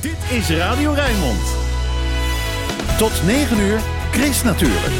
Dit 0.00 0.38
is 0.38 0.50
Radio 0.50 0.92
Rijnmond. 0.92 1.40
Tot 2.98 3.22
9 3.26 3.58
uur, 3.58 3.80
Chris 4.10 4.42
natuurlijk. 4.42 4.92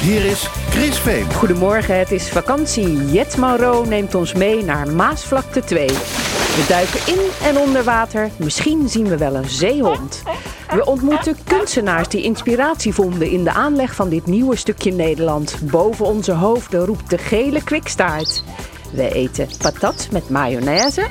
Hier 0.00 0.24
is 0.24 0.48
Chris 0.70 0.98
Veen. 0.98 1.32
Goedemorgen, 1.32 1.98
het 1.98 2.10
is 2.12 2.28
vakantie. 2.28 3.04
Jet 3.04 3.36
Mauro 3.36 3.84
neemt 3.84 4.14
ons 4.14 4.32
mee 4.32 4.64
naar 4.64 4.88
Maasvlakte 4.88 5.64
2. 5.64 5.86
We 5.86 6.64
duiken 6.68 7.00
in 7.06 7.20
en 7.42 7.56
onder 7.56 7.84
water. 7.84 8.30
Misschien 8.36 8.88
zien 8.88 9.08
we 9.08 9.16
wel 9.16 9.34
een 9.34 9.48
zeehond. 9.48 10.22
We 10.70 10.84
ontmoeten 10.84 11.36
kunstenaars 11.44 12.08
die 12.08 12.22
inspiratie 12.22 12.94
vonden 12.94 13.30
in 13.30 13.44
de 13.44 13.52
aanleg 13.52 13.94
van 13.94 14.08
dit 14.08 14.26
nieuwe 14.26 14.56
stukje 14.56 14.92
Nederland. 14.92 15.58
Boven 15.62 16.06
onze 16.06 16.32
hoofden 16.32 16.84
roept 16.84 17.10
de 17.10 17.18
gele 17.18 17.64
kwikstaart. 17.64 18.44
We 18.92 19.12
eten 19.14 19.48
patat 19.58 20.08
met 20.10 20.30
mayonaise 20.30 21.06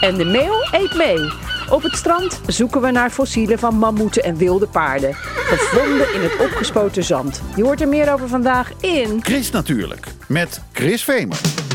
en 0.00 0.14
de 0.14 0.24
meel 0.24 0.68
eet 0.72 0.94
mee. 0.94 1.54
Op 1.70 1.82
het 1.82 1.96
strand 1.96 2.40
zoeken 2.46 2.80
we 2.80 2.90
naar 2.90 3.10
fossielen 3.10 3.58
van 3.58 3.78
mammoeten 3.78 4.22
en 4.22 4.36
wilde 4.36 4.66
paarden. 4.66 5.14
Gevonden 5.14 6.14
in 6.14 6.20
het 6.20 6.36
opgespoten 6.40 7.04
zand. 7.04 7.42
Je 7.56 7.62
hoort 7.62 7.80
er 7.80 7.88
meer 7.88 8.12
over 8.12 8.28
vandaag 8.28 8.72
in... 8.80 9.18
Chris 9.22 9.50
natuurlijk, 9.50 10.06
met 10.28 10.60
Chris 10.72 11.04
Vemer. 11.04 11.65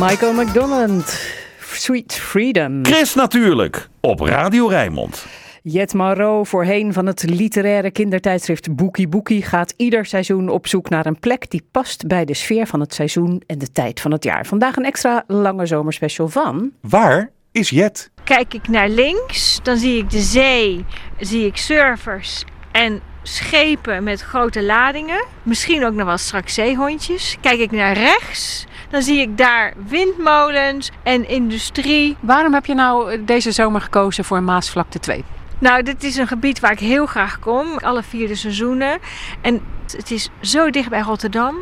Michael 0.00 0.32
McDonald. 0.32 1.18
Sweet 1.60 2.14
Freedom. 2.14 2.84
Chris 2.84 3.14
natuurlijk, 3.14 3.88
op 4.00 4.20
Radio 4.20 4.66
Rijnmond. 4.66 5.26
Jet 5.62 5.94
Marot, 5.94 6.48
voorheen 6.48 6.92
van 6.92 7.06
het 7.06 7.22
literaire 7.22 7.90
kindertijdschrift 7.90 8.76
Boekie 8.76 9.08
Boekie, 9.08 9.42
gaat 9.42 9.74
ieder 9.76 10.06
seizoen 10.06 10.48
op 10.48 10.66
zoek 10.66 10.88
naar 10.88 11.06
een 11.06 11.18
plek 11.18 11.50
die 11.50 11.66
past 11.70 12.06
bij 12.06 12.24
de 12.24 12.34
sfeer 12.34 12.66
van 12.66 12.80
het 12.80 12.94
seizoen 12.94 13.42
en 13.46 13.58
de 13.58 13.72
tijd 13.72 14.00
van 14.00 14.12
het 14.12 14.24
jaar. 14.24 14.46
Vandaag 14.46 14.76
een 14.76 14.84
extra 14.84 15.24
lange 15.26 15.66
zomerspecial 15.66 16.28
van. 16.28 16.70
Waar 16.80 17.30
is 17.52 17.70
Jet? 17.70 18.10
Kijk 18.24 18.54
ik 18.54 18.68
naar 18.68 18.88
links, 18.88 19.60
dan 19.62 19.76
zie 19.76 19.98
ik 19.98 20.10
de 20.10 20.20
zee, 20.20 20.84
zie 21.20 21.46
ik 21.46 21.56
surfers 21.56 22.44
en 22.72 23.00
schepen 23.22 24.04
met 24.04 24.20
grote 24.20 24.62
ladingen. 24.62 25.24
Misschien 25.42 25.84
ook 25.84 25.94
nog 25.94 26.06
wel 26.06 26.18
straks 26.18 26.54
zeehondjes. 26.54 27.36
Kijk 27.40 27.58
ik 27.58 27.70
naar 27.70 27.92
rechts, 27.92 28.66
dan 28.90 29.02
zie 29.02 29.20
ik 29.20 29.38
daar 29.38 29.72
windmolens 29.88 30.90
en 31.02 31.28
industrie. 31.28 32.16
Waarom 32.20 32.54
heb 32.54 32.66
je 32.66 32.74
nou 32.74 33.12
eh, 33.12 33.18
deze 33.24 33.52
zomer 33.52 33.80
gekozen 33.80 34.24
voor 34.24 34.42
Maasvlakte 34.42 34.98
2? 34.98 35.24
Nou, 35.58 35.82
dit 35.82 36.04
is 36.04 36.16
een 36.16 36.26
gebied 36.26 36.60
waar 36.60 36.72
ik 36.72 36.78
heel 36.78 37.06
graag 37.06 37.38
kom, 37.38 37.78
alle 37.78 38.02
vier 38.02 38.28
de 38.28 38.34
seizoenen. 38.34 38.98
En 39.40 39.60
het 39.96 40.10
is 40.10 40.28
zo 40.40 40.70
dicht 40.70 40.88
bij 40.88 41.00
Rotterdam, 41.00 41.56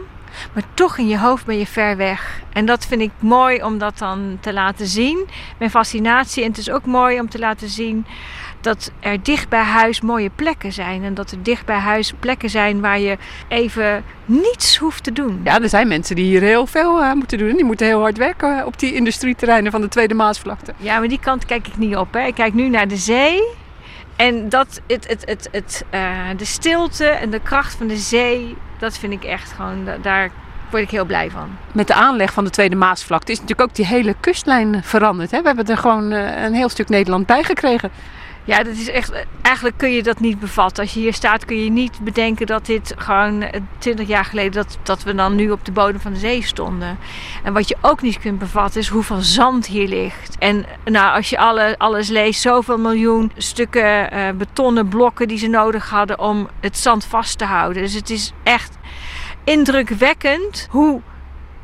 maar 0.53 0.63
toch 0.75 0.99
in 0.99 1.09
je 1.09 1.19
hoofd 1.19 1.47
ben 1.47 1.59
je 1.59 1.67
ver 1.67 1.97
weg. 1.97 2.41
En 2.53 2.67
dat 2.67 2.87
vind 2.87 3.01
ik 3.01 3.11
mooi 3.19 3.63
om 3.63 3.79
dat 3.79 3.99
dan 3.99 4.39
te 4.41 4.53
laten 4.53 4.87
zien. 4.87 5.27
Mijn 5.59 5.71
fascinatie. 5.71 6.43
En 6.43 6.49
het 6.49 6.59
is 6.59 6.71
ook 6.71 6.85
mooi 6.85 7.21
om 7.21 7.29
te 7.29 7.39
laten 7.39 7.69
zien 7.69 8.07
dat 8.61 8.91
er 9.01 9.23
dicht 9.23 9.49
bij 9.49 9.63
huis 9.63 10.01
mooie 10.01 10.31
plekken 10.35 10.73
zijn. 10.73 11.05
En 11.05 11.15
dat 11.15 11.31
er 11.31 11.43
dicht 11.43 11.67
bij 11.67 11.77
huis 11.79 12.13
plekken 12.21 12.51
zijn 12.51 12.81
waar 12.81 12.99
je 12.99 13.17
even 13.49 14.05
niets 14.25 14.77
hoeft 14.77 15.05
te 15.05 15.13
doen. 15.13 15.41
Ja, 15.45 15.61
er 15.61 15.69
zijn 15.69 15.89
mensen 15.89 16.17
die 16.17 16.25
hier 16.25 16.41
heel 16.43 16.67
veel 16.67 17.03
eh, 17.03 17.13
moeten 17.13 17.39
doen. 17.39 17.53
Die 17.57 17.65
moeten 17.65 17.87
heel 17.87 18.01
hard 18.01 18.17
werken 18.19 18.59
eh, 18.59 18.67
op 18.67 18.79
die 18.79 18.95
industrieterreinen 18.95 19.73
van 19.73 19.81
de 19.81 19.89
Tweede 19.89 20.15
Maasvlakte. 20.15 20.73
Ja, 20.77 20.99
maar 20.99 21.09
die 21.09 21.21
kant 21.21 21.45
kijk 21.45 21.67
ik 21.67 21.77
niet 21.77 21.97
op. 21.97 22.13
Hè. 22.15 22.27
Ik 22.27 22.35
kijk 22.35 22.55
nu 22.55 22.69
naar 22.69 22.89
de 22.89 22.97
zee. 22.97 23.43
En 24.17 24.49
dat, 24.49 24.81
het, 24.87 25.09
het, 25.09 25.23
het, 25.27 25.49
het, 25.53 25.85
eh, 25.91 26.11
de 26.37 26.45
stilte 26.45 27.07
en 27.07 27.31
de 27.31 27.41
kracht 27.41 27.75
van 27.75 27.87
de 27.87 27.97
zee, 27.97 28.57
dat 28.79 28.99
vind 28.99 29.13
ik 29.13 29.25
echt 29.25 29.53
gewoon, 29.53 29.85
da- 29.85 29.97
daar 30.03 30.31
word 30.71 30.83
ik 30.83 30.91
heel 30.91 31.05
blij 31.05 31.31
van. 31.31 31.49
Met 31.73 31.87
de 31.87 31.95
aanleg 31.95 32.33
van 32.33 32.45
de 32.45 32.51
Tweede 32.51 32.77
Maasvlakte 32.77 33.33
is 33.33 33.41
natuurlijk 33.41 33.69
ook 33.69 33.77
die 33.77 33.87
hele 33.87 34.15
kustlijn 34.21 34.81
veranderd. 34.85 35.31
Hè? 35.31 35.41
We 35.41 35.47
hebben 35.47 35.67
er 35.67 35.77
gewoon 35.79 36.11
een 36.11 36.55
heel 36.55 36.69
stuk 36.69 36.89
Nederland 36.89 37.27
bij 37.27 37.43
gekregen. 37.43 37.91
Ja, 38.47 38.63
dat 38.63 38.77
is 38.77 38.91
echt. 38.91 39.13
Eigenlijk 39.43 39.79
kun 39.79 39.93
je 39.93 40.03
dat 40.03 40.21
niet 40.21 40.39
bevatten. 40.39 40.83
Als 40.83 40.95
je 40.95 41.01
hier 41.01 41.15
staat, 41.15 41.45
kun 41.45 41.65
je 41.65 41.71
niet 41.71 42.01
bedenken 42.01 42.47
dat 42.47 42.67
dit 42.67 42.95
gewoon 42.97 43.43
eh, 43.43 43.61
20 43.79 44.09
jaar 44.09 44.25
geleden 44.25 44.53
dat, 44.53 44.79
dat 44.83 45.03
we 45.03 45.15
dan 45.15 45.35
nu 45.35 45.51
op 45.51 45.65
de 45.65 45.73
bodem 45.73 46.01
van 46.01 46.13
de 46.13 46.19
zee 46.19 46.43
stonden. 46.43 46.99
En 47.45 47.53
wat 47.53 47.69
je 47.69 47.77
ook 47.81 48.03
niet 48.03 48.19
kunt 48.19 48.39
bevatten 48.39 48.81
is 48.81 48.89
hoeveel 48.89 49.21
zand 49.21 49.67
hier 49.67 49.89
ligt. 49.89 50.37
En 50.39 50.67
nou, 50.85 51.17
als 51.17 51.31
je 51.31 51.39
alle, 51.39 51.75
alles 51.79 52.09
leest, 52.09 52.41
zoveel 52.41 52.79
miljoen 52.79 53.33
stukken 53.37 54.11
eh, 54.11 54.31
betonnen 54.35 54.89
blokken 54.89 55.29
die 55.29 55.39
ze 55.39 55.47
nodig 55.47 55.91
hadden 55.91 56.19
om 56.19 56.49
het 56.61 56.77
zand 56.77 57.05
vast 57.05 57.39
te 57.39 57.45
houden. 57.45 57.83
Dus 57.83 57.95
het 57.95 58.11
is 58.11 58.33
echt 58.43 58.79
indrukwekkend 59.45 60.67
hoe 60.71 61.01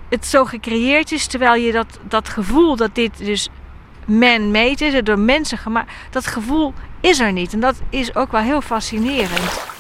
het 0.08 0.26
zo 0.26 0.44
gecreëerd 0.44 1.12
is, 1.12 1.26
terwijl 1.26 1.62
je 1.62 1.72
dat, 1.72 1.98
dat 2.08 2.28
gevoel 2.28 2.76
dat 2.76 2.94
dit 2.94 3.18
dus 3.18 3.48
man-made 4.06 4.84
is, 4.84 5.02
door 5.02 5.18
mensen 5.18 5.58
gemaakt, 5.58 5.92
dat 6.10 6.26
gevoel 6.26 6.74
is 7.00 7.20
er 7.20 7.32
niet. 7.32 7.52
En 7.52 7.60
dat 7.60 7.74
is 7.90 8.14
ook 8.14 8.32
wel 8.32 8.40
heel 8.40 8.60
fascinerend. 8.60 9.70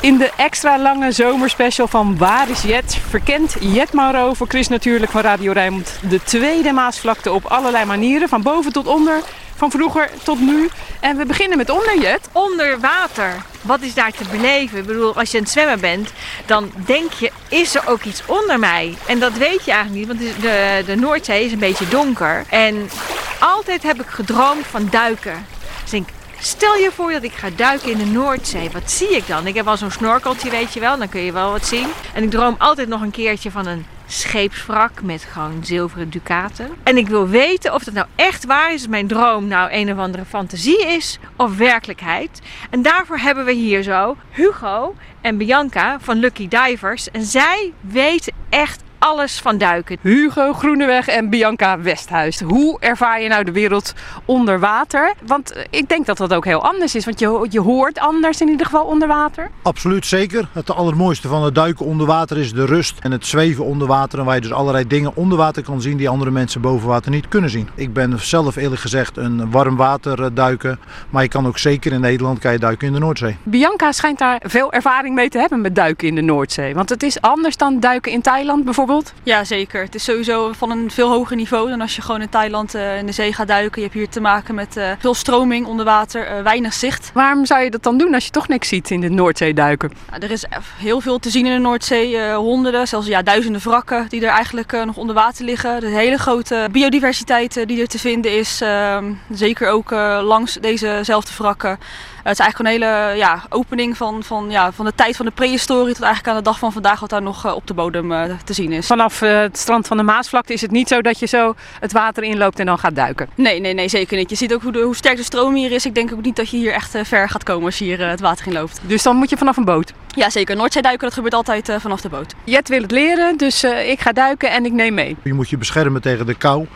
In 0.00 0.18
de 0.18 0.30
extra 0.36 0.78
lange 0.78 1.12
zomerspecial 1.12 1.88
van 1.88 2.18
Waar 2.18 2.50
is 2.50 2.62
Jet 2.62 2.98
verkent 3.08 3.56
Jet 3.60 3.92
Mauro 3.92 4.34
voor 4.34 4.46
Chris 4.46 4.68
natuurlijk 4.68 5.10
van 5.10 5.20
Radio 5.20 5.52
Rijnmond 5.52 5.98
de 6.08 6.22
tweede 6.22 6.72
Maasvlakte 6.72 7.32
op 7.32 7.44
allerlei 7.44 7.84
manieren, 7.84 8.28
van 8.28 8.42
boven 8.42 8.72
tot 8.72 8.86
onder, 8.86 9.20
van 9.60 9.70
vroeger 9.70 10.10
tot 10.22 10.40
nu. 10.40 10.68
En 11.00 11.16
we 11.16 11.26
beginnen 11.26 11.58
met 11.58 11.70
onder 11.70 11.98
Jet. 11.98 12.28
Onder 12.32 12.80
water, 12.80 13.42
wat 13.60 13.80
is 13.80 13.94
daar 13.94 14.12
te 14.12 14.24
beleven? 14.30 14.78
Ik 14.78 14.86
bedoel, 14.86 15.16
als 15.16 15.30
je 15.30 15.36
aan 15.36 15.42
het 15.42 15.52
zwemmen 15.52 15.80
bent, 15.80 16.12
dan 16.46 16.72
denk 16.86 17.12
je, 17.12 17.30
is 17.48 17.74
er 17.74 17.88
ook 17.88 18.02
iets 18.02 18.22
onder 18.26 18.58
mij? 18.58 18.94
En 19.06 19.18
dat 19.18 19.32
weet 19.32 19.64
je 19.64 19.72
eigenlijk 19.72 20.08
niet, 20.08 20.18
want 20.18 20.40
de, 20.40 20.82
de 20.86 20.96
Noordzee 20.96 21.44
is 21.44 21.52
een 21.52 21.58
beetje 21.58 21.88
donker. 21.88 22.44
En 22.48 22.90
altijd 23.38 23.82
heb 23.82 24.00
ik 24.00 24.06
gedroomd 24.06 24.66
van 24.66 24.88
duiken. 24.90 25.46
Dus 25.82 25.90
denk, 25.90 26.08
Stel 26.42 26.74
je 26.74 26.90
voor 26.94 27.12
dat 27.12 27.22
ik 27.22 27.32
ga 27.32 27.48
duiken 27.56 27.90
in 27.90 27.98
de 27.98 28.04
Noordzee. 28.04 28.70
Wat 28.70 28.90
zie 28.90 29.16
ik 29.16 29.26
dan? 29.26 29.46
Ik 29.46 29.54
heb 29.54 29.66
al 29.66 29.76
zo'n 29.76 29.90
snorkeltje, 29.90 30.50
weet 30.50 30.72
je 30.72 30.80
wel. 30.80 30.98
Dan 30.98 31.08
kun 31.08 31.20
je 31.20 31.32
wel 31.32 31.50
wat 31.50 31.66
zien. 31.66 31.86
En 32.14 32.22
ik 32.22 32.30
droom 32.30 32.54
altijd 32.58 32.88
nog 32.88 33.00
een 33.00 33.10
keertje 33.10 33.50
van 33.50 33.66
een 33.66 33.86
scheepswrak 34.12 35.02
met 35.02 35.22
gewoon 35.22 35.64
zilveren 35.64 36.10
ducaten. 36.10 36.70
En 36.82 36.96
ik 36.96 37.08
wil 37.08 37.28
weten 37.28 37.74
of 37.74 37.84
dat 37.84 37.94
nou 37.94 38.06
echt 38.16 38.44
waar 38.44 38.72
is. 38.72 38.86
Mijn 38.88 39.06
droom 39.06 39.46
nou 39.46 39.72
een 39.72 39.92
of 39.92 39.98
andere 39.98 40.24
fantasie 40.24 40.86
is 40.86 41.18
of 41.36 41.56
werkelijkheid. 41.56 42.40
En 42.70 42.82
daarvoor 42.82 43.18
hebben 43.18 43.44
we 43.44 43.52
hier 43.52 43.82
zo 43.82 44.16
Hugo 44.30 44.94
en 45.20 45.36
Bianca 45.36 46.00
van 46.00 46.16
Lucky 46.16 46.48
Divers. 46.48 47.10
En 47.10 47.22
zij 47.22 47.72
weten 47.80 48.32
echt 48.48 48.82
alles 49.00 49.40
van 49.40 49.58
duiken. 49.58 49.98
Hugo 50.00 50.52
Groeneweg 50.52 51.08
en 51.08 51.28
Bianca 51.30 51.80
Westhuis. 51.80 52.40
Hoe 52.40 52.80
ervaar 52.80 53.22
je 53.22 53.28
nou 53.28 53.44
de 53.44 53.52
wereld 53.52 53.94
onder 54.24 54.60
water? 54.60 55.14
Want 55.26 55.52
eh, 55.52 55.64
ik 55.70 55.88
denk 55.88 56.06
dat 56.06 56.16
dat 56.16 56.34
ook 56.34 56.44
heel 56.44 56.62
anders 56.62 56.94
is. 56.94 57.04
Want 57.04 57.18
je, 57.18 57.46
je 57.50 57.60
hoort 57.60 57.98
anders 57.98 58.40
in 58.40 58.48
ieder 58.48 58.66
geval 58.66 58.84
onder 58.84 59.08
water. 59.08 59.50
Absoluut 59.62 60.06
zeker. 60.06 60.48
Het 60.52 60.70
allermooiste 60.70 61.28
van 61.28 61.44
het 61.44 61.54
duiken 61.54 61.86
onder 61.86 62.06
water 62.06 62.38
is 62.38 62.52
de 62.52 62.64
rust 62.64 62.98
en 63.00 63.12
het 63.12 63.26
zweven 63.26 63.64
onder 63.64 63.86
water. 63.88 64.18
En 64.18 64.24
waar 64.24 64.34
je 64.34 64.40
dus 64.40 64.52
allerlei 64.52 64.86
dingen 64.86 65.16
onder 65.16 65.38
water 65.38 65.62
kan 65.62 65.80
zien 65.80 65.96
die 65.96 66.08
andere 66.08 66.30
mensen 66.30 66.60
boven 66.60 66.88
water 66.88 67.10
niet 67.10 67.28
kunnen 67.28 67.50
zien. 67.50 67.68
Ik 67.74 67.92
ben 67.92 68.20
zelf 68.20 68.56
eerlijk 68.56 68.80
gezegd 68.80 69.16
een 69.16 69.50
warm 69.50 69.76
water 69.76 70.22
eh, 70.22 70.30
duiken. 70.34 70.78
Maar 71.10 71.22
je 71.22 71.28
kan 71.28 71.46
ook 71.46 71.58
zeker 71.58 71.92
in 71.92 72.00
Nederland 72.00 72.38
kan 72.38 72.52
je 72.52 72.58
duiken 72.58 72.86
in 72.86 72.92
de 72.92 72.98
Noordzee. 72.98 73.36
Bianca 73.42 73.92
schijnt 73.92 74.18
daar 74.18 74.40
veel 74.44 74.72
ervaring 74.72 75.14
mee 75.14 75.28
te 75.28 75.38
hebben 75.38 75.60
met 75.60 75.74
duiken 75.74 76.08
in 76.08 76.14
de 76.14 76.20
Noordzee. 76.20 76.74
Want 76.74 76.88
het 76.88 77.02
is 77.02 77.20
anders 77.20 77.56
dan 77.56 77.80
duiken 77.80 78.12
in 78.12 78.20
Thailand 78.20 78.64
bijvoorbeeld. 78.64 78.88
Ja, 79.22 79.44
zeker. 79.44 79.82
Het 79.82 79.94
is 79.94 80.04
sowieso 80.04 80.52
van 80.52 80.70
een 80.70 80.90
veel 80.90 81.08
hoger 81.08 81.36
niveau 81.36 81.68
dan 81.68 81.80
als 81.80 81.96
je 81.96 82.02
gewoon 82.02 82.20
in 82.20 82.28
Thailand 82.28 82.74
eh, 82.74 82.98
in 82.98 83.06
de 83.06 83.12
zee 83.12 83.32
gaat 83.32 83.48
duiken. 83.48 83.82
Je 83.82 83.86
hebt 83.86 83.98
hier 83.98 84.08
te 84.08 84.20
maken 84.20 84.54
met 84.54 84.76
eh, 84.76 84.90
veel 84.98 85.14
stroming 85.14 85.66
onder 85.66 85.84
water, 85.84 86.26
eh, 86.26 86.42
weinig 86.42 86.72
zicht. 86.72 87.10
Waarom 87.14 87.46
zou 87.46 87.62
je 87.62 87.70
dat 87.70 87.82
dan 87.82 87.98
doen 87.98 88.14
als 88.14 88.24
je 88.24 88.30
toch 88.30 88.48
niks 88.48 88.68
ziet 88.68 88.90
in 88.90 89.00
de 89.00 89.08
Noordzee 89.08 89.54
duiken? 89.54 89.92
Ja, 90.10 90.18
er 90.18 90.30
is 90.30 90.44
heel 90.76 91.00
veel 91.00 91.18
te 91.18 91.30
zien 91.30 91.46
in 91.46 91.52
de 91.52 91.58
Noordzee. 91.58 92.32
honderden, 92.34 92.88
zelfs 92.88 93.06
ja, 93.06 93.22
duizenden 93.22 93.60
wrakken 93.60 94.06
die 94.08 94.20
er 94.26 94.32
eigenlijk 94.32 94.84
nog 94.84 94.96
onder 94.96 95.14
water 95.14 95.44
liggen. 95.44 95.80
De 95.80 95.86
hele 95.86 96.18
grote 96.18 96.68
biodiversiteit 96.72 97.66
die 97.66 97.80
er 97.80 97.88
te 97.88 97.98
vinden 97.98 98.38
is. 98.38 98.60
ehm, 98.60 99.12
zeker 99.30 99.68
ook 99.68 99.90
langs 100.22 100.54
dezezelfde 100.54 101.32
wrakken. 101.38 101.78
Het 102.22 102.38
is 102.38 102.38
eigenlijk 102.38 102.58
een 102.58 102.80
hele 102.80 103.16
ja, 103.16 103.42
opening 103.48 103.96
van, 103.96 104.22
van, 104.22 104.50
ja, 104.50 104.72
van 104.72 104.84
de 104.84 104.94
tijd 104.94 105.16
van 105.16 105.26
de 105.26 105.32
prehistorie 105.32 105.94
tot 105.94 106.02
eigenlijk 106.02 106.32
aan 106.32 106.42
de 106.42 106.48
dag 106.50 106.58
van 106.58 106.72
vandaag 106.72 107.00
wat 107.00 107.10
daar 107.10 107.22
nog 107.22 107.46
eh, 107.46 107.54
op 107.54 107.66
de 107.66 107.74
bodem 107.74 108.12
eh, 108.12 108.22
te 108.44 108.52
zien 108.52 108.72
is. 108.72 108.86
Vanaf 108.86 109.22
eh, 109.22 109.40
het 109.40 109.58
strand 109.58 109.86
van 109.86 109.96
de 109.96 110.02
Maasvlakte 110.02 110.52
is 110.52 110.60
het 110.60 110.70
niet 110.70 110.88
zo 110.88 111.00
dat 111.02 111.18
je 111.18 111.26
zo 111.26 111.54
het 111.80 111.92
water 111.92 112.22
inloopt 112.22 112.58
en 112.58 112.66
dan 112.66 112.78
gaat 112.78 112.94
duiken. 112.94 113.28
Nee, 113.34 113.60
nee, 113.60 113.74
nee, 113.74 113.88
zeker 113.88 114.16
niet. 114.16 114.30
Je 114.30 114.36
ziet 114.36 114.54
ook 114.54 114.62
hoe, 114.62 114.72
de, 114.72 114.80
hoe 114.80 114.96
sterk 114.96 115.16
de 115.16 115.22
stroom 115.22 115.54
hier 115.54 115.72
is. 115.72 115.86
Ik 115.86 115.94
denk 115.94 116.12
ook 116.12 116.22
niet 116.22 116.36
dat 116.36 116.50
je 116.50 116.56
hier 116.56 116.72
echt 116.72 116.94
eh, 116.94 117.04
ver 117.04 117.28
gaat 117.28 117.42
komen 117.42 117.64
als 117.64 117.78
je 117.78 117.84
hier 117.84 118.00
eh, 118.02 118.08
het 118.10 118.20
water 118.20 118.46
in 118.46 118.52
loopt. 118.52 118.80
Dus 118.82 119.02
dan 119.02 119.16
moet 119.16 119.30
je 119.30 119.36
vanaf 119.36 119.56
een 119.56 119.64
boot. 119.64 119.92
Ja, 120.14 120.30
zeker. 120.30 120.56
Noordzeeduiken, 120.56 121.04
dat 121.04 121.14
gebeurt 121.14 121.34
altijd 121.34 121.68
eh, 121.68 121.76
vanaf 121.78 122.00
de 122.00 122.08
boot. 122.08 122.34
Jet 122.44 122.68
wil 122.68 122.82
het 122.82 122.90
leren, 122.90 123.36
dus 123.36 123.62
eh, 123.62 123.90
ik 123.90 124.00
ga 124.00 124.12
duiken 124.12 124.50
en 124.50 124.64
ik 124.64 124.72
neem 124.72 124.94
mee. 124.94 125.16
Je 125.22 125.34
moet 125.34 125.50
je 125.50 125.58
beschermen 125.58 126.00
tegen 126.00 126.26
de 126.26 126.34
kou. 126.34 126.66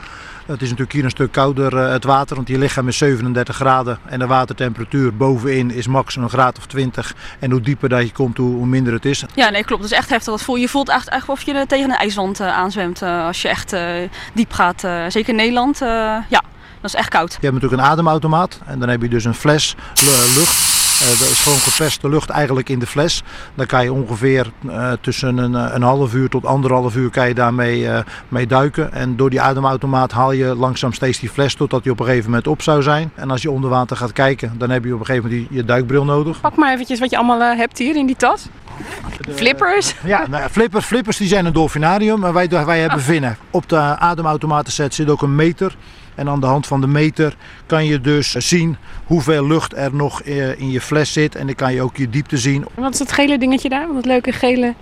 Het 0.46 0.56
is 0.62 0.68
natuurlijk 0.68 0.92
hier 0.92 1.04
een 1.04 1.10
stuk 1.10 1.32
kouder 1.32 1.76
eh, 1.76 1.90
het 1.92 2.04
water, 2.04 2.36
want 2.36 2.48
je 2.48 2.58
lichaam 2.58 2.88
is 2.88 2.98
37 2.98 3.56
graden 3.56 3.98
en 4.04 4.18
de 4.18 4.26
watertemperatuur 4.26 5.16
bovenin 5.16 5.70
is 5.70 5.86
max 5.86 6.16
een 6.16 6.28
graad 6.28 6.58
of 6.58 6.66
20. 6.66 7.14
En 7.38 7.50
hoe 7.50 7.60
dieper 7.60 7.88
dat 7.88 8.02
je 8.02 8.12
komt, 8.12 8.36
hoe, 8.36 8.66
minder 8.66 8.92
het 8.92 9.04
is. 9.04 9.24
Ja, 9.34 9.50
nee, 9.50 9.64
klopt. 9.64 9.82
Dat 9.82 9.90
is 9.90 9.96
echt 9.96 10.08
heftig. 10.08 10.32
Dat 10.32 10.42
voel, 10.42 10.56
je 10.56 10.68
voelt 10.68 10.88
echt, 10.88 11.08
echt 11.08 11.28
of 11.28 11.42
je 11.42 11.64
tegen 11.66 11.90
een 11.90 11.96
ijswand 11.96 12.40
eh, 12.40 12.46
aanzwemt 12.48 13.02
eh, 13.02 13.26
als 13.26 13.42
je 13.42 13.48
echt 13.48 13.76
diep 14.34 14.52
gaat. 14.52 14.80
zeker 15.08 15.28
in 15.28 15.36
Nederland. 15.36 15.78
ja, 15.78 16.42
dat 16.80 16.92
is 16.92 16.94
echt 16.94 17.08
koud. 17.08 17.30
Je 17.32 17.38
hebt 17.40 17.54
natuurlijk 17.54 17.82
een 17.82 17.88
ademautomaat 17.88 18.60
en 18.66 18.78
dan 18.78 18.88
heb 18.88 19.02
je 19.02 19.08
dus 19.08 19.24
een 19.24 19.34
fles 19.34 19.74
lu- 20.02 20.38
lucht. 20.38 20.83
Eh, 21.04 21.10
gewoon 21.10 21.58
geperste 21.58 22.08
lucht 22.08 22.30
eigenlijk 22.30 22.68
in 22.68 22.78
de 22.78 22.86
fles. 22.86 23.22
Dan 23.54 23.66
kan 23.66 23.84
je 23.84 23.92
ongeveer 23.92 24.52
eh, 24.68 24.92
tussen 25.00 25.36
een, 25.36 25.54
eh, 25.54 25.74
een 25.74 25.82
half 25.82 26.14
uur 26.14 26.28
tot 26.28 26.46
anderhalf 26.46 26.96
uur 26.96 27.10
kan 27.10 27.28
je 27.28 27.34
daarmee 27.34 27.88
eh, 27.88 27.98
mee 28.28 28.46
duiken. 28.46 28.92
En 28.92 29.16
door 29.16 29.30
die 29.30 29.40
ademautomaat 29.40 30.12
haal 30.12 30.32
je 30.32 30.54
langzaam 30.54 30.92
steeds 30.92 31.18
die 31.18 31.28
fles 31.28 31.54
totdat 31.54 31.82
die 31.82 31.92
op 31.92 32.00
een 32.00 32.06
gegeven 32.06 32.28
moment 32.28 32.46
op 32.46 32.62
zou 32.62 32.82
zijn. 32.82 33.10
En 33.14 33.30
als 33.30 33.42
je 33.42 33.50
onder 33.50 33.70
water 33.70 33.96
gaat 33.96 34.12
kijken, 34.12 34.54
dan 34.58 34.70
heb 34.70 34.84
je 34.84 34.94
op 34.94 35.00
een 35.00 35.06
gegeven 35.06 35.30
moment 35.30 35.48
je 35.50 35.64
duikbril 35.64 36.04
nodig. 36.04 36.40
Pak 36.40 36.56
maar 36.56 36.72
eventjes 36.72 37.00
wat 37.00 37.10
je 37.10 37.16
allemaal 37.16 37.40
eh, 37.40 37.56
hebt 37.56 37.78
hier 37.78 37.96
in 37.96 38.06
die 38.06 38.16
tas. 38.16 38.46
Flippers. 39.34 39.94
Ja, 40.04 40.26
nou, 40.28 40.48
flippers, 40.50 40.84
flippers 40.84 41.16
die 41.16 41.28
zijn 41.28 41.46
een 41.46 41.52
dolfinarium, 41.52 42.20
maar 42.20 42.32
wij, 42.32 42.48
wij 42.48 42.80
hebben 42.80 43.00
vinnen. 43.00 43.36
Op 43.50 43.68
de 43.68 43.76
ademautomatenset 43.78 44.94
zit 44.94 45.10
ook 45.10 45.22
een 45.22 45.34
meter. 45.34 45.76
En 46.14 46.28
aan 46.28 46.40
de 46.40 46.46
hand 46.46 46.66
van 46.66 46.80
de 46.80 46.86
meter 46.86 47.36
kan 47.66 47.86
je 47.86 48.00
dus 48.00 48.30
zien 48.30 48.76
hoeveel 49.04 49.46
lucht 49.46 49.76
er 49.76 49.94
nog 49.94 50.22
eh, 50.22 50.60
in 50.60 50.70
je 50.70 50.80
fles 50.80 51.12
zit. 51.12 51.34
En 51.34 51.46
dan 51.46 51.54
kan 51.54 51.74
je 51.74 51.82
ook 51.82 51.96
je 51.96 52.10
diepte 52.10 52.38
zien. 52.38 52.64
Wat 52.74 52.92
is 52.92 52.98
dat 52.98 53.12
gele 53.12 53.38
dingetje 53.38 53.68
daar? 53.68 53.86
Dat 53.94 54.04
leuke 54.04 54.32
gele 54.32 54.74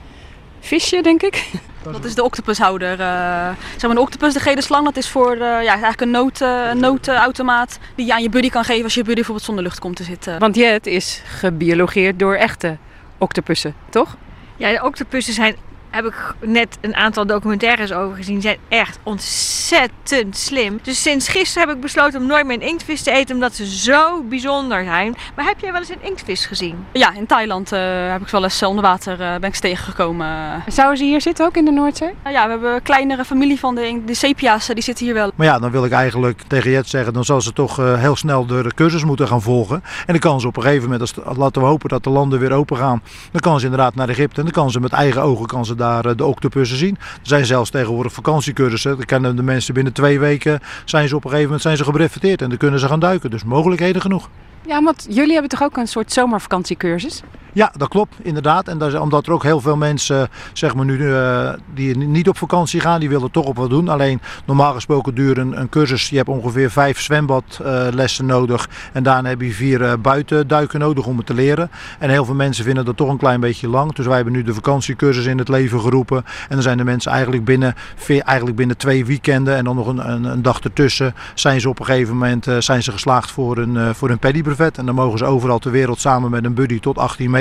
visje, 0.61 1.03
denk 1.03 1.23
ik. 1.23 1.51
Dat 1.83 2.05
is 2.05 2.15
de 2.15 2.23
octopushouder. 2.25 3.01
eh 3.01 3.49
zeg 3.73 3.83
maar 3.83 3.91
een 3.91 3.99
octopus, 3.99 4.33
de 4.33 4.41
gele 4.41 4.63
slang, 4.63 4.85
dat 4.85 4.97
is 4.97 5.09
voor 5.09 5.33
eh, 5.33 5.39
ja, 5.39 5.71
eigenlijk 5.71 6.01
een 6.01 6.11
nood, 6.11 6.41
noodautomaat 6.75 7.79
die 7.95 8.07
je 8.07 8.13
aan 8.13 8.23
je 8.23 8.29
buddy 8.29 8.49
kan 8.49 8.65
geven 8.65 8.85
als 8.85 8.95
je 8.95 9.01
buddy 9.01 9.15
bijvoorbeeld 9.15 9.47
zonder 9.47 9.65
lucht 9.65 9.79
komt 9.79 9.97
te 9.97 10.05
zitten. 10.05 10.39
Want 10.39 10.57
Jet 10.57 10.87
is 10.87 11.23
gebiologeerd 11.25 12.19
door 12.19 12.35
echte 12.35 12.77
octopussen, 13.19 13.75
toch? 13.91 14.17
Ja, 14.57 14.71
de 14.71 14.85
octopussen 14.85 15.35
zijn, 15.35 15.57
heb 15.93 16.05
ik 16.05 16.35
net 16.41 16.79
een 16.81 16.97
aantal 16.97 17.27
documentaires 17.27 17.93
over 17.93 18.17
gezien, 18.17 18.41
zijn 18.41 18.59
echt 18.69 18.99
ontzettend 19.03 20.37
slim. 20.37 20.79
Dus 20.83 21.03
sinds 21.03 21.29
gisteren 21.29 21.69
heb 21.69 21.77
ik 21.77 21.83
besloten 21.83 22.21
om 22.21 22.27
nooit 22.27 22.47
meer 22.47 22.57
een 22.57 22.69
inktvis 22.69 23.03
te 23.03 23.11
eten, 23.11 23.35
omdat 23.35 23.55
ze 23.55 23.67
zo 23.67 24.23
bijzonder 24.23 24.85
zijn. 24.85 25.17
Maar 25.37 25.45
heb 25.45 25.61
jij 25.61 25.73
wel 25.73 25.81
eens 25.81 25.91
een 25.91 26.03
inktvis 26.03 26.47
gezien? 26.47 26.87
Ja, 26.93 27.15
in 27.15 27.27
Thailand 27.27 27.73
eh, 27.73 28.11
heb 28.11 28.21
ik 28.21 28.29
wel 28.29 28.43
eens 28.43 28.63
eh, 28.63 28.69
onder 28.69 28.85
water 28.85 29.21
eh, 29.21 29.39
ben 29.41 29.49
ik 29.49 29.55
tegengekomen. 29.55 30.63
Zouden 30.67 30.99
ze 30.99 31.05
hier 31.05 31.21
zitten 31.21 31.47
ook 31.47 31.57
in 31.57 31.65
de 31.65 31.71
Noordzee? 31.71 32.15
Nou 32.23 32.35
ja, 32.35 32.45
we 32.45 32.51
hebben 32.51 32.75
een 32.75 32.83
kleinere 32.83 33.25
familie 33.25 33.59
van 33.59 33.75
de, 33.75 34.03
de 34.07 34.15
sepia's, 34.15 34.67
die 34.67 34.83
zitten 34.83 35.05
hier 35.05 35.15
wel. 35.15 35.31
Maar 35.35 35.47
ja, 35.47 35.59
dan 35.59 35.71
wil 35.71 35.85
ik 35.85 35.93
eigenlijk 35.93 36.43
tegen 36.47 36.71
Jet 36.71 36.89
zeggen, 36.89 37.13
dan 37.13 37.25
zal 37.25 37.41
ze 37.41 37.53
toch 37.53 37.79
eh, 37.79 37.99
heel 37.99 38.17
snel 38.17 38.47
de 38.47 38.73
cursus 38.75 39.05
moeten 39.05 39.29
gaan 39.29 39.43
volgen. 39.43 39.77
En 39.77 40.07
dan 40.07 40.19
kan 40.19 40.41
ze 40.41 40.47
op 40.47 40.57
een 40.57 40.63
gegeven 40.63 40.83
moment, 40.83 41.01
als, 41.01 41.37
laten 41.37 41.63
we 41.63 41.69
hopen 41.69 41.89
dat 41.89 42.05
de 42.05 42.11
landen 42.11 42.39
weer 42.39 42.53
open 42.53 42.77
gaan, 42.77 43.03
dan 43.33 43.41
kan 43.41 43.59
ze 43.59 43.65
inderdaad 43.65 43.95
naar 43.95 44.09
Egypte 44.09 44.37
en 44.37 44.43
dan 44.43 44.53
kan 44.53 44.71
ze 44.71 44.81
met 44.81 44.93
eigen 44.93 45.23
ogen 45.23 45.47
kan 45.47 45.65
ze 45.65 45.75
daar 45.83 46.05
eh, 46.05 46.17
de 46.17 46.25
octopussen 46.25 46.77
zien. 46.77 46.97
Er 47.01 47.19
zijn 47.23 47.47
zelfs 47.47 47.71
tegenwoordig 47.71 48.13
vakantiecursussen. 48.13 48.97
Dan 48.97 49.05
kennen 49.05 49.37
de 49.37 49.43
mensen 49.43 49.75
binnen 49.75 49.93
twee 49.93 50.19
weken 50.19 50.61
zijn 50.85 51.09
ze 51.09 51.17
op 51.17 51.25
een 51.25 51.31
gegeven 51.31 51.51
moment 51.51 51.63
zijn 51.63 51.77
ze 51.77 52.37
en 52.37 52.49
dan 52.49 52.57
kunnen 52.57 52.81
ze 52.81 52.87
gaan 52.87 53.01
duiken. 53.01 53.31
Dus 53.31 53.45
mogelijkheden 53.45 54.03
genoeg. 54.03 54.29
Ja, 54.67 54.83
want 54.83 55.07
jullie 55.09 55.33
hebben 55.33 55.51
toch 55.51 55.63
ook 55.63 55.77
een 55.77 55.87
soort 55.87 56.13
zomervakantiecursus? 56.13 57.23
Ja, 57.55 57.73
dat 57.77 57.89
klopt, 57.89 58.15
inderdaad. 58.23 58.69
En 58.69 59.01
omdat 59.01 59.27
er 59.27 59.33
ook 59.33 59.43
heel 59.43 59.61
veel 59.61 59.77
mensen, 59.77 60.29
zeg 60.53 60.75
maar 60.75 60.85
nu, 60.85 61.15
eh, 61.15 61.53
die 61.75 61.97
niet 61.97 62.29
op 62.29 62.39
vakantie 62.39 62.81
gaan, 62.81 63.01
die 63.01 63.09
willen 63.09 63.31
toch 63.31 63.45
op 63.45 63.57
wat 63.57 63.71
doen. 63.71 63.89
Alleen 63.89 64.21
normaal 64.45 64.75
gesproken 64.75 65.15
duurt 65.15 65.39
een, 65.39 65.69
cursus, 65.69 66.09
je 66.09 66.17
hebt 66.17 66.29
ongeveer 66.29 66.71
vijf 66.71 67.01
zwembadlessen 67.01 68.27
nodig. 68.27 68.69
En 68.93 69.03
daarna 69.03 69.29
heb 69.29 69.41
je 69.41 69.53
vier 69.53 69.85
eh, 69.85 69.93
buitenduiken 70.03 70.81
nodig 70.81 71.07
om 71.07 71.17
het 71.17 71.27
te 71.27 71.35
leren. 71.35 71.71
En 71.99 72.11
heel 72.11 72.25
veel 72.25 72.35
mensen 72.35 72.65
vinden 72.65 72.85
dat 72.85 72.97
toch 72.97 73.09
een 73.09 73.17
klein 73.17 73.41
beetje 73.41 73.69
lang. 73.69 73.93
Dus 73.93 74.07
wij 74.07 74.15
hebben 74.15 74.33
nu 74.33 74.43
de 74.43 74.55
vakantiecursus 74.55 75.27
in 75.27 75.39
het 75.39 75.49
leven 75.49 75.81
geroepen. 75.81 76.17
En 76.17 76.55
dan 76.55 76.63
zijn 76.63 76.77
de 76.77 76.85
mensen 76.85 77.13
eigenlijk 77.13 77.45
binnen, 77.45 77.75
eigenlijk 78.09 78.57
binnen 78.57 78.77
twee 78.77 79.05
weekenden 79.05 79.57
en 79.57 79.65
dan 79.65 79.77
nog 79.77 79.87
een, 79.87 80.25
een, 80.25 80.43
dag 80.43 80.61
ertussen, 80.61 81.15
zijn 81.35 81.61
ze 81.61 81.69
op 81.69 81.79
een 81.79 81.87
gegeven 81.87 82.13
moment 82.13 82.47
eh, 82.47 82.57
zijn 82.59 82.83
ze 82.83 82.93
geslaagd 82.93 83.31
voor 83.31 83.59
een, 83.59 83.77
eh, 83.77 83.91
voor 83.91 84.11
een 84.11 84.19
paddybrevet. 84.19 84.79
En 84.79 84.87
dan 84.87 84.95
mogen 84.95 85.19
ze 85.19 85.25
overal 85.25 85.59
ter 85.59 85.71
wereld 85.71 86.01
samen 86.01 86.31
met 86.31 86.45
een 86.45 86.55
buddy 86.55 86.81
tot 86.81 86.99
18 86.99 87.31
meter 87.31 87.41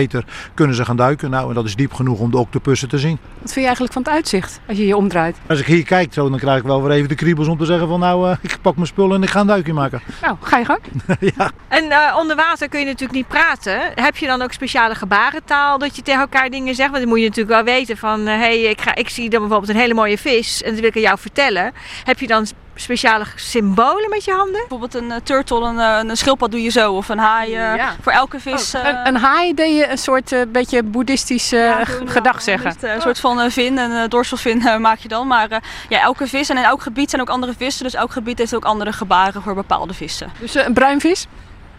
kunnen 0.54 0.76
ze 0.76 0.86
gaan 0.86 0.96
duiken. 0.96 1.30
Nou, 1.30 1.50
en 1.50 1.56
dat 1.56 1.66
is 1.66 1.76
diep 1.76 1.94
genoeg 1.94 2.20
om 2.20 2.32
de 2.32 2.38
octopussen 2.38 2.90
te 2.90 2.98
zien. 2.98 3.18
Wat 3.34 3.42
vind 3.42 3.56
je 3.56 3.62
eigenlijk 3.62 3.94
van 3.94 4.02
het 4.02 4.12
uitzicht 4.12 4.60
als 4.68 4.78
je 4.78 4.88
je 4.88 4.96
omdraait? 4.96 5.38
Als 5.48 5.60
ik 5.60 5.66
hier 5.66 5.84
kijk, 5.84 6.14
zo, 6.14 6.30
dan 6.30 6.40
krijg 6.40 6.58
ik 6.58 6.64
wel 6.64 6.84
weer 6.84 6.92
even 6.92 7.10
de 7.10 7.16
kriebels 7.16 7.48
om 7.48 7.58
te 7.58 7.66
zeggen 7.66 7.88
van 7.88 8.00
nou, 8.00 8.30
eh, 8.30 8.38
ik 8.42 8.58
pak 8.62 8.76
mijn 8.76 8.88
spullen 8.88 9.16
en 9.16 9.24
ik 9.24 9.30
ga 9.30 9.40
een 9.40 9.48
duikje 9.48 9.74
maken. 9.74 10.02
Nou, 10.22 10.38
ga 10.42 10.58
je 10.58 10.66
gang. 10.66 10.80
En 11.68 11.92
eh, 11.92 12.18
onder 12.20 12.36
water 12.36 12.70
kun 12.70 12.80
je 12.80 12.86
natuurlijk 12.86 13.14
niet 13.14 13.28
praten. 13.28 13.82
Heb 13.96 14.18
je 14.18 14.26
dan 14.26 14.42
ook 14.42 14.52
speciale 14.52 14.96
gebarentaal 14.96 15.78
dat 15.78 15.96
je 15.96 16.02
tegen 16.02 16.22
elkaar 16.22 16.50
dingen 16.50 16.76
zegt? 16.76 16.90
Want 16.90 17.02
dan 17.02 17.10
moet 17.10 17.20
je 17.20 17.28
natuurlijk 17.28 17.56
wel 17.56 17.76
weten 17.76 17.98
van... 17.98 18.20
hé, 18.20 18.38
hey, 18.38 18.62
ik, 18.62 18.82
ga, 18.82 18.96
ik 18.96 19.10
zie 19.10 19.30
dan 19.30 19.40
bijvoorbeeld 19.40 19.72
een 19.72 19.80
hele 19.80 19.94
mooie 19.94 20.18
vis 20.18 20.64
en 20.64 20.72
dat 20.72 20.80
wil 20.80 20.90
ik 20.90 20.96
aan 20.96 21.02
jou 21.02 21.20
vertellen. 21.20 21.72
Heb 22.04 22.20
je 22.20 22.28
dan 22.28 22.46
speciale 22.76 23.26
symbolen 23.36 24.10
met 24.10 24.24
je 24.26 24.32
handen? 24.32 24.60
Bijvoorbeeld 24.60 24.94
een 24.96 25.12
eh, 25.12 25.18
turtle, 25.24 25.62
een, 25.66 25.80
eh, 25.80 26.00
een 26.10 26.18
schildpad 26.18 26.52
doe 26.52 26.62
je 26.64 26.70
zo. 26.70 26.94
Of 26.94 27.10
een 27.10 27.18
haai. 27.18 27.56
eh, 27.56 27.76
Ja. 27.76 27.96
Voor 28.02 28.12
elke 28.12 28.40
vis. 28.40 28.74
eh, 28.74 28.82
Een, 28.86 29.08
een 29.08 29.16
haai 29.16 29.54
deed 29.54 29.78
je 29.78 29.90
een 29.90 29.98
soort 29.98 30.34
beetje 30.52 30.84
boeddhistisch 30.84 31.50
ja, 31.50 31.84
g- 31.84 31.98
doen 31.98 32.06
we 32.06 32.12
gedag 32.12 32.42
zeggen. 32.42 32.76
Een 32.82 33.02
soort 33.02 33.20
van 33.20 33.52
vin, 33.52 33.78
een 33.78 34.10
dorselvin 34.10 34.82
maak 34.82 35.00
je 35.00 35.08
dan. 35.08 35.28
Maar 35.28 35.48
ja, 35.90 36.00
elke 36.02 36.28
vis 36.28 36.50
en 36.50 36.58
in 36.58 36.64
elk 36.64 36.82
gebied 36.82 37.10
zijn 37.10 37.22
ook 37.22 37.30
andere 37.30 37.54
vissen. 37.58 37.84
Dus 37.84 37.94
elk 37.94 38.12
gebied 38.12 38.38
heeft 38.38 38.56
ook 38.56 38.66
andere 38.66 38.94
gebaren 38.94 39.42
voor 39.42 39.54
bepaalde 39.56 39.94
vissen. 39.94 40.32
Dus 40.40 40.56
een 40.56 40.74
bruinvis? 40.74 41.28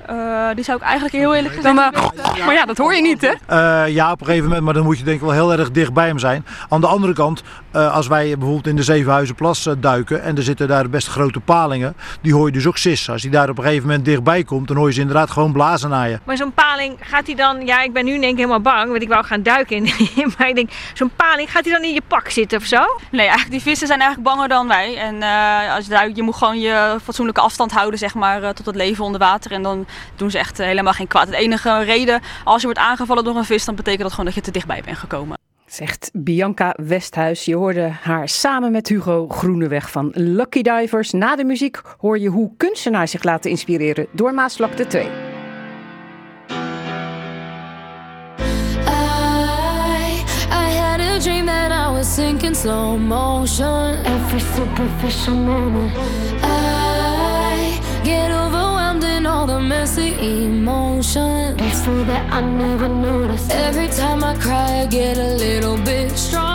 Eh, 0.06 0.54
die 0.54 0.64
zou 0.64 0.78
ik 0.78 0.85
eigenlijk 0.85 1.14
heel 1.14 1.35
eerlijk 1.35 1.54
gezegd 1.54 1.76
Dan, 1.76 1.92
eh, 1.92 2.47
maar 2.47 2.54
ja, 2.54 2.64
dat 2.64 2.78
hoor 2.78 2.94
je 2.94 3.02
niet, 3.02 3.21
hè? 3.21 3.32
Eh, 3.47 3.94
ja, 3.94 4.12
op 4.12 4.21
een 4.21 4.26
gegeven 4.26 4.47
moment, 4.47 4.64
maar 4.64 4.75
dan 4.75 4.85
moet 4.85 4.99
je 4.99 5.04
denk 5.04 5.16
ik 5.16 5.23
wel 5.23 5.32
heel 5.32 5.52
erg 5.52 5.71
dicht 5.71 5.92
bij 5.92 6.06
hem 6.06 6.18
zijn. 6.18 6.47
Aan 6.68 6.80
de 6.80 6.87
andere 6.87 7.12
kant, 7.12 7.42
eh, 7.71 7.94
als 7.94 8.06
wij 8.06 8.28
bijvoorbeeld 8.28 8.66
in 8.66 8.76
de 8.76 8.82
Zevenhuizenplas 8.82 9.68
duiken 9.78 10.23
en 10.23 10.37
er 10.37 10.42
zitten 10.42 10.68
daar 10.68 10.88
best 10.88 11.09
grote 11.09 11.40
palingen, 11.40 11.97
die 12.23 12.35
hoor 12.35 12.47
je 12.47 12.52
dus 12.52 12.66
ook 12.66 12.76
sissen. 12.76 13.12
Als 13.12 13.23
die 13.23 13.30
daar 13.30 13.49
op 13.49 13.59
een 13.59 13.64
gegeven 13.64 13.87
moment 13.87 14.04
dichtbij 14.04 14.44
komt, 14.44 14.68
dan 14.68 14.76
hoor 14.76 14.87
je 14.87 14.94
ze 14.94 15.00
inderdaad 15.00 15.30
gewoon 15.30 15.52
blazen 15.52 15.90
naar 15.90 16.09
je. 16.09 16.18
Maar 16.25 16.37
zo'n 16.37 16.52
paling, 16.52 16.97
gaat 17.00 17.26
hij 17.26 17.35
dan... 17.35 17.66
Ja, 17.66 17.82
ik 17.82 17.92
ben 17.92 18.04
nu 18.04 18.11
denk 18.11 18.32
ik 18.32 18.37
helemaal 18.37 18.61
bang, 18.61 18.90
want 18.90 19.02
ik 19.02 19.09
wou 19.09 19.25
gaan 19.25 19.42
duiken. 19.42 19.76
In, 19.76 19.92
maar 20.38 20.49
ik 20.49 20.54
denk, 20.54 20.71
zo'n 20.94 21.11
paling, 21.16 21.50
gaat 21.50 21.64
hij 21.64 21.73
dan 21.73 21.82
in 21.82 21.94
je 21.94 22.02
pak 22.06 22.28
zitten 22.28 22.59
of 22.59 22.64
zo? 22.64 22.82
Nee, 23.11 23.21
eigenlijk 23.21 23.50
die 23.50 23.62
vissen 23.62 23.87
zijn 23.87 24.00
eigenlijk 24.00 24.30
banger 24.30 24.49
dan 24.49 24.68
wij. 24.68 24.97
En 24.97 25.23
eh, 25.23 25.75
als 25.75 25.85
je, 25.85 25.90
duikt, 25.90 26.16
je 26.16 26.23
moet 26.23 26.37
gewoon 26.37 26.61
je 26.61 26.97
fatsoenlijke 27.02 27.40
afstand 27.40 27.73
houden 27.73 27.99
zeg 27.99 28.14
maar, 28.14 28.42
eh, 28.42 28.50
tot 28.50 28.66
het 28.66 28.76
leven 28.76 29.04
onder 29.04 29.21
water. 29.21 29.52
En 29.52 29.62
dan 29.62 29.87
doen 30.16 30.30
ze 30.30 30.38
echt 30.38 30.58
eh, 30.58 30.66
helemaal 30.66 30.92
geen 30.92 31.06
kwaad. 31.06 31.26
Het 31.26 31.37
enige 31.37 31.82
reden, 31.82 32.20
als 32.44 32.61
je 32.61 32.66
wordt 32.66 32.80
aangevallen 32.82 33.25
door 33.25 33.37
een 33.37 33.44
vis, 33.44 33.64
dan 33.64 33.75
betekent 33.75 34.02
dat 34.02 34.11
gewoon 34.11 34.26
dat 34.26 34.34
je 34.34 34.40
te 34.40 34.50
dichtbij 34.50 34.82
bent 34.84 34.99
gekomen. 34.99 35.37
Zegt 35.72 36.11
Bianca 36.12 36.76
Westhuis. 36.76 37.44
Je 37.44 37.56
hoorde 37.56 37.88
haar 38.02 38.28
samen 38.28 38.72
met 38.72 38.88
Hugo 38.88 39.28
Groeneweg 39.28 39.90
van 39.90 40.11
Lucky 40.14 40.62
Divers. 40.62 41.12
Na 41.12 41.37
de 41.37 41.44
muziek 41.44 41.80
hoor 41.99 42.18
je 42.18 42.28
hoe 42.28 42.52
kunstenaars 42.56 43.11
zich 43.11 43.22
laten 43.22 43.50
inspireren 43.50 44.06
door 44.11 44.34
Maasvlakte 44.34 44.87
2. 44.87 45.04
I, 45.04 45.08
I 50.50 50.76
had 50.76 51.00
a 51.00 51.18
dream 51.18 51.46
that 51.46 51.70
I 51.70 51.92
was 51.92 52.14
sinking 52.14 52.56
slow 52.56 52.99
motion. 52.99 53.96
Every 54.04 54.40
superficial 54.40 55.34
moment. 55.34 55.92
I 56.42 57.80
get 58.02 58.30
in 58.30 58.71
all 59.42 59.49
the 59.49 59.61
messy 59.61 60.11
emotions. 60.44 61.61
It's 61.61 61.84
so 61.84 62.04
that 62.04 62.32
I 62.32 62.40
never 62.40 62.88
notice. 62.88 63.50
Every 63.50 63.88
time 63.88 64.22
I 64.22 64.37
cry, 64.37 64.82
I 64.82 64.87
get 64.87 65.18
a 65.18 65.34
little 65.34 65.76
bit 65.78 66.16
stronger. 66.16 66.51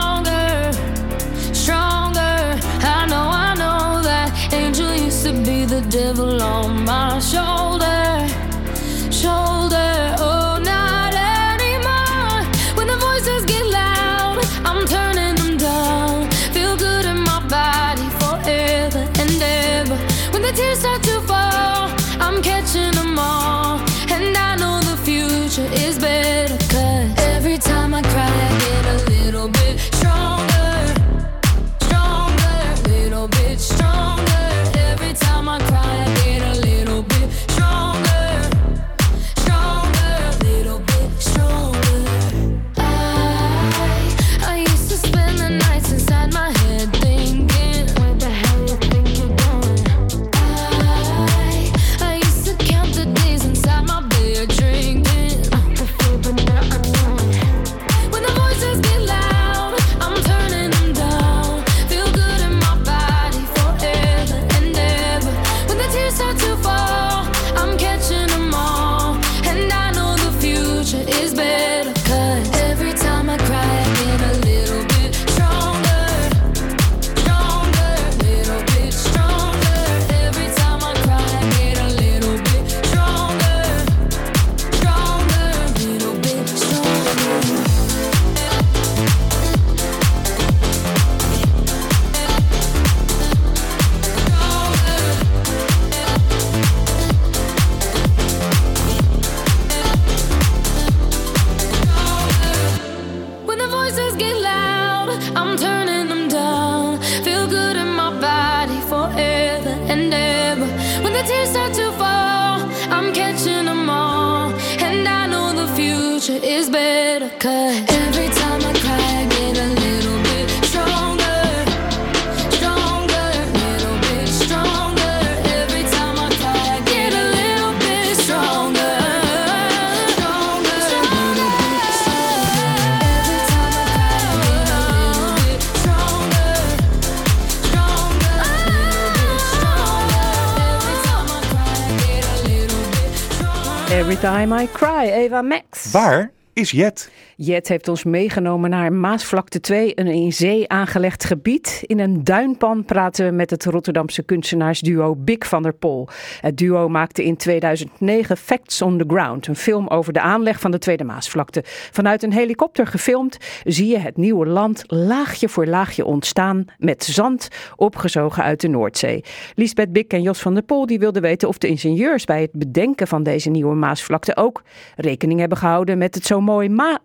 Every 143.89 144.17
time 144.17 144.51
I 144.51 144.67
cry, 144.67 145.23
Eva 145.23 145.41
Max. 145.41 145.93
Waar? 145.93 146.31
is 146.57 146.71
Jet. 146.71 147.09
Jet 147.39 147.67
heeft 147.67 147.87
ons 147.87 148.03
meegenomen 148.03 148.69
naar 148.69 148.93
Maasvlakte 148.93 149.59
2, 149.59 149.91
een 149.99 150.07
in 150.07 150.33
zee 150.33 150.69
aangelegd 150.69 151.23
gebied. 151.23 151.83
In 151.85 151.99
een 151.99 152.23
duinpan 152.23 152.85
praten 152.85 153.25
we 153.25 153.31
met 153.31 153.49
het 153.49 153.65
Rotterdamse 153.65 154.23
kunstenaarsduo 154.23 155.15
Big 155.15 155.47
van 155.47 155.63
der 155.63 155.73
Pol. 155.73 156.07
Het 156.41 156.57
duo 156.57 156.89
maakte 156.89 157.23
in 157.23 157.37
2009 157.37 158.37
Facts 158.37 158.81
on 158.81 158.97
the 158.97 159.03
Ground, 159.07 159.47
een 159.47 159.55
film 159.55 159.87
over 159.87 160.13
de 160.13 160.21
aanleg 160.21 160.59
van 160.59 160.71
de 160.71 160.77
Tweede 160.79 161.03
Maasvlakte. 161.03 161.61
Vanuit 161.91 162.23
een 162.23 162.33
helikopter 162.33 162.87
gefilmd 162.87 163.37
zie 163.63 163.87
je 163.87 163.97
het 163.97 164.17
nieuwe 164.17 164.45
land 164.45 164.83
laagje 164.87 165.49
voor 165.49 165.65
laagje 165.65 166.05
ontstaan 166.05 166.65
met 166.77 167.03
zand 167.03 167.47
opgezogen 167.75 168.43
uit 168.43 168.61
de 168.61 168.67
Noordzee. 168.67 169.23
Lisbeth 169.55 169.91
Bik 169.91 170.13
en 170.13 170.21
Jos 170.21 170.39
van 170.39 170.53
der 170.53 170.63
Pol 170.63 170.85
die 170.85 170.99
wilden 170.99 171.21
weten 171.21 171.47
of 171.47 171.57
de 171.57 171.67
ingenieurs 171.67 172.25
bij 172.25 172.41
het 172.41 172.51
bedenken 172.51 173.07
van 173.07 173.23
deze 173.23 173.49
nieuwe 173.49 173.75
Maasvlakte 173.75 174.35
ook 174.35 174.63
rekening 174.95 175.39
hebben 175.39 175.57
gehouden 175.57 175.97
met 175.97 176.15
het 176.15 176.25
zo 176.25 176.41
mooi, 176.41 176.69
ma- 176.69 176.99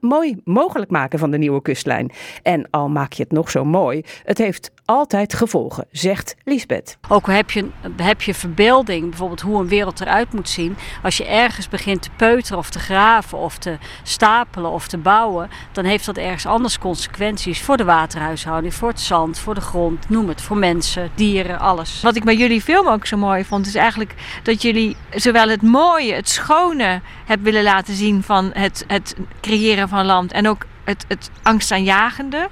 mogelijk 0.45 0.91
maken 0.91 1.19
van 1.19 1.31
de 1.31 1.38
nieuwe 1.38 1.62
kustlijn. 1.62 2.11
En 2.43 2.67
al 2.71 2.88
maak 2.88 3.12
je 3.12 3.23
het 3.23 3.33
nog 3.33 3.50
zo 3.50 3.64
mooi, 3.64 4.02
het 4.25 4.38
heeft 4.38 4.71
altijd 4.85 5.35
gevolgen, 5.35 5.87
zegt 5.91 6.37
Lisbeth. 6.45 6.99
Ook 7.09 7.26
heb 7.26 7.50
je, 7.50 7.69
heb 7.97 8.23
je 8.23 8.35
verbeelding, 8.35 9.09
bijvoorbeeld 9.09 9.41
hoe 9.41 9.61
een 9.61 9.69
wereld 9.69 10.00
eruit 10.00 10.33
moet 10.33 10.49
zien. 10.49 10.76
Als 11.02 11.17
je 11.17 11.26
ergens 11.26 11.69
begint 11.69 12.02
te 12.02 12.11
peuteren 12.17 12.59
of 12.59 12.71
te 12.71 12.79
graven 12.79 13.38
of 13.38 13.59
te 13.59 13.79
stapelen 14.02 14.71
of 14.71 14.88
te 14.88 14.99
bouwen, 14.99 15.50
dan 15.73 15.85
heeft 15.85 16.07
dat 16.07 16.17
ergens 16.17 16.47
anders 16.47 16.79
consequenties 16.79 17.62
voor 17.62 17.76
de 17.76 17.85
waterhuishouding, 17.85 18.75
voor 18.75 18.88
het 18.88 19.00
zand, 19.00 19.38
voor 19.38 19.55
de 19.55 19.61
grond, 19.61 20.09
noem 20.09 20.29
het, 20.29 20.43
voor 20.43 20.57
mensen, 20.57 21.11
dieren, 21.14 21.59
alles. 21.59 22.02
Wat 22.02 22.17
ik 22.17 22.25
bij 22.25 22.37
jullie 22.37 22.62
film 22.62 22.88
ook 22.88 23.07
zo 23.07 23.17
mooi 23.17 23.45
vond, 23.45 23.67
is 23.67 23.75
eigenlijk 23.75 24.14
dat 24.43 24.62
jullie 24.62 24.97
zowel 25.11 25.49
het 25.49 25.62
mooie, 25.62 26.14
het 26.14 26.29
schone 26.29 27.00
hebben 27.26 27.47
willen 27.47 27.62
laten 27.62 27.95
zien 27.95 28.23
van 28.23 28.50
het, 28.52 28.85
het 28.87 29.17
creëren 29.41 29.88
van 29.88 30.07
land 30.12 30.33
en 30.33 30.49
ook 30.49 30.66
het, 30.85 31.04
het 31.09 31.31
angstaanjagende. 31.42 32.49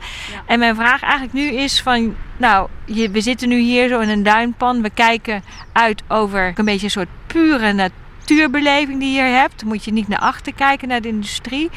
En 0.46 0.58
mijn 0.58 0.74
vraag 0.74 1.02
eigenlijk 1.02 1.32
nu 1.32 1.46
is 1.46 1.80
van, 1.82 2.14
nou, 2.36 2.68
je, 2.84 3.10
we 3.10 3.20
zitten 3.20 3.48
nu 3.48 3.58
hier 3.58 3.88
zo 3.88 4.00
in 4.00 4.08
een 4.08 4.22
duinpan. 4.22 4.82
We 4.82 4.90
kijken 4.90 5.42
uit 5.72 6.02
over 6.08 6.52
een 6.56 6.64
beetje 6.64 6.84
een 6.84 6.90
soort 6.90 7.08
pure 7.26 7.72
natuurbeleving 7.72 9.00
die 9.00 9.12
je 9.12 9.22
hier 9.22 9.38
hebt. 9.38 9.58
Dan 9.58 9.68
moet 9.68 9.84
je 9.84 9.92
niet 9.92 10.08
naar 10.08 10.18
achter 10.18 10.54
kijken, 10.54 10.88
naar 10.88 11.00
de 11.00 11.08
industrie. 11.08 11.70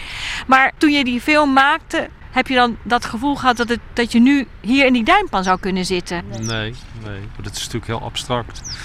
Maar 0.47 0.71
toen 0.77 0.91
je 0.91 1.03
die 1.03 1.21
film 1.21 1.53
maakte, 1.53 2.09
heb 2.31 2.47
je 2.47 2.55
dan 2.55 2.77
dat 2.83 3.05
gevoel 3.05 3.35
gehad 3.35 3.57
dat, 3.57 3.69
het, 3.69 3.79
dat 3.93 4.11
je 4.11 4.19
nu 4.19 4.47
hier 4.61 4.85
in 4.85 4.93
die 4.93 5.03
duinpan 5.03 5.43
zou 5.43 5.59
kunnen 5.59 5.85
zitten? 5.85 6.23
Nee, 6.29 6.73
nee. 7.03 7.21
Dat 7.41 7.51
is 7.51 7.59
natuurlijk 7.59 7.87
heel 7.87 8.01
abstract. 8.01 8.77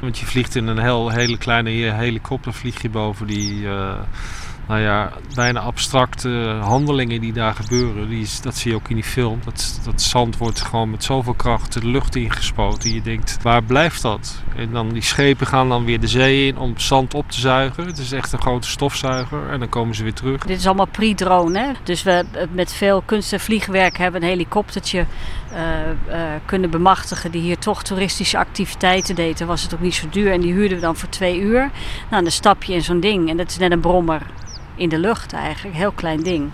Want 0.00 0.18
je 0.18 0.26
vliegt 0.26 0.56
in 0.56 0.66
een 0.66 0.78
heel, 0.78 1.10
hele 1.10 1.38
kleine 1.38 1.70
helikopter 1.70 2.52
vlieg 2.52 2.82
je 2.82 2.88
boven 2.88 3.26
die... 3.26 3.68
eh, 3.68 3.98
nou 4.70 4.82
ja, 4.82 5.12
bijna 5.34 5.60
abstracte 5.60 6.58
handelingen 6.62 7.20
die 7.20 7.32
daar 7.32 7.54
gebeuren. 7.54 8.08
Die, 8.08 8.28
dat 8.42 8.56
zie 8.56 8.70
je 8.70 8.76
ook 8.76 8.88
in 8.88 8.94
die 8.94 9.04
film. 9.04 9.40
Dat, 9.44 9.80
zand 9.94 10.36
wordt 10.36 10.60
gewoon 10.60 10.90
met 10.90 11.04
zoveel 11.04 11.34
kracht 11.34 11.72
de 11.72 11.86
lucht 11.86 12.16
ingespoten. 12.16 12.94
Je 12.94 13.02
denkt, 13.02 13.38
waar 13.42 13.62
blijft 13.62 14.02
dat? 14.02 14.42
En 14.56 14.70
dan 14.72 14.88
die 14.88 15.02
schepen 15.02 15.46
gaan 15.46 15.68
dan 15.68 15.84
weer 15.84 16.00
de 16.00 16.06
zee 16.06 16.46
in 16.46 16.58
om 16.58 16.78
zand 16.78 17.14
op 17.14 17.30
te 17.30 17.40
zuigen. 17.40 17.86
Het 17.86 17.98
is 17.98 18.12
echt 18.12 18.32
een 18.32 18.40
grote 18.40 18.68
stofzuiger. 18.68 19.50
En 19.50 19.58
dan 19.58 19.68
komen 19.68 19.94
ze 19.94 20.02
weer 20.02 20.14
terug. 20.14 20.44
Dit 20.44 20.58
is 20.58 20.66
allemaal 20.66 20.86
pre-drone? 20.86 21.74
Dus 21.82 22.02
we 22.02 22.24
eh, 22.32 22.46
met 22.52 22.72
veel 22.72 23.02
kunst- 23.04 23.32
en 23.32 23.40
vliegwerk 23.40 23.98
hebben 23.98 24.22
een 24.22 24.28
helikoptertje 24.28 25.06
eh, 25.52 25.90
eh, 25.90 26.40
kunnen 26.44 26.70
bemachtigen 26.70 27.30
die 27.30 27.42
hier 27.42 27.58
toch 27.58 27.82
toeristische 27.82 28.38
activiteiten 28.38 29.14
deed. 29.14 29.38
Dan 29.38 29.46
was 29.46 29.62
het 29.62 29.74
ook 29.74 29.80
niet 29.80 29.94
zo 29.94 30.06
duur 30.10 30.32
en 30.32 30.40
die 30.40 30.52
huurden 30.52 30.76
we 30.76 30.82
dan 30.82 30.96
voor 30.96 31.08
twee 31.08 31.40
uur. 31.40 31.70
Nou, 32.10 32.22
dan 32.22 32.32
stap 32.32 32.62
je 32.62 32.72
in 32.72 32.82
zo'n 32.82 33.00
ding 33.00 33.30
en 33.30 33.36
dat 33.36 33.50
is 33.50 33.58
net 33.58 33.72
een 33.72 33.80
brommer 33.80 34.22
in 34.80 34.88
de 34.88 34.98
lucht 34.98 35.32
eigenlijk, 35.32 35.76
heel 35.76 35.92
klein 35.92 36.22
ding. 36.22 36.50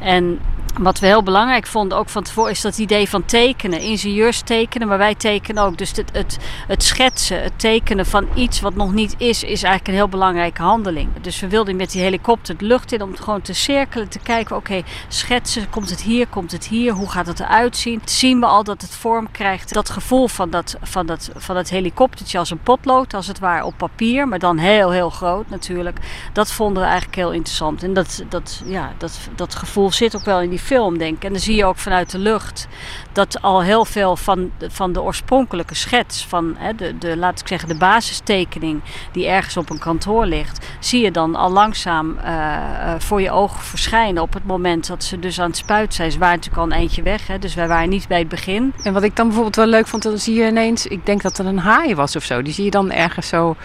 En 0.00 0.38
wat 0.78 0.98
we 0.98 1.06
heel 1.06 1.22
belangrijk 1.22 1.66
vonden, 1.66 1.98
ook 1.98 2.08
van 2.08 2.22
tevoren, 2.22 2.50
is 2.50 2.60
dat 2.60 2.78
idee 2.78 3.08
van 3.08 3.24
tekenen. 3.24 3.80
Ingenieurs 3.80 4.40
tekenen, 4.40 4.88
maar 4.88 4.98
wij 4.98 5.14
tekenen 5.14 5.62
ook. 5.62 5.78
Dus 5.78 5.96
het, 5.96 6.10
het, 6.12 6.38
het 6.66 6.82
schetsen, 6.82 7.42
het 7.42 7.58
tekenen 7.58 8.06
van 8.06 8.28
iets 8.34 8.60
wat 8.60 8.74
nog 8.74 8.92
niet 8.92 9.14
is, 9.18 9.42
is 9.42 9.62
eigenlijk 9.62 9.88
een 9.88 9.94
heel 9.94 10.08
belangrijke 10.08 10.62
handeling. 10.62 11.08
Dus 11.20 11.40
we 11.40 11.48
wilden 11.48 11.76
met 11.76 11.90
die 11.90 12.02
helikopter 12.02 12.56
de 12.56 12.64
lucht 12.64 12.92
in 12.92 13.02
om 13.02 13.16
gewoon 13.16 13.42
te 13.42 13.52
cirkelen, 13.52 14.08
te 14.08 14.18
kijken, 14.18 14.56
oké, 14.56 14.82
schetsen, 15.08 15.70
komt 15.70 15.90
het 15.90 16.02
hier, 16.02 16.26
komt 16.26 16.52
het 16.52 16.66
hier, 16.66 16.92
hoe 16.92 17.10
gaat 17.10 17.26
het 17.26 17.40
eruit 17.40 17.76
zien? 17.76 18.00
Zien 18.04 18.40
we 18.40 18.46
al 18.46 18.64
dat 18.64 18.82
het 18.82 18.94
vorm 18.94 19.30
krijgt, 19.30 19.74
dat 19.74 19.90
gevoel 19.90 20.28
van 20.28 20.50
dat, 20.50 20.76
van 20.82 21.06
dat, 21.06 21.30
van 21.36 21.54
dat 21.54 21.68
helikoptertje 21.68 22.38
als 22.38 22.50
een 22.50 22.62
potlood, 22.62 23.14
als 23.14 23.26
het 23.26 23.38
ware 23.38 23.64
op 23.64 23.74
papier, 23.76 24.28
maar 24.28 24.38
dan 24.38 24.58
heel, 24.58 24.90
heel 24.90 25.10
groot 25.10 25.50
natuurlijk. 25.50 25.98
Dat 26.32 26.52
vonden 26.52 26.82
we 26.82 26.88
eigenlijk 26.88 27.16
heel 27.16 27.32
interessant. 27.32 27.82
En 27.82 27.94
dat, 27.94 28.24
dat, 28.28 28.62
ja, 28.64 28.92
dat, 28.98 29.18
dat 29.36 29.54
gevoel 29.54 29.92
zit 29.92 30.16
ook 30.16 30.24
wel 30.24 30.40
in 30.40 30.50
die 30.50 30.62
film, 30.64 30.98
denk 30.98 31.16
ik. 31.16 31.24
En 31.24 31.30
dan 31.30 31.40
zie 31.40 31.56
je 31.56 31.64
ook 31.64 31.78
vanuit 31.78 32.10
de 32.10 32.18
lucht 32.18 32.68
dat 33.12 33.42
al 33.42 33.62
heel 33.62 33.84
veel 33.84 34.16
van, 34.16 34.50
van 34.68 34.92
de 34.92 35.02
oorspronkelijke 35.02 35.74
schets, 35.74 36.26
van 36.26 36.54
hè, 36.58 36.74
de, 36.74 36.98
de, 36.98 37.16
laat 37.16 37.40
ik 37.40 37.48
zeggen, 37.48 37.68
de 37.68 37.76
basistekening 37.76 38.80
die 39.12 39.26
ergens 39.26 39.56
op 39.56 39.70
een 39.70 39.78
kantoor 39.78 40.26
ligt, 40.26 40.66
zie 40.80 41.02
je 41.02 41.10
dan 41.10 41.34
al 41.34 41.50
langzaam 41.50 42.18
eh, 42.18 42.54
eh, 42.54 43.00
voor 43.00 43.20
je 43.20 43.30
ogen 43.30 43.62
verschijnen 43.62 44.22
op 44.22 44.32
het 44.32 44.46
moment 44.46 44.86
dat 44.86 45.04
ze 45.04 45.18
dus 45.18 45.40
aan 45.40 45.48
het 45.48 45.56
spuiten 45.56 45.94
zijn. 45.94 46.12
Ze 46.12 46.18
waren 46.18 46.34
natuurlijk 46.36 46.62
al 46.62 46.70
een 46.70 46.78
eindje 46.78 47.02
weg, 47.02 47.26
hè, 47.26 47.38
dus 47.38 47.54
wij 47.54 47.68
waren 47.68 47.88
niet 47.88 48.08
bij 48.08 48.18
het 48.18 48.28
begin. 48.28 48.72
En 48.82 48.92
wat 48.92 49.02
ik 49.02 49.16
dan 49.16 49.26
bijvoorbeeld 49.26 49.56
wel 49.56 49.66
leuk 49.66 49.86
vond, 49.86 50.02
dan 50.02 50.18
zie 50.18 50.34
je 50.34 50.46
ineens, 50.46 50.86
ik 50.86 51.06
denk 51.06 51.22
dat 51.22 51.38
er 51.38 51.46
een 51.46 51.58
haai 51.58 51.94
was 51.94 52.16
of 52.16 52.24
zo. 52.24 52.42
Die 52.42 52.52
zie 52.52 52.64
je 52.64 52.70
dan 52.70 52.90
ergens 52.90 53.28
zo 53.28 53.56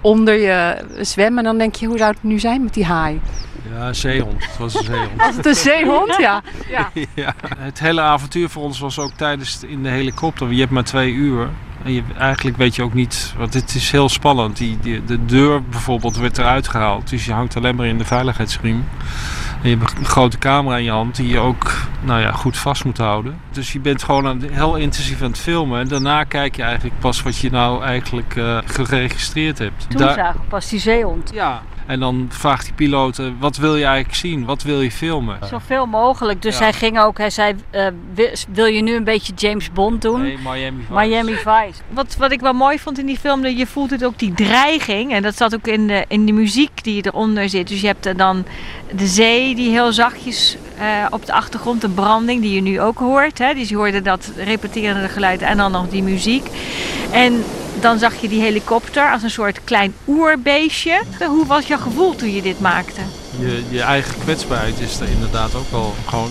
onder 0.00 0.34
je 0.34 0.84
zwemmen. 1.00 1.38
En 1.38 1.44
dan 1.44 1.58
denk 1.58 1.74
je, 1.74 1.86
hoe 1.86 1.98
zou 1.98 2.10
het 2.10 2.22
nu 2.22 2.38
zijn 2.38 2.62
met 2.62 2.74
die 2.74 2.84
haai? 2.84 3.20
Ja, 3.74 3.92
zeehond. 3.92 4.44
Het 4.44 4.58
was 4.58 4.74
een 4.74 4.84
zeehond. 4.84 5.16
Was 5.26 5.36
het 5.36 5.46
een 5.46 5.54
zeehond? 5.54 6.16
Ja. 6.16 6.42
ja. 6.76 6.90
Ja, 7.14 7.34
het 7.58 7.78
hele 7.80 8.00
avontuur 8.00 8.48
voor 8.48 8.62
ons 8.62 8.78
was 8.78 8.98
ook 8.98 9.12
tijdens 9.16 9.64
in 9.64 9.82
de 9.82 9.88
helikopter. 9.88 10.52
Je 10.52 10.60
hebt 10.60 10.72
maar 10.72 10.84
twee 10.84 11.12
uur. 11.12 11.48
En 11.84 11.92
je, 11.92 12.02
eigenlijk 12.18 12.56
weet 12.56 12.76
je 12.76 12.82
ook 12.82 12.94
niet, 12.94 13.34
want 13.36 13.54
het 13.54 13.74
is 13.74 13.90
heel 13.90 14.08
spannend. 14.08 14.56
Die, 14.56 14.78
die, 14.80 15.04
de 15.04 15.24
deur 15.24 15.62
bijvoorbeeld 15.64 16.16
werd 16.16 16.38
eruit 16.38 16.68
gehaald. 16.68 17.10
Dus 17.10 17.24
je 17.24 17.32
hangt 17.32 17.56
alleen 17.56 17.76
maar 17.76 17.86
in 17.86 17.98
de 17.98 18.04
veiligheidsriem. 18.04 18.84
En 19.62 19.70
je 19.70 19.76
hebt 19.76 19.98
een 19.98 20.04
grote 20.04 20.38
camera 20.38 20.76
in 20.76 20.84
je 20.84 20.90
hand 20.90 21.16
die 21.16 21.28
je 21.28 21.38
ook 21.38 21.72
nou 22.00 22.20
ja, 22.20 22.32
goed 22.32 22.56
vast 22.56 22.84
moet 22.84 22.98
houden. 22.98 23.40
Dus 23.50 23.72
je 23.72 23.80
bent 23.80 24.02
gewoon 24.02 24.26
aan, 24.26 24.42
heel 24.50 24.76
intensief 24.76 25.22
aan 25.22 25.30
het 25.30 25.38
filmen. 25.38 25.80
En 25.80 25.88
daarna 25.88 26.24
kijk 26.24 26.56
je 26.56 26.62
eigenlijk 26.62 26.98
pas 26.98 27.22
wat 27.22 27.38
je 27.38 27.50
nou 27.50 27.82
eigenlijk 27.82 28.36
eh, 28.36 28.58
geregistreerd 28.64 29.58
hebt. 29.58 29.86
Toen 29.90 30.00
Daar- 30.00 30.14
zagen 30.14 30.40
we 30.40 30.46
pas 30.48 30.68
die 30.68 30.80
zeehond. 30.80 31.30
Ja. 31.34 31.62
En 31.88 32.00
dan 32.00 32.26
vraagt 32.28 32.64
die 32.64 32.74
piloot, 32.74 33.18
eh, 33.18 33.26
wat 33.38 33.56
wil 33.56 33.76
je 33.76 33.84
eigenlijk 33.84 34.14
zien? 34.14 34.44
Wat 34.44 34.62
wil 34.62 34.80
je 34.80 34.90
filmen? 34.90 35.38
Zoveel 35.50 35.86
mogelijk. 35.86 36.42
Dus 36.42 36.58
Ja. 36.58 36.62
hij 36.62 36.72
ging 36.72 37.00
ook, 37.00 37.18
hij 37.18 37.30
zei, 37.30 37.54
eh, 37.70 37.86
wil, 38.52 38.66
je 38.66 38.82
nu 38.82 38.94
een 38.94 39.04
beetje 39.04 39.32
James 39.36 39.72
Bond 39.72 40.02
doen? 40.02 40.22
Nee, 40.22 40.38
Miami 40.44 40.84
Vice. 40.88 40.92
Miami 41.00 41.32
Vice. 41.32 41.80
Wat, 41.90 42.16
wat 42.18 42.32
ik 42.32 42.40
wel 42.40 42.52
mooi 42.52 42.78
vond 42.78 42.98
in 42.98 43.06
die 43.06 43.18
film, 43.18 43.42
dat 43.42 43.58
je 43.58 43.66
voelt 43.66 43.90
het 43.90 44.04
ook 44.04 44.18
die 44.18 44.34
dreiging. 44.34 45.12
En 45.12 45.22
dat 45.22 45.36
zat 45.36 45.54
ook 45.54 45.66
in 45.66 45.86
de, 45.86 46.04
in 46.08 46.26
de 46.26 46.32
muziek 46.32 46.84
die 46.84 47.06
eronder 47.06 47.48
zit. 47.48 47.68
Dus 47.68 47.80
je 47.80 47.86
hebt 47.86 48.18
dan 48.18 48.44
de 48.92 49.06
zee 49.06 49.54
die 49.54 49.70
heel 49.70 49.92
zachtjes 49.92 50.56
eh, 50.78 51.06
op 51.10 51.26
de 51.26 51.32
achtergrond, 51.32 51.80
de 51.80 51.88
branding 51.88 52.42
die 52.42 52.54
je 52.54 52.60
nu 52.60 52.80
ook 52.80 52.98
hoort. 52.98 53.38
Hè? 53.38 53.54
Dus 53.54 53.68
je 53.68 53.76
hoorde 53.76 54.02
dat 54.02 54.30
repeterende 54.36 55.08
geluid 55.08 55.42
en 55.42 55.56
dan 55.56 55.72
nog 55.72 55.88
die 55.88 56.02
muziek. 56.02 56.46
En 57.10 57.44
dan 57.80 57.98
zag 57.98 58.20
je 58.20 58.28
die 58.28 58.40
helikopter 58.40 59.12
als 59.12 59.22
een 59.22 59.30
soort 59.30 59.64
klein 59.64 59.94
oerbeestje. 60.06 61.02
Hoe 61.26 61.46
was 61.46 61.66
gevoel 61.78 62.14
toen 62.14 62.30
je 62.32 62.42
dit 62.42 62.58
maakte? 62.58 63.02
Je, 63.38 63.62
je 63.68 63.80
eigen 63.80 64.18
kwetsbaarheid 64.18 64.80
is 64.80 65.00
er 65.00 65.08
inderdaad 65.08 65.54
ook 65.54 65.70
wel 65.70 65.94
gewoon 66.06 66.30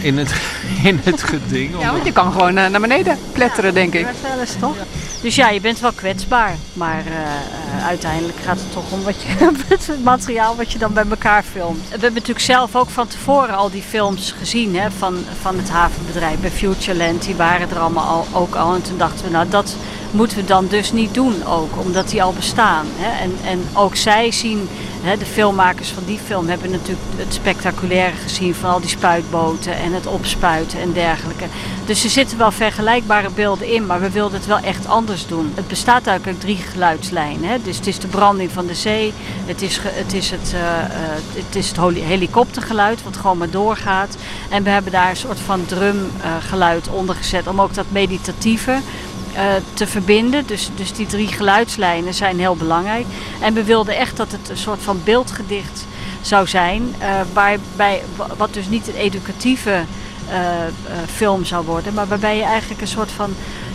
in 0.00 0.18
het, 0.18 0.34
in 0.90 1.00
het 1.02 1.22
geding. 1.22 1.80
Ja, 1.80 1.92
want 1.92 2.04
je 2.04 2.12
kan 2.12 2.32
gewoon 2.32 2.56
eh, 2.56 2.68
naar 2.68 2.80
beneden 2.80 3.18
pletteren, 3.32 3.74
denk 3.74 3.94
ik. 3.94 4.04
Dat 4.04 4.30
wel 4.30 4.40
eens 4.40 4.56
toch? 4.60 4.76
Dus 5.22 5.34
ja, 5.34 5.48
je 5.48 5.60
bent 5.60 5.80
wel 5.80 5.92
kwetsbaar. 5.92 6.56
Maar 6.72 7.02
eh, 7.06 7.12
eh, 7.12 7.86
uiteindelijk 7.86 8.38
gaat 8.44 8.58
het 8.58 8.72
toch 8.72 8.90
om 8.90 9.02
wat 9.02 9.22
je, 9.22 9.28
het 9.68 9.90
materiaal 10.02 10.56
wat 10.56 10.72
je 10.72 10.78
dan 10.78 10.92
bij 10.92 11.04
elkaar 11.10 11.42
filmt. 11.42 11.82
We 11.84 11.90
hebben 11.90 12.12
natuurlijk 12.12 12.40
zelf 12.40 12.76
ook 12.76 12.90
van 12.90 13.06
tevoren 13.06 13.56
al 13.56 13.70
die 13.70 13.82
films 13.82 14.34
gezien 14.38 14.76
hè, 14.76 14.90
van, 14.90 15.24
van 15.40 15.56
het 15.56 15.70
havenbedrijf 15.70 16.38
bij 16.38 16.50
Futureland. 16.50 17.24
Die 17.24 17.34
waren 17.34 17.70
er 17.70 17.78
allemaal 17.78 18.06
al, 18.06 18.40
ook 18.40 18.54
al. 18.54 18.74
En 18.74 18.82
toen 18.82 18.98
dachten 18.98 19.24
we, 19.24 19.30
nou 19.30 19.48
dat 19.48 19.76
moeten 20.10 20.36
we 20.36 20.44
dan 20.44 20.66
dus 20.66 20.92
niet 20.92 21.14
doen 21.14 21.44
ook. 21.46 21.70
Omdat 21.76 22.08
die 22.08 22.22
al 22.22 22.32
bestaan. 22.32 22.86
Hè. 22.96 23.22
En, 23.22 23.32
en 23.44 23.64
ook 23.72 23.96
zij 23.96 24.32
zien, 24.32 24.68
de 25.04 25.26
filmmakers 25.26 25.88
van 25.88 26.02
die 26.06 26.18
film 26.18 26.48
hebben 26.48 26.70
natuurlijk 26.70 27.06
het 27.16 27.34
spectaculaire 27.34 28.16
gezien 28.16 28.54
van 28.54 28.70
al 28.70 28.80
die 28.80 28.88
spuitboten 28.88 29.76
en 29.76 29.92
het 29.92 30.06
opspuiten 30.06 30.80
en 30.80 30.92
dergelijke. 30.92 31.44
Dus 31.86 32.04
er 32.04 32.10
zitten 32.10 32.38
wel 32.38 32.50
vergelijkbare 32.50 33.30
beelden 33.30 33.72
in, 33.72 33.86
maar 33.86 34.00
we 34.00 34.10
wilden 34.10 34.38
het 34.38 34.46
wel 34.46 34.58
echt 34.58 34.86
anders 34.86 35.26
doen. 35.26 35.52
Het 35.54 35.68
bestaat 35.68 36.06
eigenlijk 36.06 36.26
uit 36.26 36.40
drie 36.40 36.56
geluidslijnen. 36.56 37.62
Dus 37.64 37.76
het 37.76 37.86
is 37.86 37.98
de 37.98 38.06
branding 38.06 38.50
van 38.50 38.66
de 38.66 38.74
zee, 38.74 39.12
het 39.46 39.62
is, 39.62 39.78
het, 39.82 40.12
is 40.12 40.30
het, 40.30 40.52
eh, 40.54 40.78
eh, 40.78 40.90
het, 41.32 41.56
is 41.56 41.68
het 41.68 41.96
helikoptergeluid 41.98 43.02
wat 43.02 43.16
gewoon 43.16 43.38
maar 43.38 43.50
doorgaat. 43.50 44.16
En 44.50 44.62
we 44.62 44.70
hebben 44.70 44.92
daar 44.92 45.10
een 45.10 45.16
soort 45.16 45.40
van 45.40 45.66
drumgeluid 45.66 46.88
onder 46.88 47.14
gezet 47.14 47.46
om 47.46 47.60
ook 47.60 47.74
dat 47.74 47.86
meditatieve 47.88 48.78
te 49.74 49.86
verbinden. 49.86 50.46
Dus, 50.46 50.70
dus 50.76 50.92
die 50.92 51.06
drie 51.06 51.28
geluidslijnen 51.28 52.14
zijn 52.14 52.38
heel 52.38 52.56
belangrijk. 52.56 53.06
En 53.40 53.54
we 53.54 53.64
wilden 53.64 53.96
echt 53.96 54.16
dat 54.16 54.32
het 54.32 54.48
een 54.48 54.56
soort 54.56 54.82
van 54.82 55.00
beeldgedicht 55.04 55.86
zou 56.20 56.46
zijn. 56.46 56.94
eh, 56.98 57.08
waarbij, 57.32 58.02
wa- 58.16 58.28
wat 58.36 58.54
dus 58.54 58.68
niet 58.68 58.88
een 58.88 58.94
educatieve 58.94 59.70
eh, 60.28 60.36
eh, 60.66 60.70
film 61.14 61.44
zou 61.44 61.64
worden, 61.66 61.94
maar 61.94 62.06
waarbij 62.06 62.36
je 62.36 62.42
eigenlijk 62.42 62.80
een 62.80 62.86
soort 62.88 63.10
van. 63.10 63.34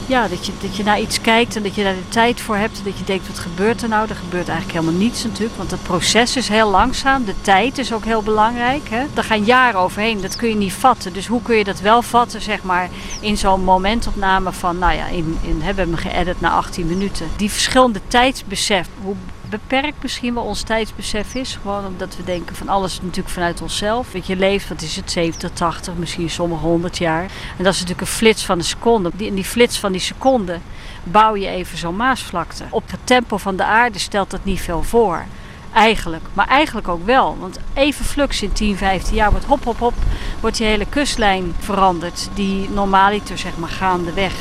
Ja, 0.09 0.27
dat 0.27 0.45
je, 0.45 0.51
dat 0.61 0.75
je 0.75 0.83
naar 0.83 0.99
iets 0.99 1.21
kijkt 1.21 1.55
en 1.55 1.63
dat 1.63 1.75
je 1.75 1.83
daar 1.83 1.93
de 1.93 2.09
tijd 2.09 2.41
voor 2.41 2.55
hebt. 2.55 2.77
En 2.77 2.83
dat 2.83 2.97
je 2.97 3.03
denkt, 3.03 3.27
wat 3.27 3.39
gebeurt 3.39 3.81
er 3.81 3.89
nou? 3.89 4.09
Er 4.09 4.15
gebeurt 4.15 4.47
eigenlijk 4.47 4.79
helemaal 4.79 5.01
niets 5.01 5.23
natuurlijk. 5.23 5.57
Want 5.57 5.71
het 5.71 5.83
proces 5.83 6.35
is 6.35 6.47
heel 6.47 6.69
langzaam. 6.69 7.25
De 7.25 7.41
tijd 7.41 7.77
is 7.77 7.93
ook 7.93 8.05
heel 8.05 8.23
belangrijk. 8.23 8.89
Hè? 8.89 9.05
Daar 9.13 9.23
gaan 9.23 9.43
jaren 9.43 9.79
overheen. 9.79 10.21
Dat 10.21 10.35
kun 10.35 10.49
je 10.49 10.55
niet 10.55 10.73
vatten. 10.73 11.13
Dus 11.13 11.27
hoe 11.27 11.41
kun 11.41 11.55
je 11.55 11.63
dat 11.63 11.79
wel 11.79 12.01
vatten, 12.01 12.41
zeg 12.41 12.63
maar, 12.63 12.89
in 13.19 13.37
zo'n 13.37 13.63
momentopname 13.63 14.51
van, 14.51 14.77
nou 14.77 14.93
ja, 14.93 15.07
in, 15.07 15.37
in, 15.41 15.51
hè, 15.51 15.57
we 15.57 15.63
hebben 15.63 15.85
hem 15.85 15.95
geëdit 15.95 16.41
naar 16.41 16.51
18 16.51 16.87
minuten. 16.87 17.27
Die 17.35 17.51
verschillende 17.51 18.01
tijdsbesef, 18.07 18.87
hoe 19.01 19.15
beperkt 19.49 20.01
misschien 20.01 20.33
wel 20.33 20.43
ons 20.43 20.61
tijdsbesef 20.61 21.35
is. 21.35 21.57
Gewoon 21.61 21.85
omdat 21.85 22.15
we 22.15 22.23
denken 22.23 22.55
van 22.55 22.69
alles 22.69 23.01
natuurlijk 23.01 23.29
vanuit 23.29 23.61
onszelf. 23.61 24.11
Weet 24.11 24.27
je, 24.27 24.35
leeft, 24.35 24.67
wat 24.67 24.81
is 24.81 24.95
het, 24.95 25.11
70, 25.11 25.51
80, 25.51 25.93
misschien 25.95 26.29
sommige 26.29 26.65
100 26.65 26.97
jaar. 26.97 27.21
En 27.57 27.63
dat 27.63 27.73
is 27.73 27.79
natuurlijk 27.79 28.07
een 28.07 28.15
flits 28.15 28.45
van 28.45 28.57
een 28.57 28.63
seconde. 28.63 29.11
Die, 29.13 29.27
in 29.27 29.35
die 29.35 29.43
flits 29.43 29.79
van 29.79 29.91
die 29.91 30.01
seconde 30.01 30.59
bouw 31.03 31.35
je 31.35 31.47
even 31.47 31.77
zo'n 31.77 31.95
maasvlakte. 31.95 32.63
Op 32.69 32.91
het 32.91 32.99
tempo 33.03 33.37
van 33.37 33.55
de 33.55 33.63
aarde 33.63 33.99
stelt 33.99 34.29
dat 34.29 34.43
niet 34.43 34.61
veel 34.61 34.83
voor. 34.83 35.25
Eigenlijk. 35.73 36.23
Maar 36.33 36.47
eigenlijk 36.47 36.87
ook 36.87 37.05
wel. 37.05 37.37
Want 37.39 37.59
even 37.73 38.05
flux 38.05 38.41
in 38.41 38.51
10, 38.51 38.77
15 38.77 39.15
jaar 39.15 39.31
wordt 39.31 39.45
hop, 39.45 39.63
hop, 39.63 39.79
hop. 39.79 39.93
Wordt 40.39 40.57
die 40.57 40.67
hele 40.67 40.85
kustlijn 40.85 41.53
veranderd. 41.59 42.29
Die 42.33 42.69
normaaliter 42.69 43.37
zeg 43.37 43.57
maar 43.57 43.69
gaandeweg 43.69 44.33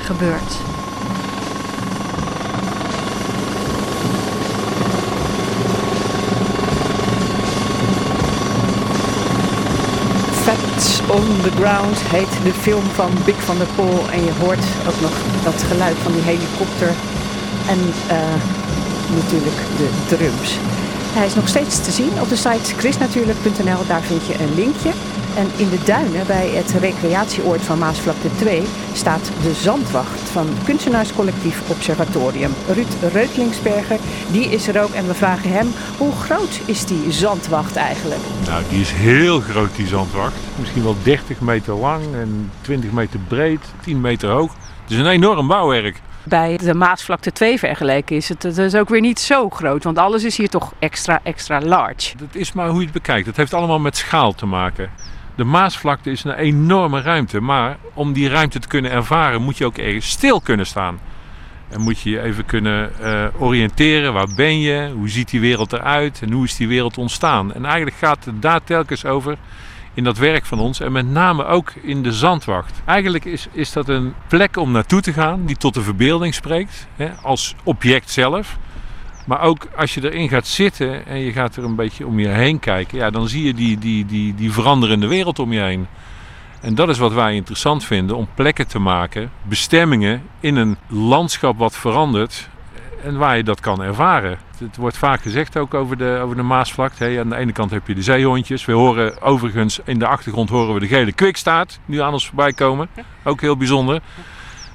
gebeurt. 0.00 0.56
Facts 10.46 11.00
on 11.00 11.26
the 11.42 11.50
Ground 11.50 11.98
heet 12.00 12.44
de 12.44 12.52
film 12.52 12.82
van 12.82 13.10
Big 13.24 13.42
van 13.42 13.58
der 13.58 13.66
Pol. 13.74 14.10
En 14.10 14.24
je 14.24 14.32
hoort 14.40 14.64
ook 14.88 15.00
nog 15.00 15.14
dat 15.44 15.62
geluid 15.62 15.96
van 15.96 16.12
die 16.12 16.22
helikopter. 16.22 16.92
En 17.68 17.80
eh, 18.16 18.38
natuurlijk 19.14 19.60
de 19.76 19.88
drums. 20.12 20.58
Hij 21.16 21.26
is 21.26 21.34
nog 21.34 21.48
steeds 21.48 21.84
te 21.84 21.90
zien 21.90 22.20
op 22.20 22.28
de 22.28 22.36
site 22.36 22.74
chrisnatuurlijk.nl. 22.76 23.86
Daar 23.86 24.02
vind 24.02 24.26
je 24.26 24.34
een 24.42 24.54
linkje. 24.54 24.90
En 25.36 25.46
in 25.56 25.68
de 25.68 25.82
duinen 25.84 26.26
bij 26.26 26.48
het 26.48 26.70
recreatieoord 26.70 27.60
van 27.60 27.78
Maasvlakte 27.78 28.28
2 28.36 28.62
staat 28.92 29.30
de 29.42 29.52
Zandwacht 29.52 30.20
van 30.20 30.46
kunstenaarscollectief 30.64 31.70
Observatorium. 31.70 32.50
Ruud 32.66 33.12
Reutlingsberger, 33.12 33.98
die 34.30 34.44
is 34.44 34.68
er 34.68 34.82
ook 34.82 34.90
en 34.90 35.06
we 35.06 35.14
vragen 35.14 35.52
hem 35.52 35.66
hoe 35.98 36.12
groot 36.12 36.60
is 36.66 36.86
die 36.86 37.12
Zandwacht 37.12 37.76
eigenlijk? 37.76 38.20
Nou, 38.46 38.62
die 38.68 38.80
is 38.80 38.90
heel 38.90 39.40
groot, 39.40 39.76
die 39.76 39.86
zandwacht. 39.86 40.34
Misschien 40.58 40.82
wel 40.82 40.96
30 41.02 41.40
meter 41.40 41.74
lang 41.74 42.14
en 42.14 42.50
20 42.60 42.90
meter 42.90 43.18
breed, 43.28 43.60
10 43.82 44.00
meter 44.00 44.30
hoog. 44.30 44.54
Het 44.82 44.90
is 44.90 44.98
een 44.98 45.06
enorm 45.06 45.46
bouwwerk. 45.46 46.00
Bij 46.24 46.56
de 46.56 46.74
Maasvlakte 46.74 47.32
2 47.32 47.58
vergeleken 47.58 48.16
is 48.16 48.28
het, 48.28 48.42
het 48.42 48.58
is 48.58 48.74
ook 48.74 48.88
weer 48.88 49.00
niet 49.00 49.20
zo 49.20 49.48
groot. 49.48 49.84
Want 49.84 49.98
alles 49.98 50.24
is 50.24 50.36
hier 50.36 50.48
toch 50.48 50.72
extra, 50.78 51.20
extra 51.22 51.60
large. 51.60 52.16
Dat 52.16 52.28
is 52.32 52.52
maar 52.52 52.68
hoe 52.68 52.78
je 52.78 52.84
het 52.84 52.92
bekijkt. 52.92 53.26
Het 53.26 53.36
heeft 53.36 53.54
allemaal 53.54 53.78
met 53.78 53.96
schaal 53.96 54.32
te 54.32 54.46
maken. 54.46 54.90
De 55.34 55.44
Maasvlakte 55.44 56.10
is 56.10 56.24
een 56.24 56.34
enorme 56.34 57.00
ruimte, 57.00 57.40
maar 57.40 57.76
om 57.94 58.12
die 58.12 58.28
ruimte 58.28 58.58
te 58.58 58.68
kunnen 58.68 58.90
ervaren 58.90 59.42
moet 59.42 59.58
je 59.58 59.64
ook 59.64 59.78
ergens 59.78 60.08
stil 60.08 60.40
kunnen 60.40 60.66
staan. 60.66 60.98
En 61.68 61.80
moet 61.80 62.00
je 62.00 62.10
je 62.10 62.22
even 62.22 62.44
kunnen 62.44 63.00
eh, 63.00 63.26
oriënteren. 63.38 64.12
Waar 64.12 64.34
ben 64.36 64.60
je? 64.60 64.92
Hoe 64.94 65.08
ziet 65.08 65.30
die 65.30 65.40
wereld 65.40 65.72
eruit? 65.72 66.20
En 66.22 66.32
hoe 66.32 66.44
is 66.44 66.56
die 66.56 66.68
wereld 66.68 66.98
ontstaan? 66.98 67.54
En 67.54 67.64
eigenlijk 67.64 67.96
gaat 67.96 68.24
het 68.24 68.42
daar 68.42 68.64
telkens 68.64 69.04
over 69.04 69.36
in 69.94 70.04
dat 70.04 70.18
werk 70.18 70.46
van 70.46 70.58
ons. 70.58 70.80
En 70.80 70.92
met 70.92 71.10
name 71.10 71.44
ook 71.44 71.72
in 71.82 72.02
de 72.02 72.12
zandwacht. 72.12 72.82
Eigenlijk 72.84 73.24
is, 73.24 73.48
is 73.52 73.72
dat 73.72 73.88
een 73.88 74.14
plek 74.28 74.56
om 74.56 74.70
naartoe 74.70 75.00
te 75.00 75.12
gaan 75.12 75.44
die 75.46 75.56
tot 75.56 75.74
de 75.74 75.82
verbeelding 75.82 76.34
spreekt. 76.34 76.86
Hè, 76.96 77.10
als 77.22 77.54
object 77.64 78.10
zelf. 78.10 78.58
Maar 79.24 79.40
ook 79.40 79.66
als 79.76 79.94
je 79.94 80.10
erin 80.10 80.28
gaat 80.28 80.46
zitten 80.46 81.06
en 81.06 81.18
je 81.18 81.32
gaat 81.32 81.56
er 81.56 81.64
een 81.64 81.74
beetje 81.74 82.06
om 82.06 82.18
je 82.18 82.28
heen 82.28 82.58
kijken. 82.58 82.98
Ja, 82.98 83.10
dan 83.10 83.28
zie 83.28 83.44
je 83.44 83.54
die, 83.54 83.78
die, 83.78 84.06
die, 84.06 84.34
die 84.34 84.52
veranderende 84.52 85.06
wereld 85.06 85.38
om 85.38 85.52
je 85.52 85.60
heen. 85.60 85.86
En 86.60 86.74
dat 86.74 86.88
is 86.88 86.98
wat 86.98 87.12
wij 87.12 87.34
interessant 87.34 87.84
vinden, 87.84 88.16
om 88.16 88.28
plekken 88.34 88.68
te 88.68 88.78
maken, 88.78 89.30
bestemmingen 89.42 90.22
in 90.40 90.56
een 90.56 90.76
landschap 90.86 91.58
wat 91.58 91.76
verandert 91.76 92.48
en 93.02 93.18
waar 93.18 93.36
je 93.36 93.42
dat 93.42 93.60
kan 93.60 93.82
ervaren. 93.82 94.38
Het 94.58 94.76
wordt 94.76 94.96
vaak 94.96 95.22
gezegd 95.22 95.56
ook 95.56 95.74
over 95.74 95.96
de, 95.96 96.20
over 96.22 96.36
de 96.36 96.42
Maasvlakte. 96.42 97.04
Hè. 97.04 97.20
Aan 97.20 97.28
de 97.28 97.36
ene 97.36 97.52
kant 97.52 97.70
heb 97.70 97.86
je 97.86 97.94
de 97.94 98.02
zeehondjes. 98.02 98.64
We 98.64 98.72
horen 98.72 99.22
overigens 99.22 99.80
in 99.84 99.98
de 99.98 100.06
achtergrond 100.06 100.48
horen 100.48 100.74
we 100.74 100.80
de 100.80 100.86
gele 100.86 101.12
kwikstaart 101.12 101.78
nu 101.84 102.00
aan 102.00 102.12
ons 102.12 102.26
voorbij 102.26 102.52
komen. 102.52 102.88
Ook 103.24 103.40
heel 103.40 103.56
bijzonder. 103.56 104.00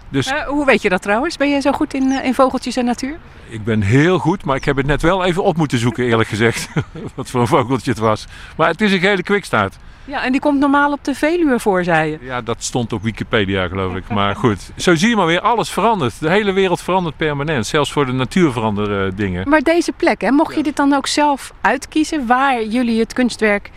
Dus 0.09 0.27
Eh, 0.27 0.41
hoe 0.47 0.65
weet 0.65 0.81
je 0.81 0.89
dat 0.89 1.01
trouwens? 1.01 1.37
Ben 1.37 1.49
jij 1.49 1.61
zo 1.61 1.71
goed 1.71 1.93
in, 1.93 2.11
eh, 2.11 2.25
in 2.25 2.33
vogeltjes 2.33 2.75
en 2.75 2.85
natuur? 2.85 3.17
ik 3.49 3.63
ben 3.63 3.81
heel 3.81 4.19
goed, 4.19 4.45
maar 4.45 4.55
ik 4.55 4.65
heb 4.65 4.75
het 4.77 4.85
net 4.85 5.01
wel 5.01 5.25
even 5.25 5.43
op 5.43 5.57
moeten 5.57 5.77
zoeken 5.79 6.05
eerlijk 6.05 6.29
gezegd. 6.29 6.69
Wat 7.15 7.29
voor 7.29 7.41
een 7.41 7.47
vogeltje 7.47 7.91
het 7.91 7.99
was. 7.99 8.25
Maar 8.57 8.67
het 8.67 8.81
is 8.81 8.91
een 8.91 8.99
gele 8.99 9.23
kwikstaart. 9.23 9.77
Ja, 10.05 10.23
en 10.23 10.31
die 10.31 10.41
komt 10.41 10.59
normaal 10.59 10.91
op 10.91 11.03
de 11.03 11.15
Veluwe 11.15 11.59
voor, 11.59 11.83
zei 11.83 12.11
je. 12.11 12.17
Ja, 12.21 12.41
dat 12.41 12.63
stond 12.63 12.93
op 12.93 13.03
Wikipedia 13.03 13.67
geloof 13.67 13.95
ik. 13.95 14.07
Maar 14.09 14.35
goed, 14.35 14.69
zo 14.75 14.95
zie 14.95 15.09
je 15.09 15.15
maar 15.15 15.25
weer, 15.25 15.41
alles 15.41 15.69
verandert. 15.69 16.19
De 16.19 16.29
hele 16.29 16.51
wereld 16.51 16.81
verandert 16.81 17.17
permanent. 17.17 17.67
Zelfs 17.67 17.91
voor 17.91 18.05
de 18.05 18.11
natuur 18.11 18.51
veranderen 18.51 19.15
dingen. 19.15 19.49
Maar 19.49 19.61
deze 19.61 19.91
plek, 19.91 20.21
hè, 20.21 20.31
mocht 20.31 20.55
je 20.55 20.63
dit 20.63 20.75
dan 20.75 20.93
ook 20.93 21.07
zelf 21.07 21.53
uitkiezen 21.61 22.27
waar 22.27 22.63
jullie 22.63 22.99
het 22.99 23.13
kunstwerk 23.13 23.69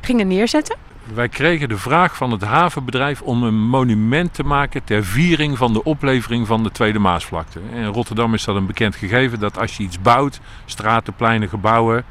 gingen 0.00 0.26
neerzetten? 0.28 0.76
Wij 1.12 1.28
kregen 1.28 1.68
de 1.68 1.78
vraag 1.78 2.16
van 2.16 2.30
het 2.30 2.42
havenbedrijf 2.42 3.22
om 3.22 3.42
een 3.42 3.60
monument 3.68 4.34
te 4.34 4.42
maken 4.42 4.84
ter 4.84 5.04
viering 5.04 5.58
van 5.58 5.72
de 5.72 5.84
oplevering 5.84 6.46
van 6.46 6.62
de 6.62 6.70
Tweede 6.70 6.98
Maasvlakte. 6.98 7.60
In 7.72 7.84
Rotterdam 7.84 8.34
is 8.34 8.44
dat 8.44 8.56
een 8.56 8.66
bekend 8.66 8.96
gegeven 8.96 9.40
dat 9.40 9.58
als 9.58 9.76
je 9.76 9.82
iets 9.82 10.00
bouwt, 10.00 10.40
straten, 10.64 11.14
pleinen, 11.14 11.48
gebouwen, 11.48 12.04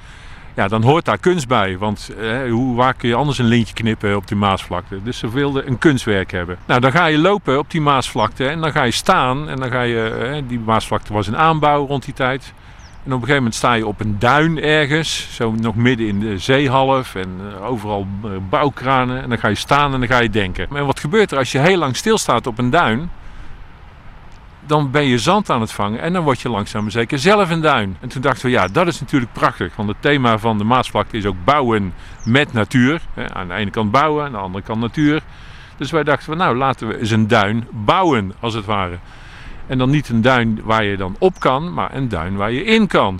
ja, 0.55 0.67
dan 0.67 0.83
hoort 0.83 1.05
daar 1.05 1.17
kunst 1.17 1.47
bij. 1.47 1.77
Want 1.77 2.11
eh, 2.19 2.51
hoe, 2.51 2.75
waar 2.75 2.93
kun 2.93 3.09
je 3.09 3.15
anders 3.15 3.37
een 3.37 3.45
lintje 3.45 3.73
knippen 3.73 4.15
op 4.15 4.27
die 4.27 4.37
Maasvlakte? 4.37 5.03
Dus 5.03 5.17
ze 5.17 5.29
wilden 5.29 5.67
een 5.67 5.77
kunstwerk 5.77 6.31
hebben. 6.31 6.57
Nou, 6.65 6.79
dan 6.79 6.91
ga 6.91 7.05
je 7.05 7.17
lopen 7.17 7.59
op 7.59 7.71
die 7.71 7.81
Maasvlakte 7.81 8.47
en 8.47 8.61
dan 8.61 8.71
ga 8.71 8.83
je 8.83 8.91
staan. 8.91 9.49
En 9.49 9.59
dan 9.59 9.71
ga 9.71 9.81
je, 9.81 10.09
eh, 10.09 10.41
die 10.47 10.59
Maasvlakte 10.59 11.13
was 11.13 11.27
in 11.27 11.37
aanbouw 11.37 11.85
rond 11.85 12.05
die 12.05 12.13
tijd. 12.13 12.53
En 13.03 13.09
op 13.09 13.21
een 13.21 13.27
gegeven 13.27 13.35
moment 13.35 13.55
sta 13.55 13.73
je 13.73 13.87
op 13.87 13.99
een 13.99 14.19
duin 14.19 14.61
ergens, 14.61 15.27
zo 15.31 15.51
nog 15.51 15.75
midden 15.75 16.07
in 16.07 16.19
de 16.19 16.37
zeehalf 16.37 17.15
en 17.15 17.29
eh, 17.39 17.65
overal 17.69 18.07
eh, 18.23 18.29
bouwkranen. 18.49 19.21
En 19.21 19.29
dan 19.29 19.37
ga 19.37 19.47
je 19.47 19.55
staan 19.55 19.93
en 19.93 19.99
dan 19.99 20.09
ga 20.09 20.19
je 20.19 20.29
denken. 20.29 20.67
En 20.75 20.85
wat 20.85 20.99
gebeurt 20.99 21.31
er 21.31 21.37
als 21.37 21.51
je 21.51 21.59
heel 21.59 21.77
lang 21.77 21.95
stilstaat 21.95 22.47
op 22.47 22.57
een 22.57 22.69
duin? 22.69 23.11
Dan 24.65 24.91
ben 24.91 25.05
je 25.05 25.17
zand 25.17 25.49
aan 25.49 25.61
het 25.61 25.71
vangen 25.71 26.01
en 26.01 26.13
dan 26.13 26.23
word 26.23 26.41
je 26.41 26.49
langzaam 26.49 26.81
maar 26.81 26.91
zeker 26.91 27.19
zelf 27.19 27.49
een 27.49 27.61
duin. 27.61 27.97
En 27.99 28.09
toen 28.09 28.21
dachten 28.21 28.45
we, 28.45 28.51
ja, 28.51 28.67
dat 28.67 28.87
is 28.87 28.99
natuurlijk 28.99 29.33
prachtig. 29.33 29.75
Want 29.75 29.89
het 29.89 30.01
thema 30.01 30.37
van 30.37 30.57
de 30.57 30.63
Maasvlakte 30.63 31.17
is 31.17 31.25
ook 31.25 31.43
bouwen 31.43 31.93
met 32.23 32.53
natuur. 32.53 33.01
Aan 33.33 33.47
de 33.47 33.53
ene 33.53 33.71
kant 33.71 33.91
bouwen, 33.91 34.25
aan 34.25 34.31
de 34.31 34.37
andere 34.37 34.63
kant 34.63 34.79
natuur. 34.79 35.21
Dus 35.77 35.91
wij 35.91 36.03
dachten, 36.03 36.25
van, 36.25 36.37
nou 36.37 36.57
laten 36.57 36.87
we 36.87 36.99
eens 36.99 37.11
een 37.11 37.27
duin 37.27 37.67
bouwen, 37.71 38.33
als 38.39 38.53
het 38.53 38.65
ware. 38.65 38.97
En 39.67 39.77
dan 39.77 39.89
niet 39.89 40.09
een 40.09 40.21
duin 40.21 40.59
waar 40.63 40.83
je 40.83 40.97
dan 40.97 41.15
op 41.19 41.39
kan, 41.39 41.73
maar 41.73 41.95
een 41.95 42.09
duin 42.09 42.35
waar 42.35 42.51
je 42.51 42.63
in 42.63 42.87
kan. 42.87 43.19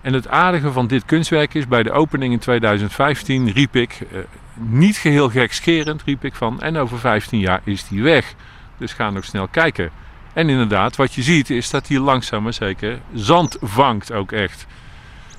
En 0.00 0.12
het 0.12 0.28
aardige 0.28 0.72
van 0.72 0.86
dit 0.86 1.04
kunstwerk 1.04 1.54
is, 1.54 1.68
bij 1.68 1.82
de 1.82 1.92
opening 1.92 2.32
in 2.32 2.38
2015 2.38 3.50
riep 3.50 3.76
ik, 3.76 3.98
eh, 4.12 4.18
niet 4.54 4.96
geheel 4.96 5.30
gekscherend, 5.30 6.02
riep 6.02 6.24
ik 6.24 6.34
van, 6.34 6.62
en 6.62 6.76
over 6.76 6.98
15 6.98 7.38
jaar 7.38 7.60
is 7.64 7.88
die 7.88 8.02
weg. 8.02 8.34
Dus 8.78 8.92
ga 8.92 9.10
nog 9.10 9.24
snel 9.24 9.48
kijken. 9.48 9.90
En 10.32 10.48
inderdaad, 10.48 10.96
wat 10.96 11.14
je 11.14 11.22
ziet 11.22 11.50
is 11.50 11.70
dat 11.70 11.88
hij 11.88 11.98
langzaam 11.98 12.42
maar 12.42 12.52
zeker 12.52 13.00
zand 13.14 13.56
vangt 13.60 14.12
ook 14.12 14.32
echt. 14.32 14.66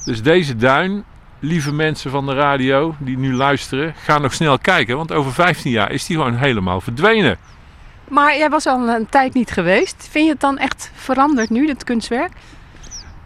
Dus 0.06 0.22
deze 0.22 0.56
duin, 0.56 1.04
lieve 1.40 1.74
mensen 1.74 2.12
van 2.12 2.26
de 2.26 2.34
radio 2.34 2.96
die 3.00 3.18
nu 3.18 3.34
luisteren, 3.34 3.94
ga 3.98 4.18
nog 4.18 4.34
snel 4.34 4.60
kijken, 4.60 4.98
want 4.98 5.12
over 5.12 5.34
15 5.34 5.72
jaar 5.72 5.92
is 5.92 6.06
die 6.06 6.18
gewoon 6.18 6.36
helemaal 6.36 6.82
verdwenen. 6.82 7.38
Maar 8.08 8.38
jij 8.38 8.50
was 8.50 8.66
al 8.66 8.90
een 8.90 9.10
tijd 9.10 9.34
niet 9.34 9.52
geweest. 9.52 10.08
Vind 10.12 10.26
je 10.26 10.32
het 10.32 10.42
dan 10.42 10.58
echt 10.58 10.92
veranderd 10.94 11.50
nu, 11.50 11.66
dit 11.66 11.84
kunstwerk? 11.84 12.32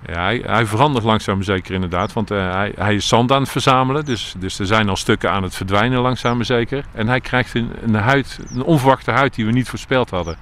Ja, 0.06 0.24
hij, 0.24 0.44
hij 0.46 0.65
verandert 0.65 1.04
langzaam 1.04 1.44
zeker 1.44 1.74
inderdaad, 1.74 2.13
want 2.13 2.32
eh, 2.32 2.52
hij, 2.52 2.74
hij 2.76 2.96
is 2.96 3.08
zand 3.08 3.32
aan 3.32 3.42
het 3.42 3.50
verzamelen. 3.50 4.06
Dus, 4.06 4.34
dus 4.38 4.60
er 4.60 4.65
zijn 4.65 4.89
al 4.89 4.96
stukken 4.96 5.32
aan 5.32 5.44
het 5.44 5.56
verdwijnen 5.56 6.00
langzaam 6.00 6.44
zeker. 6.44 6.86
En 6.94 7.08
hij 7.08 7.22
krijgt 7.22 7.54
een, 7.54 7.72
een 7.82 7.96
huid, 7.96 8.39
een 8.50 8.63
onverwachte 8.63 9.12
huid 9.12 9.36
die 9.36 9.46
we 9.46 9.52
niet 9.52 9.70
voorspeld 9.70 10.10
hadden. 10.10 10.38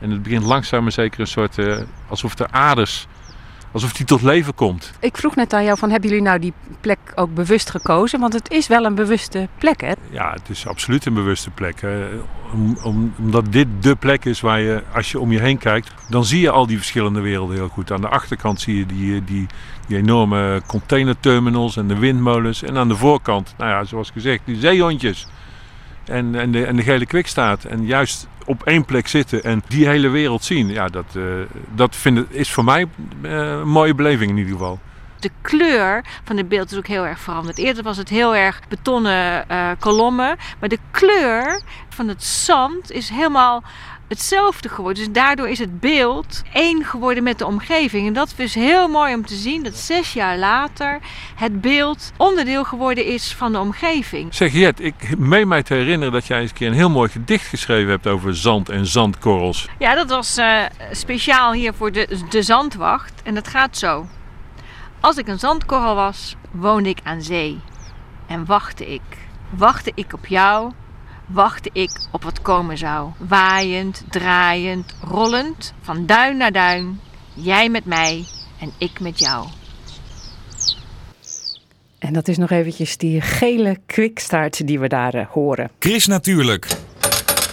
En 0.00 0.10
het 0.10 0.22
begint 0.22 0.44
langzaam 0.44 0.82
maar 0.82 0.92
zeker 0.92 1.20
een 1.20 1.26
soort, 1.26 1.58
eh, 1.58 1.78
alsof 2.08 2.34
de 2.34 2.50
aders, 2.50 3.06
alsof 3.72 3.92
die 3.92 4.06
tot 4.06 4.22
leven 4.22 4.54
komt. 4.54 4.92
Ik 5.00 5.16
vroeg 5.16 5.36
net 5.36 5.52
aan 5.52 5.64
jou 5.64 5.78
van, 5.78 5.90
hebben 5.90 6.08
jullie 6.08 6.24
nou 6.24 6.38
die 6.38 6.52
plek 6.80 6.98
ook 7.14 7.34
bewust 7.34 7.70
gekozen? 7.70 8.20
Want 8.20 8.32
het 8.32 8.50
is 8.50 8.66
wel 8.66 8.84
een 8.84 8.94
bewuste 8.94 9.48
plek, 9.58 9.80
hè? 9.80 9.92
Ja, 10.10 10.32
het 10.32 10.48
is 10.48 10.66
absoluut 10.66 11.06
een 11.06 11.14
bewuste 11.14 11.50
plek. 11.50 11.80
hè. 11.80 12.06
Om, 12.52 12.78
om, 12.82 13.14
omdat 13.18 13.52
dit 13.52 13.66
de 13.80 13.94
plek 13.96 14.24
is 14.24 14.40
waar 14.40 14.60
je, 14.60 14.82
als 14.94 15.10
je 15.10 15.18
om 15.20 15.32
je 15.32 15.40
heen 15.40 15.58
kijkt, 15.58 15.92
dan 16.08 16.24
zie 16.24 16.40
je 16.40 16.50
al 16.50 16.66
die 16.66 16.76
verschillende 16.76 17.20
werelden 17.20 17.56
heel 17.56 17.68
goed. 17.68 17.92
Aan 17.92 18.00
de 18.00 18.08
achterkant 18.08 18.60
zie 18.60 18.76
je 18.76 18.86
die, 18.86 19.24
die, 19.24 19.46
Die 19.86 19.96
enorme 19.98 20.62
containerterminals 20.66 21.76
en 21.76 21.88
de 21.88 21.98
windmolens. 21.98 22.62
En 22.62 22.76
aan 22.76 22.88
de 22.88 22.96
voorkant, 22.96 23.54
nou 23.58 23.70
ja, 23.70 23.84
zoals 23.84 24.10
gezegd, 24.10 24.40
die 24.44 24.56
zeehondjes. 24.56 25.26
En, 26.04 26.34
en, 26.34 26.50
de, 26.52 26.64
en 26.64 26.76
de 26.76 26.82
gele 26.82 27.06
kwikstaart. 27.06 27.64
En 27.64 27.86
juist 27.86 28.28
op 28.44 28.62
één 28.62 28.84
plek 28.84 29.08
zitten 29.08 29.44
en 29.44 29.62
die 29.68 29.88
hele 29.88 30.08
wereld 30.08 30.44
zien. 30.44 30.68
Ja, 30.68 30.86
dat, 30.88 31.04
eh, 31.16 31.22
dat 31.74 31.96
vind 31.96 32.26
is 32.30 32.52
voor 32.52 32.64
mij 32.64 32.86
eh, 33.22 33.30
een 33.30 33.68
mooie 33.68 33.94
beleving 33.94 34.30
in 34.30 34.36
ieder 34.36 34.52
geval. 34.52 34.78
De 35.20 35.30
kleur 35.40 36.04
van 36.24 36.36
het 36.36 36.48
beeld 36.48 36.72
is 36.72 36.78
ook 36.78 36.86
heel 36.86 37.06
erg 37.06 37.20
veranderd. 37.20 37.58
Eerder 37.58 37.82
was 37.82 37.96
het 37.96 38.08
heel 38.08 38.36
erg 38.36 38.60
betonnen 38.68 39.48
eh, 39.48 39.70
kolommen. 39.78 40.36
Maar 40.58 40.68
de 40.68 40.78
kleur 40.90 41.62
van 41.88 42.08
het 42.08 42.24
zand 42.24 42.92
is 42.92 43.08
helemaal 43.08 43.62
hetzelfde 44.10 44.68
geworden. 44.68 45.04
Dus 45.04 45.12
daardoor 45.12 45.48
is 45.48 45.58
het 45.58 45.80
beeld 45.80 46.42
één 46.52 46.84
geworden 46.84 47.22
met 47.22 47.38
de 47.38 47.46
omgeving. 47.46 48.06
En 48.06 48.12
dat 48.12 48.34
is 48.36 48.54
heel 48.54 48.88
mooi 48.88 49.14
om 49.14 49.26
te 49.26 49.34
zien 49.34 49.62
dat 49.62 49.74
zes 49.74 50.12
jaar 50.12 50.38
later 50.38 50.98
het 51.34 51.60
beeld 51.60 52.12
onderdeel 52.16 52.64
geworden 52.64 53.04
is 53.04 53.34
van 53.34 53.52
de 53.52 53.58
omgeving. 53.58 54.34
Zeg 54.34 54.52
Jet, 54.52 54.80
ik 54.80 55.18
meen 55.18 55.48
mij 55.48 55.62
te 55.62 55.74
herinneren 55.74 56.12
dat 56.12 56.26
jij 56.26 56.40
eens 56.40 56.50
een 56.50 56.56
keer 56.56 56.68
een 56.68 56.74
heel 56.74 56.90
mooi 56.90 57.10
gedicht 57.10 57.46
geschreven 57.46 57.90
hebt 57.90 58.06
over 58.06 58.36
zand 58.36 58.68
en 58.68 58.86
zandkorrels. 58.86 59.68
Ja, 59.78 59.94
dat 59.94 60.08
was 60.10 60.36
eh, 60.36 60.62
speciaal 60.92 61.52
hier 61.52 61.74
voor 61.74 61.92
de, 61.92 62.18
de 62.28 62.42
zandwacht. 62.42 63.22
En 63.22 63.34
dat 63.34 63.48
gaat 63.48 63.76
zo. 63.76 64.06
Als 65.00 65.16
ik 65.16 65.28
een 65.28 65.38
zandkorrel 65.38 65.94
was, 65.94 66.36
woonde 66.50 66.88
ik 66.88 67.00
aan 67.02 67.22
zee. 67.22 67.60
En 68.26 68.44
wachtte 68.46 68.92
ik. 68.92 69.02
Wachtte 69.50 69.92
ik 69.94 70.12
op 70.12 70.26
jou. 70.26 70.72
Wachtte 71.32 71.70
ik 71.72 71.90
op 72.10 72.22
wat 72.22 72.42
komen 72.42 72.78
zou. 72.78 73.10
Waaiend, 73.18 74.04
draaiend, 74.08 74.94
rollend, 75.02 75.74
van 75.80 76.06
duin 76.06 76.36
naar 76.36 76.52
duin. 76.52 77.00
Jij 77.34 77.68
met 77.68 77.84
mij 77.84 78.24
en 78.60 78.72
ik 78.78 79.00
met 79.00 79.18
jou. 79.18 79.46
En 81.98 82.12
dat 82.12 82.28
is 82.28 82.36
nog 82.38 82.50
eventjes 82.50 82.96
die 82.96 83.20
gele 83.20 83.78
kwikstaart 83.86 84.66
die 84.66 84.80
we 84.80 84.88
daar 84.88 85.14
eh, 85.14 85.26
horen. 85.26 85.70
Chris 85.78 86.06
Natuurlijk. 86.06 86.66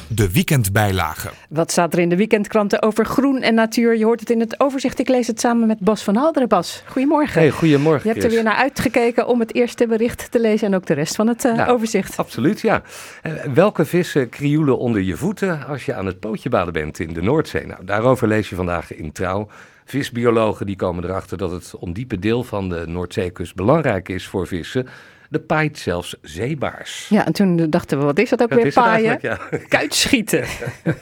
De 0.09 0.31
weekendbijlage. 0.31 1.29
Wat 1.49 1.71
staat 1.71 1.93
er 1.93 1.99
in 1.99 2.09
de 2.09 2.15
weekendkranten 2.15 2.81
over 2.81 3.05
groen 3.05 3.41
en 3.41 3.53
natuur? 3.53 3.97
Je 3.97 4.05
hoort 4.05 4.19
het 4.19 4.29
in 4.29 4.39
het 4.39 4.59
overzicht. 4.59 4.99
Ik 4.99 5.09
lees 5.09 5.27
het 5.27 5.39
samen 5.39 5.67
met 5.67 5.79
Bas 5.79 6.03
van 6.03 6.15
Halderen. 6.15 6.47
Bas, 6.47 6.83
goedemorgen. 6.85 7.41
Hey, 7.41 7.49
goedemorgen. 7.49 8.01
Je 8.03 8.09
hebt 8.09 8.23
er 8.23 8.29
weer 8.29 8.43
naar 8.43 8.55
uitgekeken 8.55 9.27
om 9.27 9.39
het 9.39 9.55
eerste 9.55 9.87
bericht 9.87 10.31
te 10.31 10.39
lezen 10.39 10.67
en 10.67 10.75
ook 10.75 10.85
de 10.85 10.93
rest 10.93 11.15
van 11.15 11.27
het 11.27 11.45
eh, 11.45 11.55
Ja, 11.55 11.67
overzicht. 11.67 12.17
Absoluut, 12.17 12.61
ja. 12.61 12.81
Eh, 13.21 13.33
welke 13.53 13.85
vissen 13.85 14.29
krioelen 14.29 14.77
onder 14.77 15.01
je 15.01 15.15
voeten 15.15 15.65
als 15.67 15.85
je 15.85 15.93
aan 15.93 16.05
het 16.05 16.19
pootje 16.19 16.49
baden 16.49 16.73
bent 16.73 16.99
in 16.99 17.13
de 17.13 17.21
Noordzee? 17.21 17.65
Nou, 17.65 17.85
daarover 17.85 18.27
lees 18.27 18.49
je 18.49 18.55
vandaag 18.55 18.95
in 18.95 19.11
Trouw. 19.11 19.47
Visbiologen 19.85 20.65
die 20.65 20.75
komen 20.75 21.03
erachter 21.03 21.37
dat 21.37 21.51
het 21.51 21.75
ondiepe 21.79 22.19
deel 22.19 22.43
van 22.43 22.69
de 22.69 22.83
Noordzeekust 22.87 23.55
belangrijk 23.55 24.09
is 24.09 24.27
voor 24.27 24.47
vissen. 24.47 24.87
De 25.29 25.39
paait 25.39 25.77
zelfs 25.77 26.15
zeebaars. 26.21 27.07
Ja, 27.09 27.25
en 27.25 27.33
toen 27.33 27.69
dachten 27.69 27.99
we, 27.99 28.05
wat 28.05 28.19
is 28.19 28.29
dat 28.29 28.41
ook 28.41 28.53
weer 28.53 28.73
paaien? 28.73 29.17
Ja. 29.21 29.39
Kuitschieten. 29.67 30.45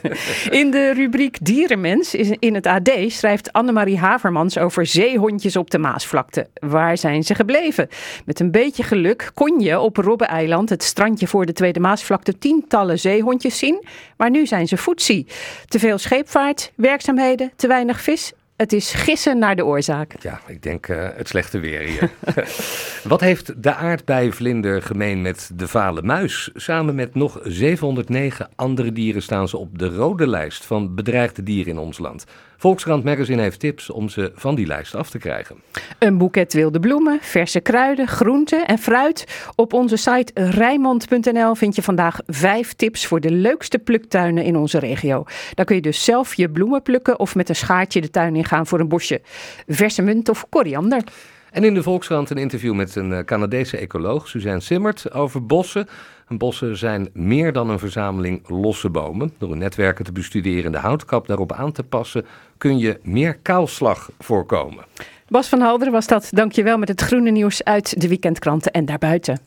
in 0.50 0.70
de 0.70 0.92
rubriek 0.92 1.38
Dierenmens 1.44 2.14
is 2.14 2.30
in 2.38 2.54
het 2.54 2.66
AD 2.66 2.90
schrijft 3.06 3.52
Annemarie 3.52 3.98
Havermans 3.98 4.58
over 4.58 4.86
zeehondjes 4.86 5.56
op 5.56 5.70
de 5.70 5.78
Maasvlakte. 5.78 6.46
Waar 6.54 6.98
zijn 6.98 7.22
ze 7.22 7.34
gebleven? 7.34 7.88
Met 8.24 8.40
een 8.40 8.50
beetje 8.50 8.82
geluk 8.82 9.30
kon 9.34 9.60
je 9.60 9.80
op 9.80 9.96
Robbe-eiland, 9.96 10.68
het 10.68 10.82
strandje 10.82 11.26
voor 11.26 11.46
de 11.46 11.52
Tweede 11.52 11.80
Maasvlakte, 11.80 12.38
tientallen 12.38 12.98
zeehondjes 12.98 13.58
zien. 13.58 13.84
Maar 14.16 14.30
nu 14.30 14.46
zijn 14.46 14.68
ze 14.68 14.76
voetzie. 14.76 15.26
Te 15.68 15.78
veel 15.78 15.98
scheepvaart, 15.98 16.72
werkzaamheden, 16.74 17.52
te 17.56 17.66
weinig 17.66 18.00
vis. 18.00 18.32
Het 18.56 18.72
is 18.72 18.92
gissen 18.92 19.38
naar 19.38 19.56
de 19.56 19.64
oorzaak. 19.64 20.14
Ja, 20.22 20.40
ik 20.46 20.62
denk 20.62 20.88
eh, 20.88 21.08
het 21.14 21.28
slechte 21.28 21.58
weer 21.58 21.80
hier. 21.80 22.10
Wat 23.12 23.20
heeft 23.20 23.62
de 23.62 23.74
aardbeivlinder 23.74 24.82
gemeen 24.82 25.22
met 25.22 25.50
de 25.54 25.68
vale 25.68 26.02
muis? 26.02 26.50
Samen 26.54 26.94
met 26.94 27.14
nog 27.14 27.40
709 27.42 28.48
andere 28.54 28.92
dieren 28.92 29.22
staan 29.22 29.48
ze 29.48 29.56
op 29.56 29.78
de 29.78 29.88
rode 29.88 30.26
lijst 30.26 30.64
van 30.64 30.94
bedreigde 30.94 31.42
dieren 31.42 31.72
in 31.72 31.78
ons 31.78 31.98
land. 31.98 32.24
Volkskrant 32.56 33.04
Magazine 33.04 33.42
heeft 33.42 33.60
tips 33.60 33.90
om 33.90 34.08
ze 34.08 34.32
van 34.34 34.54
die 34.54 34.66
lijst 34.66 34.94
af 34.94 35.10
te 35.10 35.18
krijgen. 35.18 35.56
Een 35.98 36.18
boeket 36.18 36.52
wilde 36.52 36.80
bloemen, 36.80 37.18
verse 37.20 37.60
kruiden, 37.60 38.08
groenten 38.08 38.66
en 38.66 38.78
fruit. 38.78 39.50
Op 39.54 39.72
onze 39.72 39.96
site 39.96 40.32
rijmond.nl 40.34 41.54
vind 41.54 41.74
je 41.74 41.82
vandaag 41.82 42.20
vijf 42.26 42.72
tips 42.72 43.06
voor 43.06 43.20
de 43.20 43.30
leukste 43.30 43.78
pluktuinen 43.78 44.44
in 44.44 44.56
onze 44.56 44.78
regio. 44.78 45.24
Daar 45.54 45.66
kun 45.66 45.76
je 45.76 45.82
dus 45.82 46.04
zelf 46.04 46.34
je 46.34 46.50
bloemen 46.50 46.82
plukken 46.82 47.18
of 47.18 47.34
met 47.34 47.48
een 47.48 47.56
schaartje 47.56 48.00
de 48.00 48.10
tuin 48.10 48.36
ingaan 48.36 48.66
voor 48.66 48.80
een 48.80 48.88
bosje. 48.88 49.20
Verse 49.66 50.02
munt 50.02 50.28
of 50.28 50.46
koriander. 50.48 51.02
En 51.50 51.64
in 51.64 51.74
de 51.74 51.82
Volkskrant 51.82 52.30
een 52.30 52.36
interview 52.36 52.74
met 52.74 52.96
een 52.96 53.12
eh, 53.12 53.24
Canadese 53.24 53.76
ecoloog, 53.76 54.28
Suzanne 54.28 54.60
Simmert, 54.60 55.12
over 55.12 55.46
bossen. 55.46 55.88
En 56.28 56.38
bossen 56.38 56.76
zijn 56.76 57.08
meer 57.12 57.52
dan 57.52 57.70
een 57.70 57.78
verzameling 57.78 58.48
losse 58.48 58.90
bomen. 58.90 59.32
Door 59.38 59.48
hun 59.48 59.58
netwerken 59.58 60.04
te 60.04 60.12
bestuderen 60.12 60.64
en 60.64 60.72
de 60.72 60.78
houtkap 60.78 61.26
daarop 61.26 61.52
aan 61.52 61.72
te 61.72 61.82
passen, 61.82 62.26
kun 62.58 62.78
je 62.78 62.98
meer 63.02 63.34
kaalslag 63.42 64.10
voorkomen. 64.18 64.84
Bas 65.28 65.48
van 65.48 65.60
Halderen 65.60 65.92
was 65.92 66.06
dat. 66.06 66.28
Dankjewel 66.30 66.78
met 66.78 66.88
het 66.88 67.00
groene 67.00 67.30
nieuws 67.30 67.64
uit 67.64 68.00
de 68.00 68.08
weekendkranten 68.08 68.72
en 68.72 68.84
daarbuiten. 68.84 69.40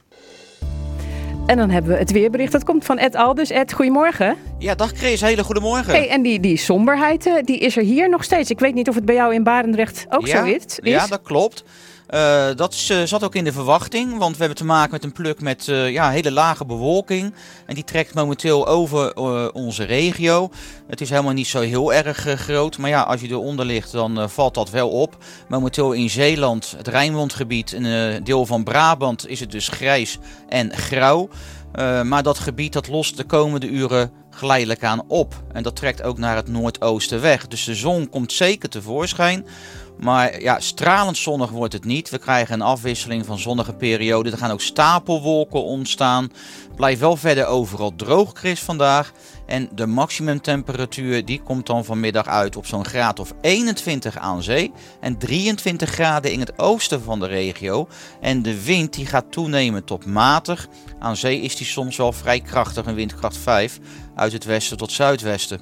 En 1.46 1.58
dan 1.58 1.70
hebben 1.70 1.92
we 1.92 1.98
het 1.98 2.12
weerbericht. 2.12 2.52
Dat 2.52 2.64
komt 2.64 2.86
van 2.86 2.98
Ed 2.98 3.16
Aldus. 3.16 3.50
Ed, 3.50 3.74
goedemorgen. 3.74 4.36
Ja, 4.58 4.76
dag 4.76 4.92
Chris, 4.92 5.22
hele 5.22 5.44
goedemorgen. 5.44 5.94
Hey, 5.94 6.10
en 6.10 6.22
die, 6.22 6.40
die 6.40 6.58
somberheid, 6.58 7.26
eh, 7.26 7.34
die 7.44 7.58
is 7.58 7.78
er 7.78 7.84
hier 7.84 8.10
nog 8.10 8.24
steeds. 8.24 8.50
Ik 8.50 8.60
weet 8.60 8.74
niet 8.74 8.90
of 8.90 8.96
het 8.96 9.06
bij 9.06 9.16
jou 9.16 9.34
in 9.34 9.44
Barendrecht 9.44 10.06
ook 10.10 10.28
ja, 10.28 10.38
zo 10.38 10.52
is. 10.52 10.64
is. 10.66 10.80
Ja, 10.82 11.08
dat 11.08 11.22
klopt. 11.22 11.64
Eh, 12.10 12.48
dat 12.56 12.86
eh, 12.90 13.04
zat 13.04 13.24
ook 13.24 13.36
in 13.36 13.44
de 13.44 13.52
verwachting, 13.52 14.18
want 14.18 14.32
we 14.32 14.40
hebben 14.40 14.58
te 14.58 14.66
maken 14.66 14.92
met 14.92 15.04
een 15.04 15.12
pluk 15.12 15.42
met 15.42 15.68
eh, 15.68 15.92
ja, 15.92 16.10
hele 16.10 16.32
lage 16.32 16.66
bewolking. 16.66 17.34
En 17.66 17.76
die 17.76 17.84
trekt 17.84 18.14
momenteel 18.14 18.68
over 18.68 19.16
onze 19.54 19.84
regio. 19.84 20.50
Het 20.88 21.02
is 21.02 21.10
helemaal 21.10 21.34
niet 21.34 21.48
zo 21.48 21.60
heel 21.60 21.94
erg 21.94 22.18
groot, 22.18 22.78
maar 22.78 22.90
ja, 22.90 23.02
als 23.02 23.22
je 23.22 23.28
eronder 23.28 23.66
ligt, 23.66 23.92
dan 23.92 24.30
valt 24.30 24.54
dat 24.54 24.70
wel 24.70 24.90
op. 24.90 25.18
Momenteel 25.48 25.92
in 25.92 26.10
Zeeland, 26.10 26.74
het 26.78 26.88
Rijnmondgebied, 26.88 27.74
een 27.74 27.86
eh, 27.86 28.24
deel 28.24 28.46
van 28.46 28.64
Brabant, 28.64 29.28
is 29.28 29.40
het 29.40 29.52
dus 29.52 29.68
grijs 29.68 30.18
en 30.48 30.78
grauw. 30.78 31.30
Maar 32.04 32.24
dat 32.24 32.40
gebied 32.40 32.74
dat 32.74 32.88
lost 32.88 33.18
de 33.18 33.24
komende 33.24 33.68
uren 33.68 34.12
geleidelijk 34.30 34.84
aan 34.84 35.04
op. 35.08 35.44
En 35.54 35.64
dat 35.64 35.76
trekt 35.76 36.04
ook 36.04 36.18
naar 36.18 36.36
het 36.36 36.48
noordoosten 36.48 37.22
weg. 37.22 37.48
Dus 37.48 37.64
de 37.64 37.76
zon 37.76 38.10
komt 38.10 38.32
zeker 38.32 38.70
tevoorschijn. 38.70 39.46
Maar 40.00 40.42
ja, 40.42 40.60
stralend 40.60 41.18
zonnig 41.18 41.50
wordt 41.50 41.74
het 41.74 41.86
niet. 41.86 42.10
We 42.10 42.18
krijgen 42.18 42.54
een 42.54 42.62
afwisseling 42.62 43.26
van 43.26 43.40
zonnige 43.40 43.74
perioden. 43.74 44.32
Er 44.32 44.38
gaan 44.38 44.52
ook 44.52 44.62
stapelwolken 44.62 45.64
ontstaan. 45.64 46.32
Blijft 46.76 47.00
wel 47.00 47.16
verder 47.16 47.46
overal 47.46 47.96
droog, 47.96 48.32
Chris, 48.34 48.60
vandaag. 48.60 49.12
En 49.46 49.70
de 49.76 49.86
maximumtemperatuur 49.86 51.26
die 51.26 51.42
komt 51.42 51.66
dan 51.66 51.86
vanmiddag 51.86 52.28
uit 52.28 52.56
op 52.56 52.66
zo'n 52.66 52.86
graad 52.86 53.20
of 53.20 53.34
21 53.42 54.18
aan 54.18 54.44
zee. 54.44 54.72
En 55.00 55.18
23 55.18 55.90
graden 55.90 56.32
in 56.32 56.40
het 56.40 56.60
oosten 56.60 57.02
van 57.02 57.20
de 57.20 57.28
regio. 57.28 57.88
En 58.22 58.42
de 58.42 58.64
wind 58.64 58.94
die 58.94 59.06
gaat 59.06 59.32
toenemen 59.32 59.84
tot 59.84 60.06
matig. 60.06 60.68
Aan 61.00 61.16
zee 61.16 61.42
is 61.42 61.56
die 61.56 61.68
soms 61.68 61.98
wel 61.98 62.12
vrij 62.12 62.40
krachtig, 62.40 62.86
een 62.86 62.96
windkracht 62.96 63.38
5. 63.38 63.80
Uit 64.16 64.32
het 64.32 64.46
westen 64.46 64.78
tot 64.78 64.92
zuidwesten. 64.92 65.62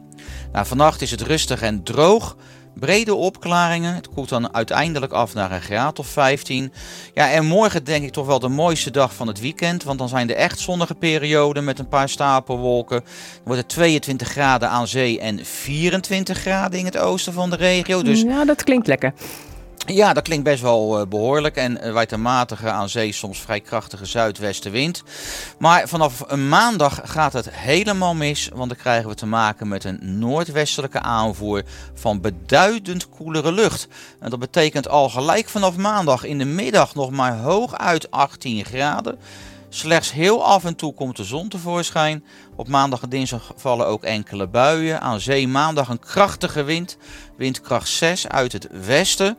Nou, 0.52 0.65
vannacht 0.65 1.02
is 1.02 1.12
het 1.12 1.21
rustig 1.21 1.62
en 1.62 1.84
droog. 1.84 2.36
Brede 2.79 3.15
opklaringen. 3.15 3.95
Het 3.95 4.09
koelt 4.09 4.29
dan 4.29 4.53
uiteindelijk 4.53 5.11
af 5.11 5.33
naar 5.33 5.51
een 5.51 5.61
graad 5.61 5.99
of 5.99 6.07
15. 6.07 6.73
Ja, 7.13 7.31
en 7.31 7.45
morgen 7.45 7.83
denk 7.83 8.03
ik 8.03 8.11
toch 8.11 8.25
wel 8.25 8.39
de 8.39 8.47
mooiste 8.47 8.91
dag 8.91 9.13
van 9.13 9.27
het 9.27 9.39
weekend. 9.39 9.83
Want 9.83 9.99
dan 9.99 10.09
zijn 10.09 10.29
er 10.29 10.35
echt 10.35 10.59
zonnige 10.59 10.95
perioden 10.95 11.63
met 11.63 11.79
een 11.79 11.87
paar 11.87 12.09
stapelwolken. 12.09 12.99
Dan 12.99 13.43
wordt 13.43 13.61
het 13.61 13.69
22 13.69 14.27
graden 14.27 14.69
aan 14.69 14.87
zee 14.87 15.19
en 15.19 15.45
24 15.45 16.37
graden 16.37 16.79
in 16.79 16.85
het 16.85 16.97
oosten 16.97 17.33
van 17.33 17.49
de 17.49 17.55
regio. 17.55 18.01
Dus 18.01 18.21
Ja, 18.21 18.45
dat 18.45 18.63
klinkt 18.63 18.87
lekker. 18.87 19.13
Ja, 19.95 20.13
dat 20.13 20.23
klinkt 20.23 20.43
best 20.43 20.62
wel 20.62 21.00
eh, 21.00 21.08
behoorlijk. 21.08 21.56
En 21.56 21.78
uh, 21.84 22.02
een 22.08 22.21
matige 22.21 22.69
aan 22.69 22.89
zee, 22.89 23.12
soms 23.12 23.39
vrij 23.39 23.60
krachtige 23.60 24.06
zuidwestenwind. 24.06 25.04
Maar 25.60 25.88
vanaf 25.88 26.23
een 26.28 26.50
maandag 26.50 27.02
gaat 27.04 27.34
het 27.34 27.50
helemaal 27.52 28.15
mis. 28.15 28.50
Want 28.54 28.69
dan 28.69 28.78
krijgen 28.78 29.10
we 29.10 29.15
te 29.15 29.26
maken 29.26 29.67
met 29.67 29.84
een 29.84 30.19
noordwestelijke 30.19 31.00
aanvoer 31.00 31.63
van 31.93 32.21
beduidend 32.21 33.10
koelere 33.10 33.52
lucht. 33.52 33.88
En 34.19 34.30
dat 34.30 34.39
betekent 34.39 34.89
al 34.89 35.10
gelijk 35.10 35.50
vanaf 35.50 35.78
maandag 35.78 36.23
in 36.23 36.38
de 36.38 36.45
middag 36.45 36.95
nog 36.95 37.12
maar 37.12 37.38
hooguit 37.38 38.12
18 38.12 38.65
graden. 38.65 39.19
Slechts 39.69 40.12
heel 40.12 40.45
af 40.45 40.65
en 40.65 40.76
toe 40.76 40.93
komt 40.93 41.17
de 41.17 41.23
zon 41.23 41.47
tevoorschijn. 41.47 42.23
Op 42.56 42.67
maandag 42.67 43.02
en 43.02 43.10
dinsdag 43.10 43.54
vallen 43.56 43.88
ook 43.88 44.04
enkele 44.04 44.47
buien. 44.47 45.02
Aan 45.02 45.19
zee 45.19 45.47
maandag 45.47 45.89
een 45.89 46.00
krachtige 46.00 46.63
wind. 46.63 46.97
Windkracht 47.36 47.89
6 47.89 48.28
uit 48.28 48.52
het 48.52 48.67
westen. 48.86 49.38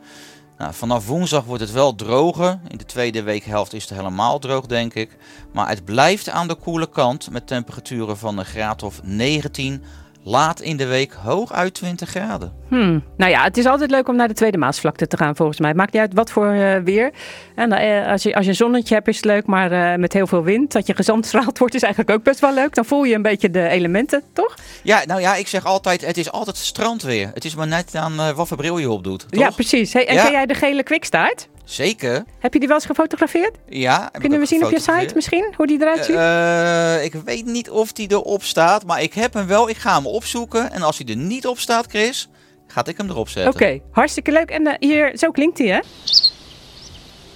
Nou, 0.59 0.73
vanaf 0.73 1.07
woensdag 1.07 1.43
wordt 1.43 1.61
het 1.61 1.71
wel 1.71 1.95
droger. 1.95 2.59
In 2.67 2.77
de 2.77 2.85
tweede 2.85 3.23
weekhelft 3.23 3.73
is 3.73 3.81
het 3.89 3.97
helemaal 3.97 4.39
droog, 4.39 4.65
denk 4.65 4.93
ik. 4.93 5.17
Maar 5.51 5.69
het 5.69 5.85
blijft 5.85 6.29
aan 6.29 6.47
de 6.47 6.55
koele 6.55 6.89
kant 6.89 7.29
met 7.29 7.47
temperaturen 7.47 8.17
van 8.17 8.37
een 8.37 8.45
graad 8.45 8.83
of 8.83 8.99
19. 9.03 9.83
Laat 10.29 10.61
in 10.61 10.77
de 10.77 10.85
week 10.85 11.13
hooguit 11.13 11.73
20 11.73 12.09
graden. 12.09 12.53
Hmm. 12.67 13.03
Nou 13.17 13.31
ja, 13.31 13.43
het 13.43 13.57
is 13.57 13.65
altijd 13.65 13.91
leuk 13.91 14.07
om 14.07 14.15
naar 14.15 14.27
de 14.27 14.33
Tweede 14.33 14.57
Maasvlakte 14.57 15.07
te 15.07 15.17
gaan 15.17 15.35
volgens 15.35 15.59
mij. 15.59 15.67
Het 15.69 15.77
maakt 15.77 15.93
niet 15.93 16.01
uit 16.01 16.13
wat 16.13 16.31
voor 16.31 16.51
eh, 16.51 16.75
weer. 16.83 17.11
En 17.55 17.71
eh, 17.71 18.11
als, 18.11 18.23
je, 18.23 18.35
als 18.35 18.43
je 18.43 18.49
een 18.49 18.57
zonnetje 18.57 18.93
hebt 18.95 19.07
is 19.07 19.15
het 19.15 19.25
leuk, 19.25 19.45
maar 19.45 19.71
eh, 19.71 19.99
met 19.99 20.13
heel 20.13 20.27
veel 20.27 20.43
wind, 20.43 20.71
dat 20.71 20.87
je 20.87 20.95
gezandstraald 20.95 21.57
wordt 21.59 21.75
is 21.75 21.81
eigenlijk 21.81 22.13
ook 22.13 22.23
best 22.23 22.39
wel 22.39 22.53
leuk. 22.53 22.75
Dan 22.75 22.85
voel 22.85 23.03
je 23.03 23.15
een 23.15 23.21
beetje 23.21 23.49
de 23.49 23.67
elementen, 23.67 24.23
toch? 24.33 24.55
Ja, 24.83 25.01
nou 25.05 25.21
ja, 25.21 25.35
ik 25.35 25.47
zeg 25.47 25.65
altijd, 25.65 26.05
het 26.05 26.17
is 26.17 26.31
altijd 26.31 26.57
strandweer. 26.57 27.31
Het 27.33 27.45
is 27.45 27.55
maar 27.55 27.67
net 27.67 27.95
aan 27.95 28.33
wat 28.35 28.47
voor 28.47 28.57
bril 28.57 28.77
je 28.77 28.89
op 28.89 29.03
doet, 29.03 29.25
toch? 29.29 29.41
Ja, 29.41 29.49
precies. 29.49 29.93
Hey, 29.93 30.07
en 30.07 30.15
Ja. 30.15 30.23
ken 30.23 30.31
jij 30.31 30.45
de 30.45 30.53
gele 30.53 30.83
kwikstaart? 30.83 31.47
Zeker. 31.69 32.25
Heb 32.39 32.53
je 32.53 32.59
die 32.59 32.67
wel 32.67 32.77
eens 32.77 32.85
gefotografeerd? 32.85 33.55
Ja. 33.67 34.09
Kunnen 34.19 34.39
we 34.39 34.45
zien 34.45 34.65
op 34.65 34.71
je 34.71 34.79
site 34.79 35.11
misschien, 35.15 35.53
hoe 35.55 35.67
die 35.67 35.81
eruit 35.81 36.05
ziet? 36.05 36.15
Eh, 36.15 37.03
ik 37.03 37.13
weet 37.13 37.45
niet 37.45 37.69
of 37.69 37.91
die 37.91 38.11
erop 38.11 38.43
staat, 38.43 38.85
maar 38.85 39.01
ik 39.01 39.13
heb 39.13 39.33
hem 39.33 39.47
wel. 39.47 39.69
Ik 39.69 39.77
ga 39.77 39.95
hem 39.95 40.05
opzoeken. 40.05 40.71
En 40.71 40.81
als 40.81 40.97
hij 40.97 41.07
er 41.07 41.15
niet 41.15 41.47
op 41.47 41.59
staat, 41.59 41.85
Chris, 41.89 42.29
ga 42.67 42.85
ik 42.85 42.97
hem 42.97 43.09
erop 43.09 43.29
zetten. 43.29 43.53
Oké, 43.53 43.79
hartstikke 43.91 44.31
leuk. 44.31 44.49
En 44.49 44.67
eh, 44.67 44.75
hier, 44.79 45.17
zo 45.17 45.31
klinkt 45.31 45.57
hij, 45.57 45.67
hè? 45.67 45.79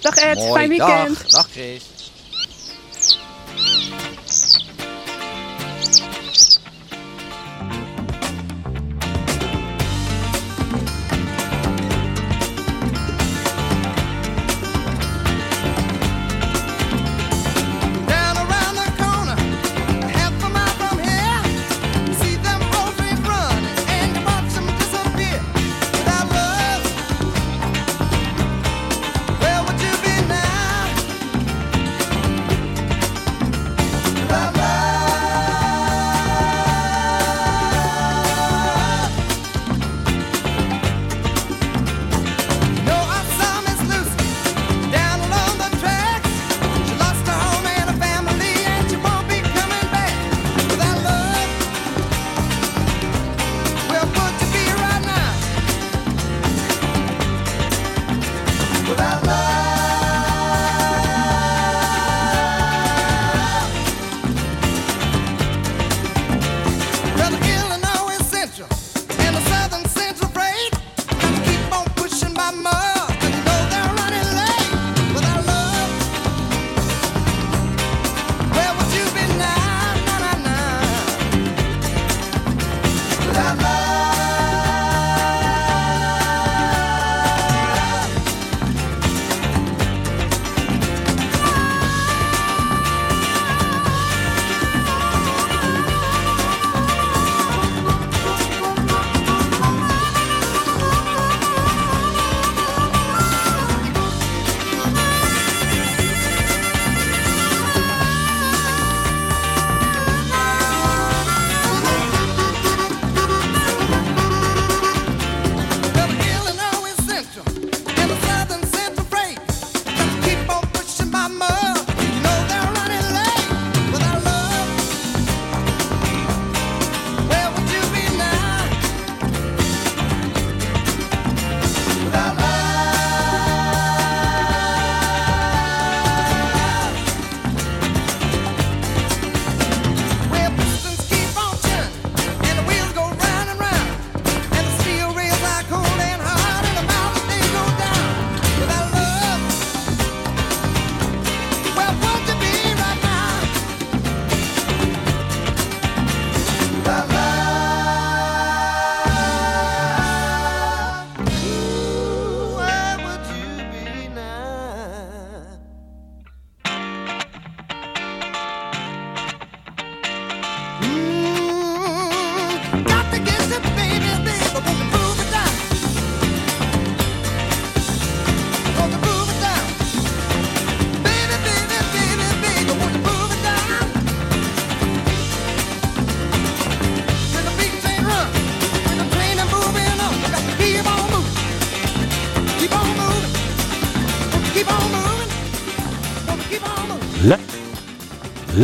Dag 0.00 0.16
Ed, 0.16 0.34
Mooi, 0.34 0.52
fijn 0.52 0.68
weekend. 0.68 1.20
Dag, 1.20 1.30
dag 1.30 1.50
Chris. 1.50 2.12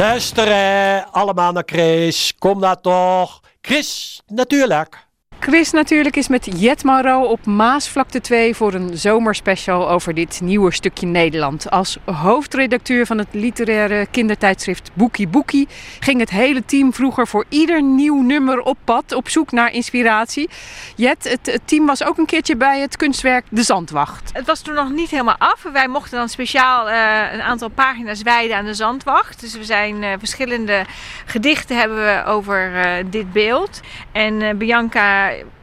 Luisteren 0.01 1.13
allemaal 1.13 1.53
naar 1.53 1.63
Chris. 1.67 2.35
Kom 2.39 2.61
daar 2.61 2.81
toch. 2.81 3.41
Chris, 3.61 4.21
natuurlijk. 4.27 5.00
Chris 5.43 5.71
natuurlijk 5.71 6.17
is 6.17 6.29
met 6.29 6.61
Jet 6.61 6.85
Mauro 6.85 7.23
op 7.23 7.47
Maasvlakte 7.47 8.21
2 8.21 8.55
voor 8.55 8.75
een 8.75 8.99
zomerspecial 8.99 9.91
over 9.91 10.15
dit 10.15 10.41
nieuwe 10.43 10.73
stukje 10.73 11.07
Nederland. 11.07 11.71
Als 11.71 11.99
hoofdredacteur 12.05 13.07
van 13.07 13.19
het 13.19 13.27
literaire 13.31 14.07
kindertijdschrift 14.11 14.91
Boekie 14.95 15.29
Boekie 15.29 15.69
ging 16.01 16.21
het 16.21 16.31
hele 16.31 16.65
team 16.65 16.93
vroeger 16.93 17.27
voor 17.27 17.45
ieder 17.49 17.83
nieuw 17.83 18.23
nummer 18.23 18.61
op 18.61 18.79
pad 18.85 19.13
op 19.13 19.29
zoek 19.29 19.53
naar 19.53 19.73
inspiratie. 19.73 20.49
Jet, 20.97 21.39
het, 21.43 21.61
team 21.65 21.87
was 21.87 22.05
ook 22.05 22.19
een 22.19 22.27
keertje 22.27 22.57
bij 22.57 22.81
het 22.81 22.97
kunstwerk 22.97 23.45
De 23.51 23.63
Zandwacht. 23.63 24.31
Het 24.33 24.47
was 24.47 24.61
toen 24.61 24.75
nog 24.75 24.91
niet 24.91 25.11
helemaal 25.11 25.39
af. 25.39 25.63
Wij 25.73 25.89
mochten 25.89 26.19
dan 26.19 26.29
speciaal 26.29 26.89
eh, 26.89 27.33
een 27.33 27.43
aantal 27.43 27.69
pagina's 27.69 28.23
wijden 28.23 28.57
aan 28.57 28.65
de 28.65 28.75
zandwacht. 28.75 29.41
Dus 29.41 29.55
we 29.57 29.65
zijn 29.65 30.03
eh, 30.03 30.13
verschillende 30.19 30.85
gedichten 31.27 31.77
hebben 31.77 31.99
we 31.99 32.25
over 32.27 32.75
eh, 32.75 33.05
dit 33.11 33.33
beeld. 33.33 33.81
En 34.13 34.43
eh, 34.43 34.55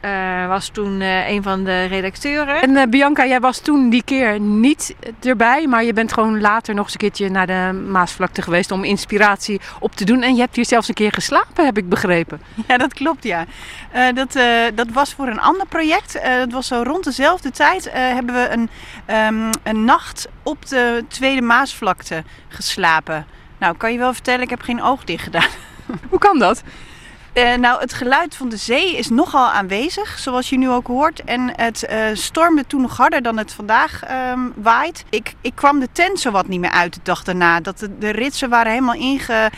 Eh, 0.00 0.46
was 0.46 0.68
toen 0.68 1.00
eh, 1.00 1.28
een 1.28 1.42
van 1.42 1.64
de 1.64 1.84
redacteuren. 1.84 2.62
En 2.62 2.76
eh, 2.76 2.86
Bianca, 2.88 3.26
jij 3.26 3.40
was 3.40 3.58
toen 3.58 3.90
die 3.90 4.02
keer 4.02 4.40
niet 4.40 4.94
erbij, 5.20 5.66
maar 5.66 5.84
je 5.84 5.92
bent 5.92 6.12
gewoon 6.12 6.40
later 6.40 6.74
nog 6.74 6.84
eens 6.84 6.92
een 6.92 7.00
keertje 7.00 7.28
naar 7.28 7.46
de 7.46 7.84
Maasvlakte 7.88 8.42
geweest 8.42 8.70
om 8.70 8.84
inspiratie 8.84 9.60
op 9.80 9.94
te 9.94 10.04
doen. 10.04 10.22
En 10.22 10.34
je 10.34 10.40
hebt 10.40 10.56
hier 10.56 10.66
zelfs 10.66 10.88
een 10.88 10.94
keer 10.94 11.12
geslapen, 11.12 11.64
heb 11.64 11.78
ik 11.78 11.88
begrepen. 11.88 12.40
Ja, 12.68 12.76
dat 12.76 12.94
klopt, 12.94 13.24
ja. 13.24 13.44
Eh, 13.92 14.14
dat, 14.14 14.34
eh, 14.34 14.44
dat 14.74 14.86
was 14.92 15.14
voor 15.14 15.26
een 15.26 15.40
ander 15.40 15.66
project. 15.66 16.14
Eh, 16.14 16.38
dat 16.38 16.52
was 16.52 16.66
zo 16.66 16.82
rond 16.82 17.04
dezelfde 17.04 17.50
tijd 17.50 17.86
eh, 17.86 17.94
hebben 17.94 18.34
we 18.34 18.48
een, 18.48 18.70
ehm, 19.06 19.52
een 19.62 19.84
nacht 19.84 20.28
op 20.42 20.66
de 20.68 21.04
Tweede 21.08 21.40
Maasvlakte 21.40 22.24
geslapen. 22.48 23.26
Nou, 23.58 23.76
kan 23.76 23.92
je 23.92 23.98
wel 23.98 24.12
vertellen, 24.12 24.42
ik 24.42 24.50
heb 24.50 24.60
geen 24.60 24.82
oog 24.82 25.04
dicht 25.04 25.22
gedaan. 25.22 25.50
Hoe 26.10 26.18
kan 26.18 26.38
dat? 26.38 26.62
Eh, 27.38 27.54
nou, 27.54 27.80
het 27.80 27.92
geluid 27.92 28.36
van 28.36 28.48
de 28.48 28.56
zee 28.56 28.96
is 28.96 29.08
nogal 29.08 29.48
aanwezig, 29.48 30.18
zoals 30.18 30.48
je 30.48 30.58
nu 30.58 30.70
ook 30.70 30.86
hoort. 30.86 31.24
En 31.24 31.52
het 31.56 31.84
eh, 31.84 32.04
stormde 32.12 32.66
toen 32.66 32.80
nog 32.80 32.96
harder 32.96 33.22
dan 33.22 33.36
het 33.38 33.52
vandaag 33.52 34.02
ehm, 34.02 34.40
waait. 34.54 35.04
Ik, 35.10 35.34
ik 35.40 35.54
kwam 35.54 35.80
de 35.80 35.88
tent 35.92 36.20
zowat 36.20 36.48
niet 36.48 36.60
meer 36.60 36.70
uit 36.70 36.94
de 36.94 37.00
dag 37.02 37.24
daarna. 37.24 37.60
Dat 37.60 37.78
de, 37.78 37.98
de 37.98 38.10
ritsen 38.10 38.48
waren 38.48 38.72
helemaal 38.72 38.94
inge... 38.94 39.50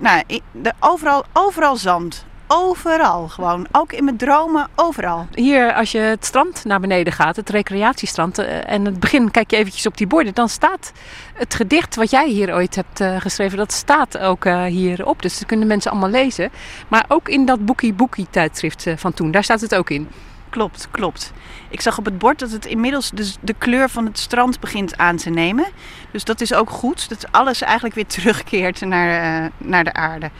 Nou, 0.00 0.22
de, 0.52 0.72
overal, 0.80 1.24
overal 1.32 1.76
zand. 1.76 2.24
Overal 2.48 3.28
gewoon. 3.28 3.66
Ook 3.72 3.92
in 3.92 4.04
mijn 4.04 4.16
dromen, 4.16 4.68
overal. 4.74 5.26
Hier, 5.34 5.74
als 5.74 5.92
je 5.92 5.98
het 5.98 6.24
strand 6.24 6.64
naar 6.64 6.80
beneden 6.80 7.12
gaat, 7.12 7.36
het 7.36 7.50
recreatiestrand, 7.50 8.38
eh, 8.38 8.70
en 8.70 8.84
het 8.84 9.00
begin 9.00 9.30
kijk 9.30 9.50
je 9.50 9.56
eventjes 9.56 9.86
op 9.86 9.96
die 9.96 10.06
borden, 10.06 10.34
dan 10.34 10.48
staat 10.48 10.92
het 11.34 11.54
gedicht 11.54 11.96
wat 11.96 12.10
jij 12.10 12.28
hier 12.28 12.54
ooit 12.54 12.74
hebt 12.74 13.00
eh, 13.00 13.20
geschreven, 13.20 13.58
dat 13.58 13.72
staat 13.72 14.18
ook 14.18 14.44
eh, 14.44 14.64
hierop. 14.64 15.22
Dus 15.22 15.38
dat 15.38 15.48
kunnen 15.48 15.66
mensen 15.66 15.90
allemaal 15.90 16.10
lezen. 16.10 16.50
Maar 16.88 17.04
ook 17.08 17.28
in 17.28 17.46
dat 17.46 17.64
Boekie 17.64 17.92
Boekie 17.92 18.26
tijdschrift 18.30 18.86
van 18.96 19.12
toen, 19.12 19.30
daar 19.30 19.44
staat 19.44 19.60
het 19.60 19.74
ook 19.74 19.90
in. 19.90 20.08
Klopt, 20.50 20.88
klopt. 20.90 21.32
Ik 21.68 21.80
zag 21.80 21.98
op 21.98 22.04
het 22.04 22.18
bord 22.18 22.38
dat 22.38 22.50
het 22.50 22.66
inmiddels 22.66 23.10
de, 23.10 23.32
de 23.40 23.54
kleur 23.58 23.88
van 23.88 24.04
het 24.04 24.18
strand 24.18 24.60
begint 24.60 24.96
aan 24.96 25.16
te 25.16 25.30
nemen. 25.30 25.66
Dus 26.10 26.24
dat 26.24 26.40
is 26.40 26.54
ook 26.54 26.70
goed. 26.70 27.08
Dat 27.08 27.26
alles 27.30 27.62
eigenlijk 27.62 27.94
weer 27.94 28.06
terugkeert 28.16 28.80
naar, 28.80 29.50
naar 29.58 29.84
de 29.84 29.92
aarde. 29.92 30.30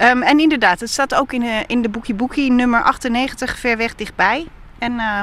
Ehm, 0.00 0.22
en 0.22 0.40
inderdaad, 0.40 0.80
het 0.80 0.90
staat 0.90 1.14
ook 1.14 1.32
in, 1.32 1.42
eh, 1.42 1.56
in 1.66 1.82
de 1.82 1.88
Boekie 1.88 2.14
Boekie 2.14 2.52
nummer 2.52 2.82
98, 2.82 3.58
ver 3.58 3.76
weg 3.76 3.94
dichtbij. 3.94 4.46
En 4.78 4.98
eh, 4.98 5.22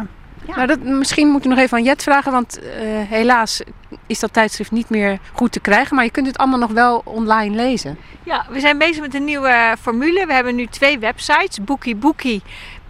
Nou, 0.55 0.67
dat, 0.67 0.79
misschien 0.83 1.27
moet 1.27 1.43
ik 1.43 1.49
nog 1.49 1.59
even 1.59 1.77
aan 1.77 1.83
Jet 1.83 2.03
vragen, 2.03 2.31
want 2.31 2.59
eh, 2.59 2.69
helaas 3.09 3.61
is 4.07 4.19
dat 4.19 4.33
tijdschrift 4.33 4.71
niet 4.71 4.89
meer 4.89 5.19
goed 5.33 5.51
te 5.51 5.59
krijgen. 5.59 5.95
Maar 5.95 6.05
je 6.05 6.11
kunt 6.11 6.27
het 6.27 6.37
allemaal 6.37 6.59
nog 6.59 6.71
wel 6.71 7.01
online 7.03 7.55
lezen. 7.55 7.97
Ja, 8.23 8.45
we 8.49 8.59
zijn 8.59 8.77
bezig 8.77 9.01
met 9.01 9.13
een 9.13 9.23
nieuwe 9.23 9.75
formule. 9.81 10.25
We 10.25 10.33
hebben 10.33 10.55
nu 10.55 10.65
twee 10.65 10.99
websites. 10.99 11.59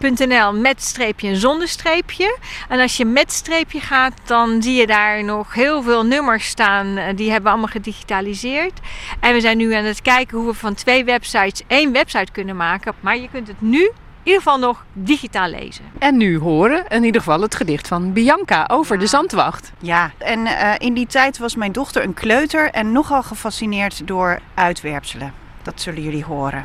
Bookiebookie.nl 0.00 0.60
met 0.60 0.82
streepje 0.82 1.28
en 1.28 1.36
zonder 1.36 1.68
streepje. 1.68 2.38
En 2.68 2.80
als 2.80 2.96
je 2.96 3.04
met 3.04 3.32
streepje 3.32 3.80
gaat, 3.80 4.12
dan 4.24 4.62
zie 4.62 4.74
je 4.74 4.86
daar 4.86 5.24
nog 5.24 5.54
heel 5.54 5.82
veel 5.82 6.04
nummers 6.04 6.46
staan. 6.46 6.96
Eh, 6.96 7.16
Die 7.16 7.26
hebben 7.26 7.42
we 7.44 7.50
allemaal 7.50 7.72
gedigitaliseerd. 7.72 8.80
En 9.20 9.32
we 9.32 9.40
zijn 9.40 9.56
nu 9.56 9.72
aan 9.74 9.84
het 9.84 10.02
kijken 10.02 10.38
hoe 10.38 10.46
we 10.46 10.54
van 10.54 10.74
twee 10.74 11.04
websites 11.04 11.62
één 11.66 11.92
website 11.92 12.32
kunnen 12.32 12.56
maken. 12.56 12.94
Maar 13.00 13.16
je 13.18 13.28
kunt 13.32 13.48
het 13.48 13.60
nu 13.60 13.78
in 14.22 14.34
ieder 14.34 14.42
geval 14.42 14.58
nog 14.58 14.84
digitaal 14.92 15.48
lezen. 15.48 15.84
En 15.98 16.16
nu 16.16 16.38
horen 16.38 16.84
in 16.88 17.04
ieder 17.04 17.20
geval 17.20 17.40
het 17.40 17.54
gedicht 17.54 17.88
van 17.88 18.12
Bianca 18.12 18.64
over 18.70 18.98
de 18.98 19.06
zandwacht. 19.06 19.72
ja, 19.80 20.10
en 20.18 20.46
eh, 20.46 20.74
in 20.78 20.94
die 20.94 21.06
tijd 21.06 21.38
was 21.38 21.56
mijn 21.56 21.72
dochter 21.72 22.02
een 22.02 22.14
kleuter 22.14 22.70
en 22.70 22.92
nogal 22.92 23.22
gefascineerd 23.22 24.06
door 24.06 24.38
uitwerpselen. 24.54 25.32
Dat 25.62 25.80
zullen 25.80 26.02
jullie 26.02 26.24
horen. 26.24 26.64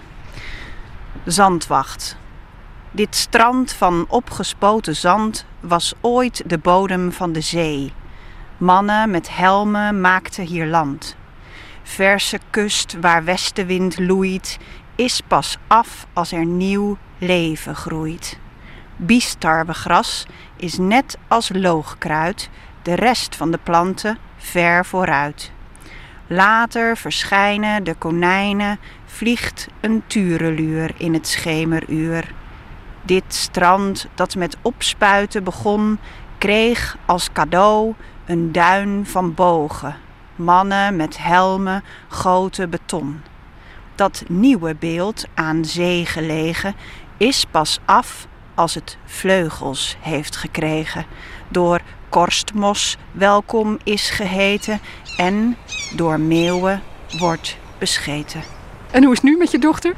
Zandwacht. 1.26 2.18
Dit 2.96 3.16
strand 3.16 3.74
van 3.74 4.06
opgespoten 4.10 4.96
zand 4.96 5.46
was 5.60 5.94
ooit 6.02 6.44
de 6.46 6.58
bodem 6.58 7.12
van 7.12 7.32
de 7.32 7.42
zee. 7.42 7.94
Mannen 8.58 9.10
met 9.12 9.36
helmen 9.36 10.02
maakten 10.02 10.46
hier 10.46 10.66
land. 10.66 11.16
Verse 11.84 12.40
kust 12.50 12.98
waar 13.02 13.24
westenwind 13.24 14.00
loeit, 14.00 14.60
is 14.96 15.22
pas 15.28 15.58
af 15.68 16.08
als 16.14 16.32
er 16.32 16.46
nieuw 16.46 16.98
leven 17.18 17.76
groeit. 17.76 18.40
Biestarwegras 18.96 20.26
is 20.56 20.78
net 20.78 21.18
als 21.28 21.50
loogkruid, 21.54 22.50
de 22.82 22.94
rest 22.94 23.36
van 23.36 23.52
de 23.52 23.60
planten 23.64 24.18
ver 24.38 24.86
vooruit. 24.86 25.52
Later 26.28 26.98
verschijnen 26.98 27.84
de 27.84 27.94
konijnen, 27.94 28.80
vliegt 29.06 29.68
een 29.82 30.04
tureluur 30.08 30.92
in 30.98 31.14
het 31.14 31.28
schemeruur. 31.28 32.34
Dit 33.06 33.24
strand 33.28 34.08
dat 34.16 34.36
met 34.36 34.58
opspuiten 34.62 35.44
begon, 35.44 36.00
kreeg 36.38 36.98
als 37.06 37.32
cadeau 37.34 37.94
een 38.26 38.52
duin 38.52 39.06
van 39.06 39.34
bogen. 39.34 39.96
Mannen 40.36 40.96
met 40.96 41.18
helmen 41.18 41.84
goten 42.08 42.70
beton. 42.70 43.22
Dat 43.96 44.24
nieuwe 44.28 44.76
beeld 44.76 45.26
aan 45.34 45.66
zee 45.66 46.06
gelegen 46.06 46.76
is 47.18 47.46
pas 47.52 47.80
af 47.86 48.28
als 48.56 48.74
het 48.74 48.98
vleugels 49.06 49.98
heeft 50.00 50.36
gekregen. 50.36 51.06
Door 51.50 51.82
korstmos 52.10 52.98
welkom 53.12 53.78
is 53.84 54.10
geheten 54.10 54.80
en 55.18 55.58
door 55.96 56.20
meeuwen 56.20 56.82
wordt 57.18 57.58
bescheten. 57.78 58.53
En 58.94 59.04
hoe 59.04 59.12
is 59.12 59.22
het 59.22 59.30
nu 59.30 59.38
met 59.38 59.52
je 59.52 59.60
dochter? 59.60 59.94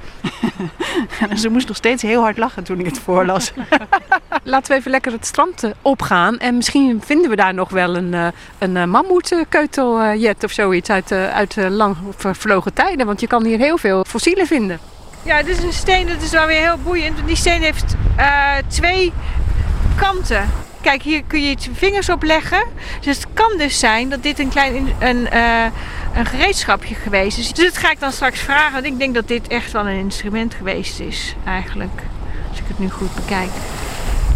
Ze 1.42 1.50
moest 1.50 1.68
nog 1.68 1.78
steeds 1.78 2.02
heel 2.02 2.22
hard 2.22 2.38
lachen 2.38 2.64
toen 2.64 2.80
ik 2.80 2.86
het 2.86 3.00
voorlas. 3.00 3.52
Laten 4.44 4.72
we 4.72 4.78
even 4.78 4.92
lekker 4.92 5.12
het 5.12 5.26
strand 5.26 5.64
eh, 5.64 5.72
opgaan. 5.82 6.38
En 6.38 6.56
misschien 6.56 7.02
vinden 7.06 7.30
we 7.30 7.36
daar 7.36 7.54
nog 7.54 7.70
wel 7.70 7.96
een, 7.96 8.14
eh, 8.14 8.28
een 8.58 8.78
eh, 8.78 8.86
mammoetkeuteljet 8.86 10.44
of 10.44 10.52
zoiets 10.52 10.90
uit, 10.90 11.12
eh, 11.12 11.34
uit 11.34 11.56
lang 11.56 11.96
vervlogen 12.18 12.74
tijden. 12.74 13.06
Want 13.06 13.20
je 13.20 13.28
kan 13.28 13.46
hier 13.46 13.58
heel 13.58 13.78
veel 13.78 14.06
fossielen 14.08 14.48
vinden. 14.48 14.80
Ja, 15.26 15.44
dit 15.44 15.58
is 15.58 15.64
een 15.64 15.74
steen, 15.74 16.08
dat 16.08 16.22
is 16.22 16.32
wel 16.32 16.48
weer 16.48 16.62
heel 16.62 16.78
boeiend. 16.84 17.16
want 17.16 17.28
Die 17.28 17.36
steen 17.36 17.62
heeft 17.62 17.96
eh, 18.18 18.54
twee 18.68 19.14
kanten. 19.96 20.50
Kijk, 20.86 21.02
hier 21.02 21.24
kun 21.28 21.42
je 21.42 21.50
je 21.50 21.58
vingers 21.74 22.10
op 22.10 22.24
leggen. 22.24 22.64
Dus 23.02 23.16
het 23.16 23.28
kan 23.34 23.58
dus 23.58 23.80
zijn 23.80 24.10
dat 24.10 24.24
dit 24.24 24.40
een 24.40 24.50
klein 24.50 24.76
in- 24.76 24.94
een, 25.00 25.30
eh, 25.30 25.66
een 26.16 26.26
gereedschapje 26.26 26.96
geweest 26.96 27.38
is. 27.38 27.54
Dus 27.54 27.66
dat 27.66 27.78
ga 27.78 27.92
ik 27.92 28.00
dan 28.00 28.12
straks 28.12 28.40
vragen. 28.40 28.74
Want 28.74 28.86
ik 28.86 28.98
denk 29.00 29.14
dat 29.14 29.28
dit 29.28 29.48
echt 29.48 29.72
wel 29.72 29.88
een 29.88 29.98
instrument 29.98 30.54
geweest 30.54 31.00
is, 31.00 31.36
eigenlijk. 31.46 32.02
Als 32.50 32.60
ik 32.60 32.64
het 32.68 32.80
nu 32.80 32.90
goed 32.90 33.16
bekijk. 33.16 33.50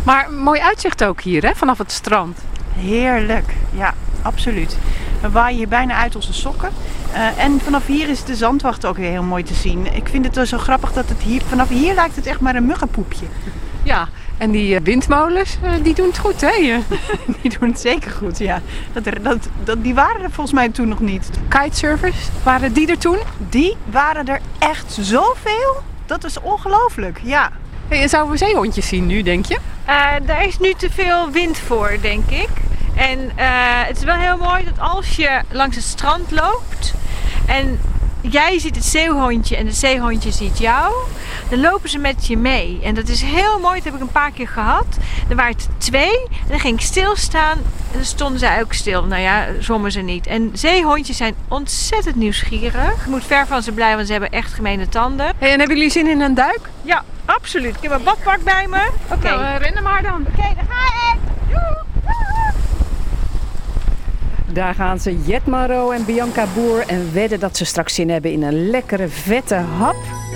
Maar 0.03 0.31
mooi 0.31 0.59
uitzicht 0.61 1.03
ook 1.03 1.21
hier, 1.21 1.43
hè, 1.45 1.55
vanaf 1.55 1.77
het 1.77 1.91
strand. 1.91 2.37
Heerlijk, 2.75 3.53
ja, 3.71 3.93
absoluut. 4.21 4.77
We 5.21 5.29
waaien 5.29 5.57
hier 5.57 5.67
bijna 5.67 5.95
uit 5.95 6.15
onze 6.15 6.33
sokken. 6.33 6.69
Eh, 7.11 7.43
en 7.43 7.59
vanaf 7.63 7.85
hier 7.85 8.09
is 8.09 8.23
de 8.23 8.35
zandwacht 8.35 8.85
ook 8.85 8.97
weer 8.97 9.09
heel 9.11 9.23
mooi 9.23 9.43
te 9.43 9.53
zien. 9.53 9.95
Ik 9.95 10.07
vind 10.07 10.25
het 10.25 10.35
wel 10.35 10.45
zo 10.45 10.57
grappig 10.57 10.93
dat 10.93 11.09
het 11.09 11.21
hier, 11.21 11.41
vanaf 11.47 11.69
hier 11.69 11.93
lijkt 11.93 12.15
het 12.15 12.25
echt 12.25 12.39
maar 12.39 12.55
een 12.55 12.65
muggenpoepje. 12.65 13.25
Ja, 13.83 14.07
en 14.39 14.51
die 14.51 14.75
eh, 14.75 14.81
windmolens, 14.83 15.57
eh, 15.63 15.71
die 15.83 15.93
doen 15.93 16.07
het 16.07 16.17
goed, 16.17 16.41
hè? 16.41 16.51
Die 17.41 17.59
doen 17.59 17.69
het 17.69 17.79
zeker 17.79 18.11
goed, 18.11 18.37
ja. 18.37 18.61
Dat, 18.93 19.03
dat, 19.23 19.49
dat, 19.63 19.83
die 19.83 19.93
waren 19.93 20.21
er 20.21 20.31
volgens 20.31 20.55
mij 20.55 20.69
toen 20.69 20.87
nog 20.87 20.99
niet. 20.99 21.29
Kitesurfers, 21.47 22.29
waren 22.43 22.73
die 22.73 22.87
er 22.87 22.97
toen? 22.97 23.17
Die 23.37 23.75
waren 23.91 24.27
er 24.27 24.39
echt 24.59 24.97
zoveel. 24.99 25.81
Dat 26.05 26.23
is 26.23 26.39
ongelooflijk, 26.39 27.19
ja. 27.23 27.51
Hey, 27.87 28.01
en 28.01 28.09
zouden 28.09 28.31
we 28.31 28.37
zeehondjes 28.37 28.87
zien 28.87 29.05
nu, 29.05 29.21
denk 29.21 29.45
je? 29.45 29.57
Eh, 29.85 30.11
daar 30.25 30.45
is 30.45 30.59
nu 30.59 30.73
te 30.73 30.89
veel 30.89 31.31
wind 31.31 31.57
voor, 31.57 31.97
denk 32.01 32.29
ik. 32.29 32.49
En 32.95 33.31
eh, 33.35 33.47
het 33.87 33.97
is 33.97 34.03
wel 34.03 34.15
heel 34.15 34.37
mooi 34.37 34.63
dat 34.63 34.79
als 34.79 35.15
je 35.15 35.41
langs 35.51 35.75
het 35.75 35.85
strand 35.85 36.31
loopt 36.31 36.93
en 37.45 37.79
jij 38.21 38.59
ziet 38.59 38.75
het 38.75 38.85
zeehondje 38.85 39.55
en 39.55 39.65
het 39.65 39.75
zeehondje 39.75 40.31
ziet 40.31 40.57
jou, 40.57 40.93
dan 41.49 41.59
lopen 41.59 41.89
ze 41.89 41.97
met 41.97 42.27
je 42.27 42.37
mee. 42.37 42.79
En 42.83 42.95
dat 42.95 43.07
is 43.07 43.21
heel 43.21 43.59
mooi, 43.59 43.75
dat 43.75 43.83
heb 43.83 43.93
ik 43.93 44.01
een 44.01 44.11
paar 44.11 44.31
keer 44.31 44.47
gehad. 44.47 44.97
Er 45.29 45.35
waren 45.35 45.55
er 45.55 45.77
twee 45.77 46.27
en 46.29 46.47
dan 46.47 46.59
ging 46.59 46.79
ik 46.79 46.85
stilstaan 46.85 47.57
en 47.91 47.95
dan 47.95 48.05
stonden 48.05 48.39
zij 48.39 48.61
ook 48.61 48.73
stil. 48.73 49.03
Nou 49.03 49.21
ja, 49.21 49.45
sommigen 49.59 49.91
ze 49.91 49.99
niet. 49.99 50.27
En 50.27 50.49
zeehondjes 50.53 51.17
zijn 51.17 51.35
ontzettend 51.47 52.15
nieuwsgierig. 52.15 53.03
Je 53.03 53.09
moet 53.09 53.25
ver 53.25 53.47
van 53.47 53.63
ze 53.63 53.71
blijven, 53.71 53.95
want 53.95 54.07
ze 54.07 54.13
hebben 54.13 54.31
echt 54.31 54.53
gemene 54.53 54.89
tanden. 54.89 55.33
Hey, 55.37 55.51
en 55.51 55.59
hebben 55.59 55.77
jullie 55.77 55.91
zin 55.91 56.07
in 56.07 56.21
een 56.21 56.33
duik? 56.33 56.61
Ja, 56.81 57.03
absoluut. 57.25 57.75
Ik 57.75 57.81
heb 57.81 57.91
een 57.91 58.03
badpak 58.03 58.43
bij 58.43 58.67
me. 58.67 58.89
Oké. 59.11 59.29
Nou, 59.29 59.43
eh, 59.43 59.55
rennen 59.59 59.83
maar 59.83 60.03
dan. 60.03 60.25
Oké, 60.27 60.53
daar 60.55 60.65
ga 60.69 61.13
ik. 61.13 61.19
Daar 64.53 64.73
gaan 64.73 64.99
ze 64.99 65.21
Jet 65.25 65.45
Maro 65.45 65.91
en 65.91 66.05
Bianca 66.05 66.45
Boer 66.53 66.87
en 66.87 67.13
wedden 67.13 67.39
dat 67.39 67.57
ze 67.57 67.65
straks 67.65 67.95
zin 67.95 68.09
hebben 68.09 68.31
in 68.31 68.43
een 68.43 68.69
lekkere 68.69 69.07
vette 69.07 69.55
hap. 69.55 70.28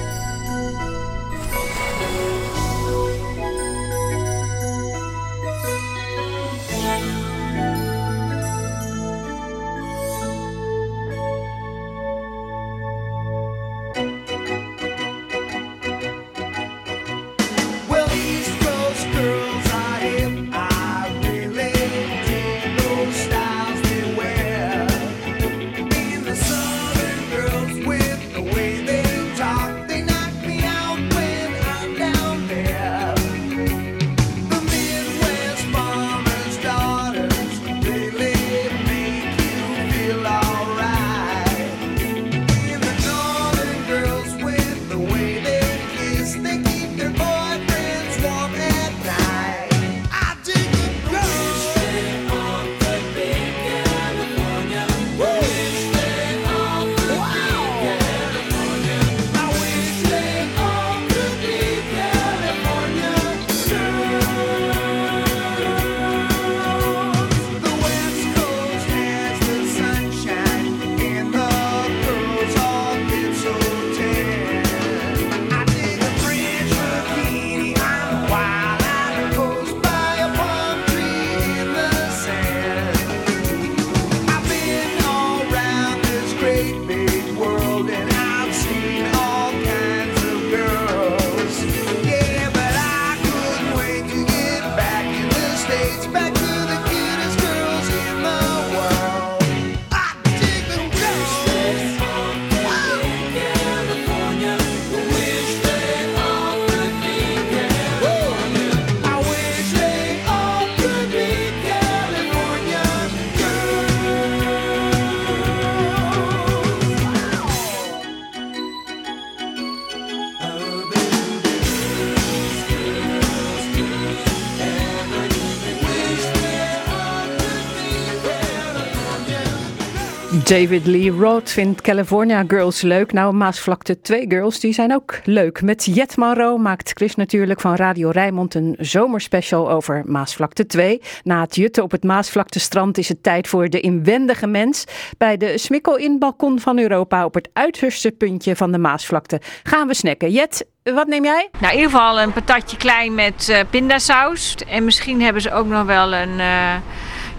David 130.54 130.86
Lee 130.86 131.12
Roth 131.12 131.52
vindt 131.52 131.82
California 131.82 132.44
Girls 132.48 132.82
leuk. 132.82 133.12
Nou, 133.12 133.34
Maasvlakte 133.34 134.02
2 134.02 134.26
Girls, 134.28 134.60
die 134.60 134.74
zijn 134.74 134.94
ook 134.94 135.20
leuk. 135.24 135.62
Met 135.62 135.86
Jet 135.86 136.18
Monroe 136.18 136.58
maakt 136.60 136.92
Chris 136.94 137.16
natuurlijk 137.16 137.62
van 137.62 137.76
Radio 137.76 138.10
Rijnmond 138.10 138.54
een 138.54 138.76
zomerspecial 138.80 139.72
over 139.72 140.04
Maasvlakte 140.06 140.66
2. 140.66 141.02
Na 141.24 141.42
het 141.42 141.56
jutten 141.56 141.84
op 141.84 141.92
het 141.92 142.04
Maasvlaktestrand 142.04 142.98
is 142.98 143.10
het 143.10 143.24
tijd 143.24 143.48
voor 143.48 143.70
de 143.70 143.80
inwendige 143.80 144.48
mens. 144.48 144.84
Bij 145.18 145.38
de 145.38 145.58
Smikkel 145.58 145.98
in 145.98 146.20
Balkon 146.20 146.60
van 146.60 146.80
Europa 146.80 147.26
op 147.26 147.34
het 147.34 147.50
uiterste 147.54 148.12
puntje 148.12 148.56
van 148.56 148.72
de 148.72 148.78
Maasvlakte 148.78 149.42
gaan 149.64 149.88
we 149.88 149.94
snacken. 149.94 150.32
Jet, 150.32 150.66
wat 150.84 151.08
neem 151.08 151.24
jij? 151.24 151.50
Nou, 151.60 151.74
in 151.74 151.80
ieder 151.80 151.92
geval 151.92 152.22
een 152.22 152.34
patatje 152.34 152.78
klein 152.78 153.16
met 153.16 153.50
eh, 153.50 153.60
pindasaus. 153.70 154.56
En 154.68 154.84
misschien 154.84 155.22
hebben 155.22 155.42
ze 155.42 155.52
ook 155.52 155.68
nog 155.68 155.86
wel 155.86 156.14
een... 156.14 156.40
eh, 156.40 156.76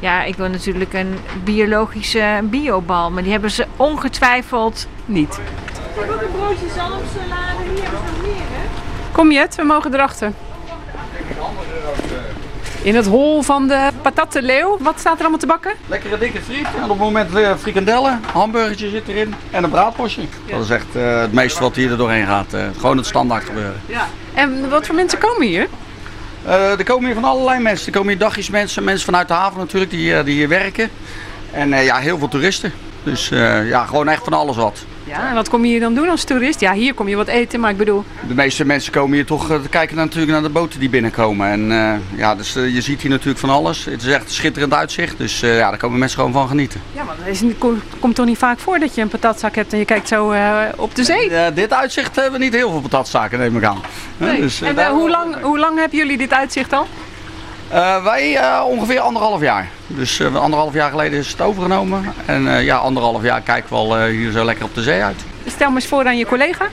ja, 0.04 0.22
ik 0.22 0.36
wil 0.36 0.48
natuurlijk 0.48 0.92
een 0.92 1.18
biologische 1.44 2.40
biobal. 2.42 3.10
Maar 3.10 3.22
die 3.22 3.32
hebben 3.32 3.50
ze 3.50 3.66
ongetwijfeld 3.76 4.86
niet. 5.04 5.34
Ik 5.34 6.00
heb 6.00 6.10
ook 6.10 6.20
een 6.20 6.30
broodje 6.30 6.66
zalmsalade. 6.76 7.62
Hier 7.74 7.82
hebben 7.82 8.00
ze 8.06 8.12
nog 8.12 8.22
meer, 8.22 8.46
hè? 8.50 8.68
Kom 9.12 9.32
Jet, 9.32 9.54
we 9.54 9.62
mogen 9.62 9.94
erachter. 9.94 10.32
In 12.82 12.94
het 12.94 13.06
hol 13.06 13.42
van 13.42 13.68
de 13.68 13.90
patatte 14.02 14.42
leeuw. 14.42 14.78
Wat 14.80 14.98
staat 14.98 15.14
er 15.14 15.20
allemaal 15.20 15.38
te 15.38 15.46
bakken? 15.46 15.72
Lekkere 15.86 16.18
dikke 16.18 16.40
friet. 16.40 16.66
En 16.76 16.82
op 16.82 16.88
het 16.88 16.98
moment 16.98 17.30
frikandellen, 17.58 18.20
hamburgertje 18.32 18.88
zit 18.88 19.08
erin 19.08 19.34
en 19.50 19.64
een 19.64 19.70
braadpostje. 19.70 20.22
Dat 20.50 20.60
is 20.60 20.70
echt 20.70 20.96
eh, 20.96 21.20
het 21.20 21.32
meeste 21.32 21.60
wat 21.60 21.76
hier 21.76 21.90
er 21.90 21.96
doorheen 21.96 22.26
gaat. 22.26 22.52
Eh, 22.52 22.66
gewoon 22.78 22.96
het 22.96 23.06
standaard 23.06 23.44
gebeuren. 23.44 23.80
Ja. 23.86 24.06
En 24.34 24.68
wat 24.68 24.86
voor 24.86 24.94
mensen 24.94 25.18
komen 25.18 25.46
hier? 25.46 25.68
Eh, 26.46 26.78
er 26.78 26.84
komen 26.84 27.04
hier 27.04 27.14
van 27.14 27.24
allerlei 27.24 27.60
mensen. 27.60 27.86
Er 27.86 27.92
komen 27.92 28.08
hier 28.08 28.18
dagjesmensen, 28.18 28.84
mensen 28.84 29.04
vanuit 29.04 29.28
de 29.28 29.34
haven 29.34 29.58
natuurlijk 29.58 29.90
die, 29.90 30.14
eh, 30.14 30.24
die 30.24 30.34
hier 30.34 30.48
werken. 30.48 30.90
En 31.52 31.72
eh, 31.72 31.84
ja, 31.84 31.96
heel 31.96 32.18
veel 32.18 32.28
toeristen. 32.28 32.72
Dus 33.02 33.28
ja, 33.64 33.84
gewoon 33.84 34.08
echt 34.08 34.24
van 34.24 34.32
alles 34.32 34.56
wat. 34.56 34.84
Ja, 35.06 35.28
en 35.28 35.34
wat 35.34 35.48
kom 35.48 35.64
je 35.64 35.70
hier 35.70 35.80
dan 35.80 35.94
doen 35.94 36.08
als 36.08 36.24
toerist? 36.24 36.60
Ja, 36.60 36.72
hier 36.72 36.94
kom 36.94 37.08
je 37.08 37.16
wat 37.16 37.26
eten, 37.28 37.60
maar 37.60 37.70
ik 37.70 37.76
bedoel... 37.76 38.04
De 38.28 38.34
meeste 38.34 38.64
mensen 38.64 38.92
komen 38.92 39.14
hier 39.14 39.26
toch 39.26 39.50
eh, 39.50 39.60
te 39.62 39.68
kijken 39.68 39.96
naar, 39.96 40.04
natuurlijk 40.04 40.32
naar 40.32 40.42
de 40.42 40.48
boten 40.48 40.80
die 40.80 40.88
binnenkomen. 40.88 41.48
En 41.48 41.72
eh, 41.72 42.18
ja, 42.18 42.34
dus 42.34 42.56
eh, 42.56 42.74
je 42.74 42.80
ziet 42.80 43.00
hier 43.00 43.10
natuurlijk 43.10 43.38
van 43.38 43.50
alles. 43.50 43.84
Het 43.84 44.02
is 44.02 44.08
echt 44.08 44.24
een 44.24 44.30
schitterend 44.30 44.74
uitzicht. 44.74 45.18
Dus 45.18 45.40
ja, 45.40 45.68
daar 45.68 45.76
komen 45.78 45.98
mensen 45.98 46.18
gewoon 46.18 46.32
van 46.32 46.48
genieten. 46.48 46.80
Ja, 46.92 47.02
maar 47.04 47.14
het 47.22 47.44
kom- 47.58 47.82
komt 47.98 48.14
toch 48.14 48.26
niet 48.26 48.38
vaak 48.38 48.58
voor 48.58 48.78
dat 48.78 48.94
je 48.94 49.00
een 49.02 49.08
patatzak 49.08 49.54
hebt 49.54 49.72
en 49.72 49.78
je 49.78 49.84
kijkt 49.84 50.08
zo 50.08 50.34
op 50.76 50.94
de 50.94 51.04
zee? 51.04 51.30
Eh, 51.30 51.54
dit 51.54 51.72
uitzicht 51.72 52.16
hebben 52.16 52.32
we 52.38 52.44
niet 52.44 52.54
heel 52.54 52.70
veel 52.70 52.80
patatzaken, 52.80 53.38
neem 53.38 53.56
ik 53.56 53.64
aan. 53.64 53.80
Nee. 54.16 54.40
dus, 54.40 54.60
en 54.62 54.74
daar- 54.74 54.90
hoe, 54.90 55.10
lang, 55.10 55.40
hoe 55.40 55.58
lang 55.58 55.78
hebben 55.78 55.98
jullie 55.98 56.16
dit 56.16 56.32
uitzicht 56.32 56.72
al? 56.72 56.86
Eh, 57.74 58.04
wij 58.04 58.36
eh, 58.36 58.64
ongeveer 58.66 59.00
anderhalf 59.00 59.40
jaar. 59.40 59.68
Dus 59.86 60.20
eh, 60.20 60.36
anderhalf 60.36 60.74
jaar 60.74 60.90
geleden 60.90 61.18
is 61.18 61.30
het 61.30 61.40
overgenomen. 61.40 62.14
En 62.26 62.64
ja, 62.64 62.76
anderhalf 62.76 63.22
jaar 63.22 63.40
kijken 63.40 63.70
we 63.70 63.76
al 63.76 64.04
hier 64.04 64.30
zo 64.30 64.44
lekker 64.44 64.64
op 64.64 64.74
de 64.74 64.82
zee 64.82 65.02
uit. 65.02 65.24
Stel 65.46 65.68
me 65.68 65.74
eens 65.74 65.86
voor 65.86 66.06
aan 66.06 66.16
je 66.16 66.26
collega. 66.26 66.68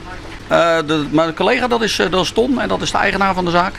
De, 0.86 1.06
mijn 1.10 1.34
collega 1.34 1.68
dat 1.68 1.82
is, 1.82 1.96
dat 1.96 2.24
is 2.24 2.30
Ton 2.30 2.60
en 2.60 2.68
dat 2.68 2.82
is 2.82 2.90
de 2.90 2.98
eigenaar 2.98 3.34
van 3.34 3.44
de 3.44 3.50
zaak. 3.50 3.74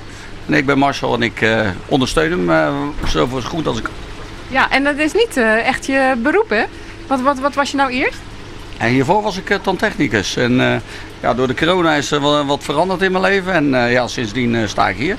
En 0.48 0.54
ik 0.54 0.66
ben 0.66 0.78
Marcel 0.78 1.14
en 1.14 1.22
ik 1.22 1.46
ondersteun 1.88 2.50
hem 2.50 2.94
zo 3.08 3.28
goed 3.28 3.68
als 3.68 3.78
ik 3.78 3.90
Ja, 4.48 4.70
en 4.70 4.84
dat 4.84 4.98
is 4.98 5.14
niet 5.14 5.38
echt 5.64 5.86
je 5.86 6.14
beroep, 6.18 6.50
hè? 6.50 6.64
Wat, 7.08 7.22
wat, 7.22 7.40
wat 7.40 7.54
was 7.54 7.72
je 7.72 7.78
nou 7.78 7.92
eerst? 7.92 8.20
En 8.78 8.90
hiervoor 8.90 9.22
was 9.22 9.38
ik 9.38 9.60
tandtechnicus. 9.62 10.36
En 10.36 10.82
ja, 11.24 11.34
door 11.34 11.48
de 11.48 11.56
corona 11.56 11.94
is 11.94 12.12
er 12.12 12.22
wel 12.22 12.46
wat 12.46 12.64
veranderd 12.64 13.02
in 13.02 13.12
mijn 13.12 13.24
leven. 13.24 13.54
En 13.54 13.74
eh, 13.74 13.92
ja, 13.92 14.08
sindsdien 14.08 14.56
eh, 14.56 14.68
sta 14.68 14.90
ik 14.90 14.98
hier. 14.98 15.18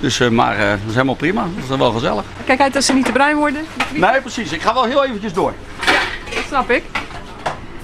Dus, 0.00 0.20
eh, 0.20 0.28
maar 0.28 0.58
eh, 0.58 0.70
dat 0.70 0.78
is 0.86 0.92
helemaal 0.92 1.14
prima. 1.14 1.46
Dat 1.54 1.70
is 1.70 1.76
wel 1.76 1.92
gezellig. 1.92 2.24
Kijk 2.44 2.60
uit 2.60 2.72
dat 2.72 2.84
ze 2.84 2.92
niet 2.92 3.04
te 3.04 3.12
bruin 3.12 3.36
worden. 3.36 3.64
Nee, 3.92 4.20
precies. 4.20 4.52
Ik 4.52 4.62
ga 4.62 4.74
wel 4.74 4.84
heel 4.84 5.04
eventjes 5.04 5.32
door. 5.32 5.52
Dat 6.34 6.44
snap 6.46 6.70
ik. 6.70 6.82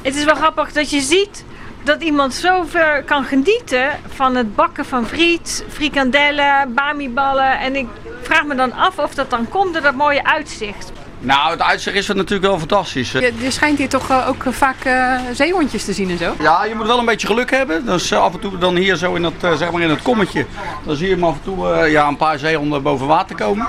Het 0.03 0.16
is 0.16 0.25
wel 0.25 0.35
grappig 0.35 0.73
dat 0.73 0.91
je 0.91 1.01
ziet 1.01 1.45
dat 1.83 2.03
iemand 2.03 2.35
zo 2.35 2.64
ver 2.68 3.03
kan 3.03 3.25
genieten 3.25 3.89
van 4.14 4.35
het 4.35 4.55
bakken 4.55 4.85
van 4.85 5.07
friet, 5.07 5.64
frikandellen, 5.68 6.75
bamiballen. 6.75 7.59
En 7.59 7.77
ik 7.77 7.87
vraag 8.23 8.45
me 8.45 8.55
dan 8.55 8.73
af 8.73 8.99
of 8.99 9.14
dat 9.14 9.31
dan 9.31 9.49
komt 9.49 9.73
door 9.73 9.83
dat 9.83 9.95
mooie 9.95 10.25
uitzicht. 10.25 10.93
Nou, 11.21 11.51
het 11.51 11.62
uitzicht 11.62 11.97
is 11.97 12.09
er 12.09 12.16
natuurlijk 12.16 12.49
wel 12.51 12.59
fantastisch. 12.59 13.12
Je, 13.12 13.33
je 13.39 13.51
schijnt 13.51 13.79
hier 13.79 13.89
toch 13.89 14.11
eh, 14.11 14.29
ook 14.29 14.45
vaak 14.49 14.85
eh, 14.85 15.14
zeehondjes 15.33 15.85
te 15.85 15.93
zien 15.93 16.11
en 16.11 16.18
zo. 16.18 16.35
Ja, 16.39 16.64
je 16.64 16.75
moet 16.75 16.87
wel 16.87 16.99
een 16.99 17.05
beetje 17.05 17.27
geluk 17.27 17.51
hebben. 17.51 17.87
Dus 17.87 18.11
eh, 18.11 18.18
af 18.23 18.33
en 18.33 18.41
toe 18.41 18.59
dan 18.59 18.77
hier 18.77 18.97
zo 18.97 19.14
in, 19.14 19.23
dat, 19.23 19.33
eh, 19.41 19.53
zeg 19.53 19.71
maar 19.71 19.83
in 19.83 19.91
het 19.91 20.03
kommetje. 20.03 20.47
Dan 20.85 20.97
zie 20.97 21.09
je 21.09 21.14
hem 21.14 21.25
af 21.25 21.35
en 21.35 21.43
toe 21.45 21.73
eh, 21.73 21.91
ja, 21.93 22.09
een 22.09 22.16
paar 22.16 22.39
zeehonden 22.39 22.83
boven 22.83 23.07
water 23.07 23.37
komen. 23.37 23.66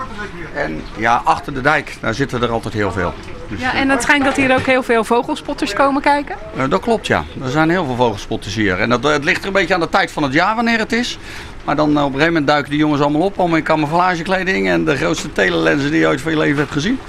En 0.55 0.81
ja, 0.97 1.21
achter 1.23 1.53
de 1.53 1.61
dijk, 1.61 1.97
daar 2.01 2.13
zitten 2.13 2.41
er 2.41 2.49
altijd 2.51 2.73
heel 2.73 2.91
veel. 2.91 3.13
Dus, 3.47 3.59
Ja, 3.59 3.73
en 3.73 3.89
het 3.89 4.01
schijnt 4.01 4.23
dat 4.23 4.35
hier 4.35 4.53
ook 4.53 4.65
heel 4.65 4.83
veel 4.83 5.03
vogelspotters 5.03 5.73
komen 5.73 6.01
kijken. 6.01 6.35
Eh, 6.57 6.63
dat 6.69 6.81
klopt, 6.81 7.07
ja. 7.07 7.23
Er 7.43 7.49
zijn 7.49 7.69
heel 7.69 7.85
veel 7.85 7.95
vogelspotters 7.95 8.55
hier. 8.55 8.79
En 8.79 8.89
dat, 8.89 9.05
eh, 9.05 9.11
het 9.11 9.23
ligt 9.23 9.41
er 9.41 9.47
een 9.47 9.53
beetje 9.53 9.73
aan 9.73 9.79
de 9.79 9.89
tijd 9.89 10.11
van 10.11 10.23
het 10.23 10.33
jaar 10.33 10.55
wanneer 10.55 10.79
het 10.79 10.91
is. 10.93 11.17
Maar 11.65 11.75
dan 11.75 11.89
eh, 11.89 11.95
op 11.95 12.05
een 12.05 12.05
gegeven 12.05 12.27
moment 12.27 12.47
duiken 12.47 12.69
die 12.71 12.79
jongens 12.79 13.01
allemaal 13.01 13.21
op, 13.21 13.39
allemaal 13.39 13.57
in 13.57 13.63
camouflagekleding 13.63 14.69
en 14.69 14.85
de 14.85 14.95
grootste 14.97 15.31
telelenzen 15.31 15.91
die 15.91 15.99
je 15.99 16.07
ooit 16.07 16.21
van 16.21 16.31
je 16.31 16.37
leven 16.37 16.57
hebt 16.57 16.71
gezien. 16.71 16.99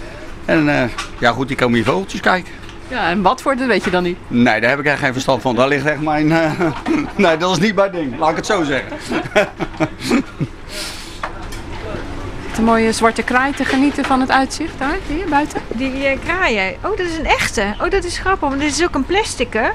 En 0.45 0.69
eh, 0.69 0.89
ja 1.19 1.33
goed, 1.33 1.49
die 1.49 1.57
komen 1.57 1.75
hier 1.75 1.85
vogeltjes 1.85 2.21
kijken. 2.21 2.53
Ja, 2.89 3.11
en 3.11 3.23
wat 3.23 3.43
voor, 3.43 3.57
dat 3.57 3.67
weet 3.67 3.85
je 3.85 3.91
dan 3.91 4.03
niet. 4.03 4.17
Nee, 4.29 4.61
daar 4.61 4.71
heb 4.71 4.79
ik 4.79 4.85
echt 4.85 4.99
geen 4.99 5.13
verstand 5.13 5.43
van. 5.43 5.55
Daar 5.55 5.69
ligt 5.69 5.87
echt 5.87 6.01
mijn... 6.01 6.33
eh, 6.33 6.61
nee, 7.17 7.37
dat 7.37 7.51
is 7.51 7.59
niet 7.59 7.75
mijn 7.75 7.93
ding. 7.93 8.19
Laat 8.19 8.31
ik 8.31 8.37
het 8.37 8.47
zo 8.47 8.63
zeggen. 8.65 8.97
De 12.57 12.63
mooie 12.63 12.93
zwarte 12.93 13.23
kraai 13.23 13.53
te 13.53 13.65
genieten 13.65 14.05
van 14.05 14.21
het 14.21 14.31
uitzicht 14.31 14.79
daar, 14.79 14.97
hier 15.07 15.29
buiten. 15.29 15.61
Die 15.69 16.07
eh, 16.07 16.19
kraaien, 16.25 16.75
oh 16.75 16.97
dat 16.97 17.07
is 17.07 17.17
een 17.19 17.27
echte. 17.27 17.75
Oh 17.81 17.91
dat 17.91 18.05
is 18.05 18.19
grappig, 18.19 18.49
want 18.49 18.61
dit 18.61 18.71
is 18.71 18.85
ook 18.85 18.95
een 18.95 19.07
plastic 19.07 19.53
hè? 19.53 19.69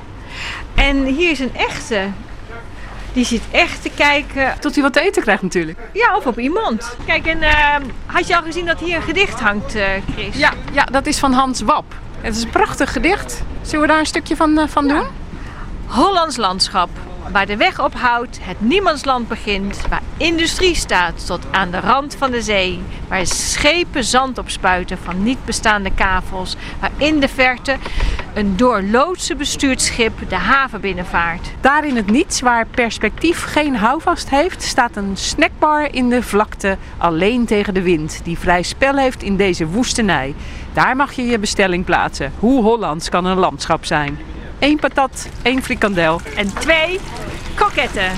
En 0.76 1.06
hier 1.06 1.32
is 1.32 1.40
een 1.40 1.56
echte. 1.56 2.02
Die 3.18 3.26
zit 3.26 3.42
echt 3.52 3.82
te 3.82 3.90
kijken. 3.96 4.60
Tot 4.60 4.74
hij 4.74 4.84
wat 4.84 4.94
te 4.94 5.02
eten 5.02 5.22
krijgt 5.22 5.42
natuurlijk. 5.42 5.78
Ja, 5.94 6.18
of 6.18 6.26
op 6.26 6.40
iemand. 6.40 6.96
Kijk, 7.06 7.26
en 7.26 7.42
eh, 7.42 7.76
had 8.06 8.28
je 8.28 8.36
al 8.36 8.42
gezien 8.42 8.66
dat 8.66 8.80
hier 8.80 8.96
een 8.96 9.02
gedicht 9.02 9.40
hangt, 9.40 9.76
eh, 9.76 9.86
Chris? 10.14 10.38
Ja, 10.38 10.54
ja, 10.72 10.84
dat 10.84 11.06
is 11.06 11.20
van 11.20 11.32
Hans 11.32 11.62
Wap. 11.62 11.86
Het 12.22 12.36
is 12.36 12.44
een 12.44 12.50
prachtig 12.50 12.92
gedicht. 12.92 13.44
Zullen 13.62 13.82
we 13.82 13.88
daar 13.88 14.00
een 14.00 14.06
stukje 14.06 14.36
van, 14.36 14.60
eh, 14.60 14.68
van 14.68 14.88
doen? 14.88 15.06
Hollands 15.86 16.38
landschap, 16.38 16.90
waar 17.32 17.46
de 17.46 17.58
weg 17.58 17.80
ophoudt, 17.80 18.40
het 18.42 18.62
niemandsland 18.62 19.28
begint, 19.28 19.82
waar 19.90 20.02
industrie 20.18 20.76
staat 20.76 21.26
tot 21.26 21.46
aan 21.52 21.72
de 21.72 21.80
rand 21.80 22.16
van 22.16 22.32
de 22.32 22.42
zee, 22.42 22.80
waar 23.08 23.26
schepen 23.26 24.04
zand 24.04 24.38
opspuiten 24.38 24.98
van 24.98 25.24
niet 25.24 25.46
bestaande 25.46 25.92
kavels, 25.94 26.56
waar 26.80 26.92
in 26.98 27.20
de 27.20 27.28
verte 27.28 27.76
een 28.34 28.58
door 28.58 28.82
loodsen 28.82 29.38
bestuurd 29.38 29.82
schip 29.82 30.30
de 30.30 30.36
haven 30.36 30.82
binnenvaart. 30.82 31.52
Daar 31.62 31.88
in 31.88 31.96
het 31.96 32.12
niets, 32.12 32.42
waar 32.42 32.66
perspectief 32.66 33.44
geen 33.44 33.76
houvast 33.76 34.30
heeft, 34.30 34.64
staat 34.64 34.96
een 34.96 35.18
snackbar 35.18 35.94
in 35.94 36.10
de 36.10 36.24
vlakte 36.24 36.78
alleen 36.98 37.46
tegen 37.46 37.74
de 37.74 37.82
wind, 37.82 38.20
die 38.24 38.38
vrij 38.38 38.64
spel 38.64 38.96
heeft 38.96 39.24
in 39.24 39.38
deze 39.38 39.68
woestenij. 39.68 40.36
Daar 40.74 40.96
mag 40.96 41.14
je 41.14 41.26
je 41.26 41.40
bestelling 41.40 41.86
plaatsen. 41.86 42.32
Hoe 42.40 42.64
Hollands 42.64 43.10
kan 43.10 43.26
een 43.26 43.38
landschap 43.38 43.86
zijn? 43.86 44.18
Eén 44.60 44.80
patat, 44.80 45.28
één 45.42 45.64
frikandel. 45.64 46.22
En 46.36 46.54
twee 46.54 47.00
kroketten. 47.56 48.12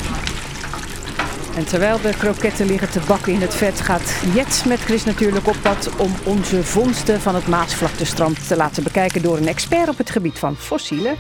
En 1.56 1.66
terwijl 1.66 2.02
de 2.02 2.14
kroketten 2.18 2.66
liggen 2.66 2.90
te 2.90 3.00
bakken 3.08 3.34
in 3.34 3.42
het 3.42 3.56
vet, 3.56 3.82
gaat 3.82 4.22
Jet 4.34 4.64
met 4.68 4.80
Chris 4.80 5.04
natuurlijk 5.04 5.48
op 5.48 5.58
pad 5.62 5.90
om 5.98 6.14
onze 6.24 6.64
vondsten 6.64 7.22
van 7.22 7.36
het 7.36 7.48
Maasvlaktestrand 7.48 8.48
te 8.48 8.56
laten 8.56 8.84
bekijken 8.84 9.22
door 9.22 9.38
een 9.38 9.48
expert 9.48 9.90
op 9.90 9.98
het 9.98 10.10
gebied 10.10 10.40
van 10.40 10.56
fossielen. 10.56 11.18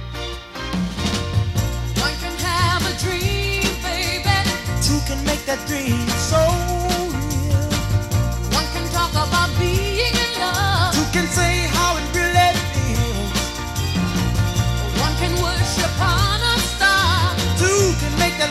have 5.49 5.49
a 5.49 5.67
dream, 5.67 6.08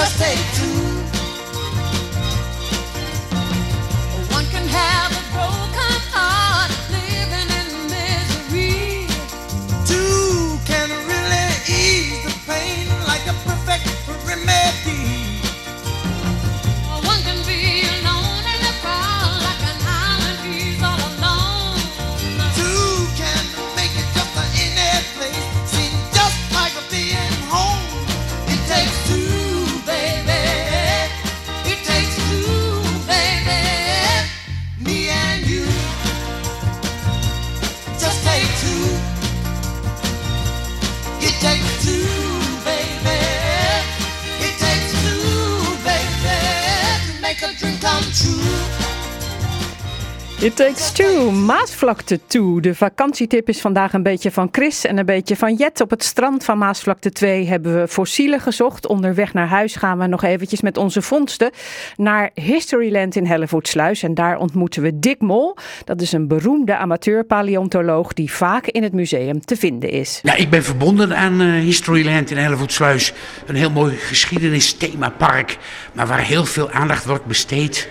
just 0.00 0.18
take 0.18 0.38
two. 0.56 0.80
One 4.32 4.46
can 4.46 4.66
have 4.66 5.12
a 5.12 5.24
broken 5.36 5.96
heart 6.14 6.70
living 6.88 7.50
in 7.60 7.68
misery. 7.92 9.04
Two 9.84 10.56
can 10.64 10.88
really 11.04 11.48
ease 11.68 12.24
the 12.24 12.32
pain 12.48 12.88
like 13.10 13.26
a 13.28 13.36
perfect 13.44 13.84
remedy. 14.26 14.79
It 50.40 50.56
takes 50.56 50.92
two, 50.92 51.30
Maasvlakte 51.30 52.20
2. 52.26 52.60
De 52.60 52.74
vakantietip 52.74 53.48
is 53.48 53.60
vandaag 53.60 53.92
een 53.92 54.02
beetje 54.02 54.30
van 54.30 54.48
Chris 54.52 54.84
en 54.84 54.98
een 54.98 55.06
beetje 55.06 55.36
van 55.36 55.54
Jet. 55.54 55.80
Op 55.80 55.90
het 55.90 56.04
strand 56.04 56.44
van 56.44 56.58
Maasvlakte 56.58 57.10
2 57.10 57.46
hebben 57.46 57.80
we 57.80 57.88
fossielen 57.88 58.40
gezocht. 58.40 58.86
Onderweg 58.86 59.34
naar 59.34 59.46
huis 59.46 59.76
gaan 59.76 59.98
we 59.98 60.06
nog 60.06 60.22
eventjes 60.22 60.60
met 60.60 60.76
onze 60.76 61.02
vondsten 61.02 61.50
naar 61.96 62.30
Historyland 62.34 63.16
in 63.16 63.26
Hellevoetsluis. 63.26 64.02
En 64.02 64.14
daar 64.14 64.38
ontmoeten 64.38 64.82
we 64.82 64.98
Dick 64.98 65.20
Mol. 65.20 65.56
Dat 65.84 66.00
is 66.00 66.12
een 66.12 66.28
beroemde 66.28 66.76
amateur-paleontoloog 66.76 68.12
die 68.12 68.32
vaak 68.32 68.66
in 68.66 68.82
het 68.82 68.92
museum 68.92 69.40
te 69.40 69.56
vinden 69.56 69.90
is. 69.90 70.20
Ja, 70.22 70.34
ik 70.34 70.50
ben 70.50 70.64
verbonden 70.64 71.16
aan 71.16 71.40
eh, 71.40 71.46
Historyland 71.48 72.30
in 72.30 72.36
Hellevoetsluis. 72.36 73.12
Een 73.46 73.54
heel 73.54 73.70
mooi 73.70 73.96
geschiedenisthemapark, 73.96 75.58
maar 75.92 76.06
waar 76.06 76.20
heel 76.20 76.44
veel 76.44 76.70
aandacht 76.70 77.04
wordt 77.04 77.24
besteed 77.24 77.88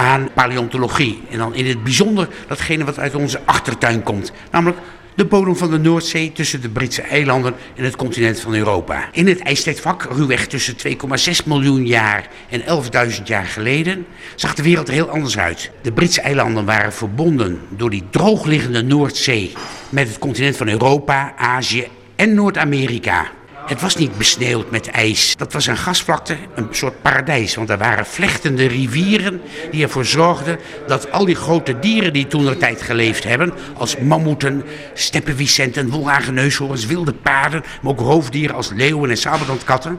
aan 0.00 0.28
paleontologie. 0.34 1.22
En 1.30 1.38
dan 1.38 1.54
in 1.54 1.66
het 1.66 1.82
bijzonder 1.82 2.28
datgene 2.48 2.84
wat 2.84 2.98
uit 2.98 3.14
onze 3.14 3.40
achtertuin 3.44 4.02
komt. 4.02 4.32
Namelijk 4.50 4.78
de 5.14 5.24
bodem 5.24 5.56
van 5.56 5.70
de 5.70 5.78
Noordzee 5.78 6.32
tussen 6.32 6.60
de 6.60 6.68
Britse 6.68 7.02
eilanden 7.02 7.54
en 7.76 7.84
het 7.84 7.96
continent 7.96 8.40
van 8.40 8.54
Europa. 8.54 9.08
In 9.12 9.26
het 9.26 9.40
ijstijdvak, 9.40 10.06
ruwweg 10.10 10.46
tussen 10.46 10.74
2,6 10.88 11.46
miljoen 11.46 11.86
jaar 11.86 12.28
en 12.48 12.60
11.000 12.60 13.22
jaar 13.24 13.46
geleden, 13.46 14.06
zag 14.34 14.54
de 14.54 14.62
wereld 14.62 14.88
er 14.88 14.94
heel 14.94 15.10
anders 15.10 15.38
uit. 15.38 15.70
De 15.82 15.92
Britse 15.92 16.20
eilanden 16.20 16.64
waren 16.64 16.92
verbonden 16.92 17.60
door 17.68 17.90
die 17.90 18.04
droogliggende 18.10 18.82
Noordzee 18.82 19.52
met 19.88 20.08
het 20.08 20.18
continent 20.18 20.56
van 20.56 20.68
Europa, 20.68 21.34
Azië 21.36 21.88
en 22.16 22.34
Noord-Amerika. 22.34 23.30
Het 23.70 23.80
was 23.80 23.96
niet 23.96 24.18
besneeuwd 24.18 24.70
met 24.70 24.86
ijs. 24.86 25.36
Dat 25.36 25.52
was 25.52 25.66
een 25.66 25.76
gasvlakte, 25.76 26.36
een 26.54 26.68
soort 26.70 27.02
paradijs. 27.02 27.54
Want 27.54 27.70
er 27.70 27.78
waren 27.78 28.06
vlechtende 28.06 28.66
rivieren 28.66 29.40
die 29.70 29.82
ervoor 29.82 30.04
zorgden 30.04 30.58
dat 30.86 31.12
al 31.12 31.24
die 31.24 31.34
grote 31.34 31.78
dieren 31.78 32.12
die 32.12 32.26
toen 32.26 32.44
de 32.44 32.56
tijd 32.56 32.82
geleefd 32.82 33.24
hebben, 33.24 33.52
als 33.74 33.98
mammoeten, 33.98 34.64
steppenwicenten, 34.94 35.90
wolhagen 35.90 36.34
neushoorns, 36.34 36.86
wilde 36.86 37.12
paarden, 37.12 37.62
maar 37.82 37.92
ook 37.92 38.00
roofdieren 38.00 38.56
als 38.56 38.70
leeuwen 38.74 39.10
en 39.10 39.16
sabeltandkatten, 39.16 39.98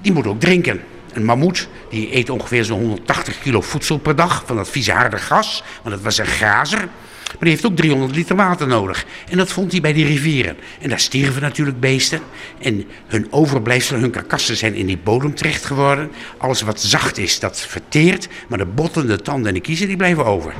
die 0.00 0.12
moeten 0.12 0.32
ook 0.32 0.40
drinken. 0.40 0.80
Een 1.12 1.24
mammoet 1.24 1.68
die 1.90 2.16
eet 2.16 2.30
ongeveer 2.30 2.64
zo'n 2.64 2.80
180 2.80 3.38
kilo 3.38 3.60
voedsel 3.60 3.98
per 3.98 4.16
dag 4.16 4.42
van 4.46 4.56
dat 4.56 4.68
vieze 4.68 4.92
harde 4.92 5.16
gras, 5.16 5.62
want 5.82 5.94
het 5.94 6.04
was 6.04 6.18
een 6.18 6.26
grazer. 6.26 6.88
Maar 7.28 7.38
die 7.40 7.50
heeft 7.50 7.66
ook 7.66 7.76
300 7.76 8.14
liter 8.14 8.36
water 8.36 8.66
nodig. 8.66 9.04
En 9.30 9.36
dat 9.36 9.52
vond 9.52 9.72
hij 9.72 9.80
bij 9.80 9.92
die 9.92 10.06
rivieren. 10.06 10.56
En 10.80 10.88
daar 10.88 11.00
stierven 11.00 11.42
natuurlijk 11.42 11.80
beesten. 11.80 12.20
En 12.58 12.84
hun 13.06 13.26
overblijfselen, 13.30 14.00
hun 14.00 14.10
karkassen 14.10 14.56
zijn 14.56 14.74
in 14.74 14.86
die 14.86 14.98
bodem 14.98 15.34
terecht 15.34 15.64
geworden. 15.64 16.10
Alles 16.38 16.62
wat 16.62 16.80
zacht 16.80 17.18
is, 17.18 17.38
dat 17.38 17.60
verteert. 17.60 18.28
Maar 18.48 18.58
de 18.58 18.66
botten, 18.66 19.06
de 19.06 19.22
tanden 19.22 19.48
en 19.48 19.54
de 19.54 19.60
kiezen, 19.60 19.86
die 19.86 19.96
blijven 19.96 20.24
over. 20.24 20.52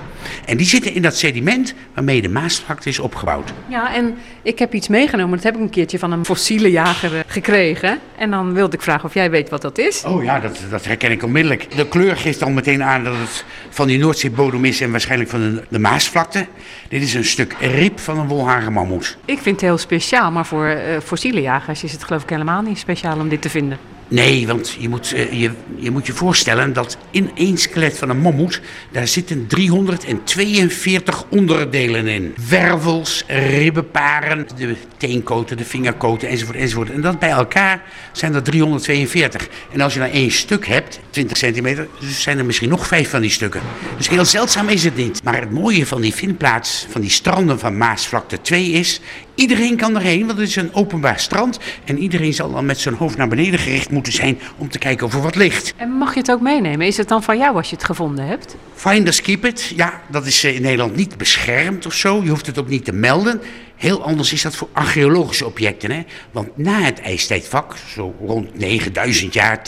En 0.45 0.57
die 0.57 0.67
zitten 0.67 0.95
in 0.95 1.03
dat 1.03 1.17
sediment 1.17 1.75
waarmee 1.95 2.23
de 2.23 2.29
Maasvlakte 2.29 2.89
is 2.89 2.99
opgebouwd. 2.99 3.53
Ja, 3.69 3.95
en 3.95 4.17
ik 4.43 4.59
heb 4.59 4.75
iets 4.75 4.89
meegenomen. 4.89 5.35
Dat 5.35 5.45
heb 5.45 5.55
ik 5.55 5.61
een 5.61 5.71
keertje 5.71 5.99
van 5.99 6.13
een 6.13 6.25
fossiele 6.25 6.71
jager 6.71 7.17
eh, 7.17 7.21
gekregen. 7.27 7.99
En 8.17 8.31
dan 8.31 8.53
wilde 8.53 8.77
ik 8.77 8.83
vragen 8.83 9.05
of 9.05 9.15
jij 9.15 9.31
weet 9.31 9.49
wat 9.51 9.63
dat 9.63 9.79
is. 9.79 10.05
Oh 10.05 10.25
ja, 10.25 10.41
dat, 10.41 10.59
dat 10.71 10.85
herken 10.85 11.11
ik 11.11 11.23
onmiddellijk. 11.23 11.77
De 11.77 11.89
kleur 11.89 12.17
geeft 12.17 12.39
dan 12.39 12.55
meteen 12.55 12.83
aan 12.83 13.05
dat 13.05 13.15
het 13.15 13.45
van 13.71 13.87
die 13.87 13.99
Noordzeebodem 13.99 14.65
is 14.65 14.81
en 14.81 14.91
waarschijnlijk 14.91 15.31
van 15.31 15.41
de, 15.41 15.63
de 15.69 15.79
Maasvlakte. 15.79 16.47
Dit 16.89 17.03
is 17.03 17.15
een 17.15 17.25
stuk 17.25 17.57
rib 17.61 17.99
van 17.99 18.19
een 18.19 18.29
wolhagenmammoet. 18.29 19.19
Ik 19.25 19.39
vind 19.39 19.61
het 19.61 19.65
heel 19.65 19.79
speciaal, 19.79 20.31
maar 20.31 20.47
voor 20.47 20.67
eh, 20.67 21.01
fossiele 21.01 21.41
jagers 21.41 21.85
is 21.85 21.93
het 21.93 22.05
geloof 22.05 22.23
ik 22.23 22.31
helemaal 22.31 22.63
niet 22.63 22.79
speciaal 22.79 23.19
om 23.19 23.29
dit 23.29 23.43
te 23.43 23.51
vinden. 23.51 23.79
Nee, 24.09 24.47
want 24.47 24.77
je 24.79 24.89
moet, 24.89 25.13
eh, 25.13 25.41
je, 25.41 25.51
je 25.77 25.91
moet 25.91 26.07
je 26.07 26.13
voorstellen 26.13 26.73
dat 26.73 26.99
in 27.11 27.31
één 27.35 27.59
skelet 27.59 27.99
van 27.99 28.11
een 28.11 28.19
mammoet, 28.19 28.61
daar 28.93 29.09
zitten 29.09 29.47
342 29.47 31.25
onderdelen 31.29 32.07
in. 32.07 32.35
Wervels, 32.49 33.25
ribbenparen, 33.27 34.47
de 34.57 34.77
teenkoten, 34.97 35.57
de 35.57 35.65
vingerkoten 35.65 36.29
enzovoort 36.29 36.57
enzovoort. 36.57 36.91
En 36.91 37.01
dat 37.01 37.19
bij 37.19 37.31
elkaar 37.31 37.83
zijn 38.13 38.35
er 38.35 38.43
342. 38.43 39.49
En 39.73 39.81
als 39.81 39.93
je 39.95 40.01
nou 40.01 40.13
één 40.13 40.31
stuk 40.31 40.67
hebt, 40.67 41.01
20 41.11 41.37
centimeter, 41.37 41.89
dus 42.01 42.23
zijn 42.23 42.39
er 42.39 42.45
misschien 42.45 42.69
nog 42.69 42.87
vijf 42.87 43.11
van 43.11 43.21
die 43.21 43.31
stukken. 43.31 43.61
Dus 43.97 44.09
heel 44.09 44.25
zeldzaam 44.25 44.69
is 44.69 44.85
het 44.85 44.97
niet. 44.97 45.23
Maar 45.25 45.41
het 45.41 45.51
mooie 45.51 45.87
van 45.87 46.01
die 46.01 46.15
vindplaats, 46.15 46.87
van 46.91 47.01
die 47.01 47.11
stranden 47.11 47.59
van 47.59 47.77
Maasvlakte 47.77 48.41
2 48.41 48.71
is, 48.71 49.01
Iedereen 49.39 49.77
kan 49.77 49.97
erheen, 49.97 50.27
want 50.27 50.39
het 50.39 50.49
is 50.49 50.57
een 50.57 50.75
openbaar 50.75 51.21
strand. 51.21 51.59
En 51.85 51.99
iedereen 51.99 52.35
zal 52.35 52.53
dan 52.53 52.67
met 52.67 52.79
zijn 52.79 52.95
hoofd 52.95 53.17
naar 53.17 53.29
beneden 53.29 53.59
gericht 53.59 53.91
moeten 53.91 54.13
zijn 54.13 54.39
om 54.57 54.69
te 54.69 54.79
kijken 54.79 55.07
of 55.07 55.15
er 55.15 55.23
wat 55.23 55.35
ligt. 55.35 55.75
En 55.77 55.91
mag 55.91 56.15
je 56.15 56.21
het 56.21 56.31
ook 56.31 56.41
meenemen? 56.41 56.87
Is 56.87 56.97
het 56.97 57.09
dan 57.09 57.23
van 57.23 57.39
jou 57.39 57.57
als 57.57 57.71
je 57.71 57.77
het 57.77 57.85
gevonden 57.85 58.27
hebt? 58.27 58.57
Finders 58.75 59.21
keep 59.21 59.45
it. 59.45 59.73
Ja, 59.77 60.01
dat 60.11 60.27
is 60.27 60.45
eh, 60.45 60.55
in 60.55 60.63
Nederland 60.63 60.97
niet 60.97 61.17
beschermd 61.17 61.87
of 61.87 61.95
zo. 61.95 62.23
Je 62.23 62.29
hoeft 62.29 62.47
het 62.47 62.59
ook 62.59 62.69
niet 62.69 62.85
te 62.85 62.93
melden. 62.93 63.41
Heel 63.77 64.03
anders 64.03 64.33
is 64.33 64.43
dat 64.43 64.57
voor 64.57 64.69
archeologische 64.73 65.47
objecten. 65.47 65.91
Hè? 65.91 66.03
Want 66.31 66.57
na 66.57 66.81
het 66.81 67.01
ijstijdvak, 67.01 67.75
zo 67.95 68.15
rond 68.27 68.59
9000 68.59 69.35
jaar, 69.35 69.61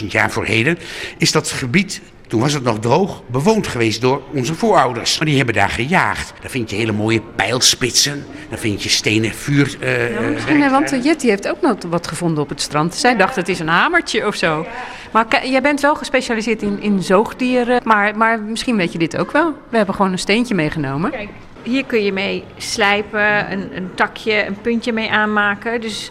10.000 0.00 0.06
jaar 0.06 0.30
voor 0.30 0.44
heden, 0.44 0.78
is 1.18 1.32
dat 1.32 1.50
gebied 1.50 2.00
toen 2.28 2.40
was 2.40 2.52
het 2.52 2.62
nog 2.62 2.78
droog, 2.78 3.22
bewoond 3.26 3.66
geweest 3.66 4.00
door 4.00 4.22
onze 4.32 4.54
voorouders. 4.54 5.18
Maar 5.18 5.26
die 5.26 5.36
hebben 5.36 5.54
daar 5.54 5.68
gejaagd. 5.68 6.32
Daar 6.40 6.50
vind 6.50 6.70
je 6.70 6.76
hele 6.76 6.92
mooie 6.92 7.20
pijlspitsen. 7.36 8.26
Daar 8.48 8.58
vind 8.58 8.82
je 8.82 8.88
stenen 8.88 9.30
vuur. 9.34 9.76
eh, 9.80 10.10
Ja, 10.10 10.18
eh, 10.18 10.28
misschien, 10.28 10.70
want 10.70 10.92
eh, 10.92 11.04
Jetty 11.04 11.28
heeft 11.28 11.48
ook 11.48 11.60
nog 11.60 11.74
wat 11.88 12.06
gevonden 12.06 12.42
op 12.42 12.48
het 12.48 12.60
strand. 12.60 12.94
Zij 12.94 13.16
dacht 13.16 13.36
het 13.36 13.48
is 13.48 13.58
een 13.58 13.68
hamertje 13.68 14.26
of 14.26 14.34
zo. 14.34 14.66
Maar 15.12 15.46
jij 15.46 15.62
bent 15.62 15.80
wel 15.80 15.94
gespecialiseerd 15.94 16.62
in, 16.62 16.82
in 16.82 17.02
zoogdieren. 17.02 17.80
Maar, 17.84 18.16
maar 18.16 18.40
misschien 18.40 18.76
weet 18.76 18.92
je 18.92 18.98
dit 18.98 19.16
ook 19.16 19.32
wel. 19.32 19.54
We 19.68 19.76
hebben 19.76 19.94
gewoon 19.94 20.12
een 20.12 20.18
steentje 20.18 20.54
meegenomen. 20.54 21.10
Kijk, 21.10 21.28
hier 21.62 21.84
kun 21.84 22.04
je 22.04 22.12
mee 22.12 22.44
slijpen, 22.56 23.52
een, 23.52 23.76
een 23.76 23.90
takje, 23.94 24.46
een 24.46 24.60
puntje 24.60 24.92
mee 24.92 25.10
aanmaken. 25.10 25.80
Dus 25.80 26.10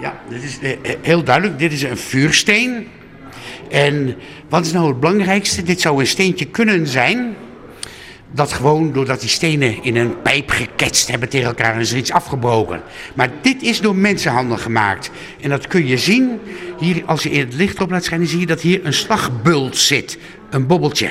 Ja, 0.00 0.14
dit 0.28 0.42
is 0.42 0.58
heel 1.02 1.24
duidelijk. 1.24 1.58
Dit 1.58 1.72
is 1.72 1.82
een 1.82 1.96
vuursteen. 1.98 2.88
En 3.70 4.16
wat 4.48 4.66
is 4.66 4.72
nou 4.72 4.88
het 4.88 5.00
belangrijkste? 5.00 5.62
Dit 5.62 5.80
zou 5.80 6.00
een 6.00 6.06
steentje 6.06 6.44
kunnen 6.44 6.86
zijn. 6.86 7.36
Dat 8.32 8.52
gewoon 8.52 8.92
doordat 8.92 9.20
die 9.20 9.28
stenen 9.28 9.82
in 9.82 9.96
een 9.96 10.22
pijp 10.22 10.50
geketst 10.50 11.08
hebben 11.08 11.28
tegen 11.28 11.46
elkaar 11.46 11.74
en 11.74 11.80
er 11.80 11.96
iets 11.96 12.12
afgebroken. 12.12 12.82
Maar 13.14 13.30
dit 13.42 13.62
is 13.62 13.80
door 13.80 13.96
mensenhanden 13.96 14.58
gemaakt. 14.58 15.10
En 15.40 15.50
dat 15.50 15.66
kun 15.66 15.86
je 15.86 15.98
zien. 15.98 16.40
Hier, 16.78 17.02
als 17.06 17.22
je 17.22 17.30
in 17.30 17.40
het 17.40 17.54
licht 17.54 17.80
op 17.80 17.90
laat 17.90 18.04
schijnen, 18.04 18.26
zie 18.26 18.40
je 18.40 18.46
dat 18.46 18.60
hier 18.60 18.80
een 18.84 18.92
slagbult 18.92 19.76
zit. 19.76 20.18
Een 20.50 20.66
bobbeltje. 20.66 21.10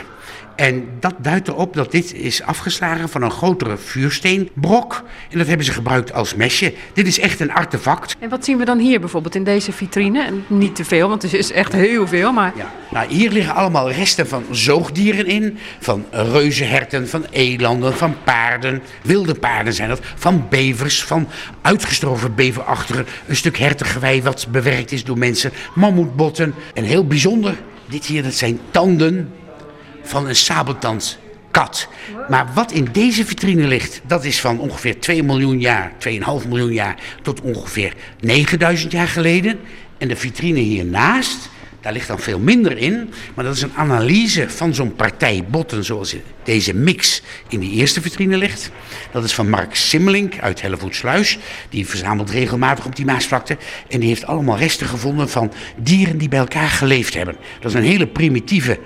En 0.55 0.87
dat 0.99 1.13
duidt 1.17 1.47
erop 1.47 1.73
dat 1.73 1.91
dit 1.91 2.13
is 2.13 2.41
afgeslagen 2.41 3.09
van 3.09 3.21
een 3.21 3.31
grotere 3.31 3.77
vuursteenbrok. 3.77 5.03
En 5.31 5.37
dat 5.37 5.47
hebben 5.47 5.65
ze 5.65 5.71
gebruikt 5.71 6.13
als 6.13 6.35
mesje. 6.35 6.73
Dit 6.93 7.07
is 7.07 7.19
echt 7.19 7.39
een 7.39 7.51
artefact. 7.51 8.15
En 8.19 8.29
wat 8.29 8.45
zien 8.45 8.57
we 8.57 8.65
dan 8.65 8.79
hier 8.79 8.99
bijvoorbeeld 8.99 9.35
in 9.35 9.43
deze 9.43 9.71
vitrine? 9.71 10.23
En 10.23 10.43
Niet 10.47 10.75
te 10.75 10.85
veel, 10.85 11.09
want 11.09 11.23
er 11.23 11.33
is 11.33 11.51
echt 11.51 11.73
heel 11.73 12.07
veel. 12.07 12.31
Maar 12.31 12.53
Nou, 12.91 13.07
hier 13.09 13.31
liggen 13.31 13.55
allemaal 13.55 13.91
resten 13.91 14.27
van 14.27 14.43
zoogdieren 14.51 15.25
in. 15.25 15.57
Van 15.79 16.05
reuzenherten, 16.11 17.09
van 17.09 17.25
elanden, 17.29 17.93
van 17.93 18.15
paarden. 18.23 18.81
Wilde 19.01 19.33
paarden 19.33 19.73
zijn 19.73 19.89
dat. 19.89 19.99
Van 20.15 20.45
bevers, 20.49 21.03
van 21.03 21.27
uitgestorven 21.61 22.35
beverachtigen. 22.35 23.05
Een 23.27 23.35
stuk 23.35 23.57
hertengewei 23.57 24.21
wat 24.21 24.47
bewerkt 24.51 24.91
is 24.91 25.03
door 25.03 25.17
mensen. 25.17 25.51
Mammoetbotten. 25.75 26.53
En 26.73 26.83
heel 26.83 27.07
bijzonder, 27.07 27.55
dit 27.85 28.05
hier, 28.05 28.23
dat 28.23 28.33
zijn 28.33 28.59
tanden 28.71 29.31
van 30.05 30.27
een 30.27 30.35
sabeltandkat. 30.35 31.87
Maar 32.29 32.47
wat 32.53 32.71
in 32.71 32.87
deze 32.91 33.25
vitrine 33.25 33.67
ligt, 33.67 34.01
dat 34.07 34.25
is 34.25 34.39
van 34.39 34.59
ongeveer 34.59 34.99
2 34.99 35.23
miljoen 35.23 35.59
jaar, 35.59 35.91
2,5 36.09 36.47
miljoen 36.47 36.73
jaar 36.73 36.95
tot 37.21 37.41
ongeveer 37.41 37.93
9000 38.19 38.91
jaar 38.91 39.07
geleden. 39.07 39.59
En 39.97 40.07
de 40.07 40.15
vitrine 40.15 40.59
hiernaast, 40.59 41.49
daar 41.85 41.93
ligt 41.93 42.07
dan 42.07 42.19
veel 42.19 42.39
minder 42.39 42.77
in. 42.77 43.09
Maar 43.33 43.45
dat 43.45 43.55
is 43.55 43.61
een 43.61 43.75
analyse 43.75 44.49
van 44.49 44.73
zo'n 44.73 44.95
partij 44.95 45.43
botten 45.49 45.83
zoals 45.83 46.15
deze 46.43 46.73
mix 46.73 47.21
in 47.49 47.59
die 47.59 47.71
eerste 47.71 48.01
vitrine 48.01 48.37
ligt. 48.37 48.71
Dat 49.11 49.23
is 49.23 49.33
van 49.33 49.49
Mark 49.49 49.75
Simmelink 49.75 50.39
uit 50.39 50.61
Hellevoetsluis. 50.61 51.37
Die 51.69 51.87
verzamelt 51.87 52.29
regelmatig 52.29 52.85
op 52.85 52.95
die 52.95 53.05
Maasvlakte. 53.05 53.57
En 53.89 53.99
die 53.99 54.09
heeft 54.09 54.25
allemaal 54.25 54.57
resten 54.57 54.87
gevonden 54.87 55.29
van 55.29 55.51
dieren 55.77 56.17
die 56.17 56.29
bij 56.29 56.39
elkaar 56.39 56.69
geleefd 56.69 57.13
hebben. 57.13 57.35
Dat 57.59 57.71
is 57.71 57.77
een 57.77 57.83
hele 57.83 58.07
primitieve 58.07 58.79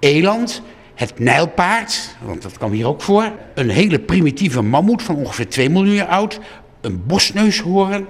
eland. 0.00 0.62
Het 0.94 1.18
nijlpaard, 1.18 2.16
want 2.22 2.42
dat 2.42 2.58
kwam 2.58 2.72
hier 2.72 2.86
ook 2.86 3.02
voor. 3.02 3.32
Een 3.54 3.70
hele 3.70 3.98
primitieve 3.98 4.62
mammoet 4.62 5.02
van 5.02 5.16
ongeveer 5.16 5.48
2 5.48 5.70
miljoen 5.70 5.94
jaar 5.94 6.06
oud. 6.06 6.40
Een 6.80 7.06
bosneushoorn. 7.06 8.06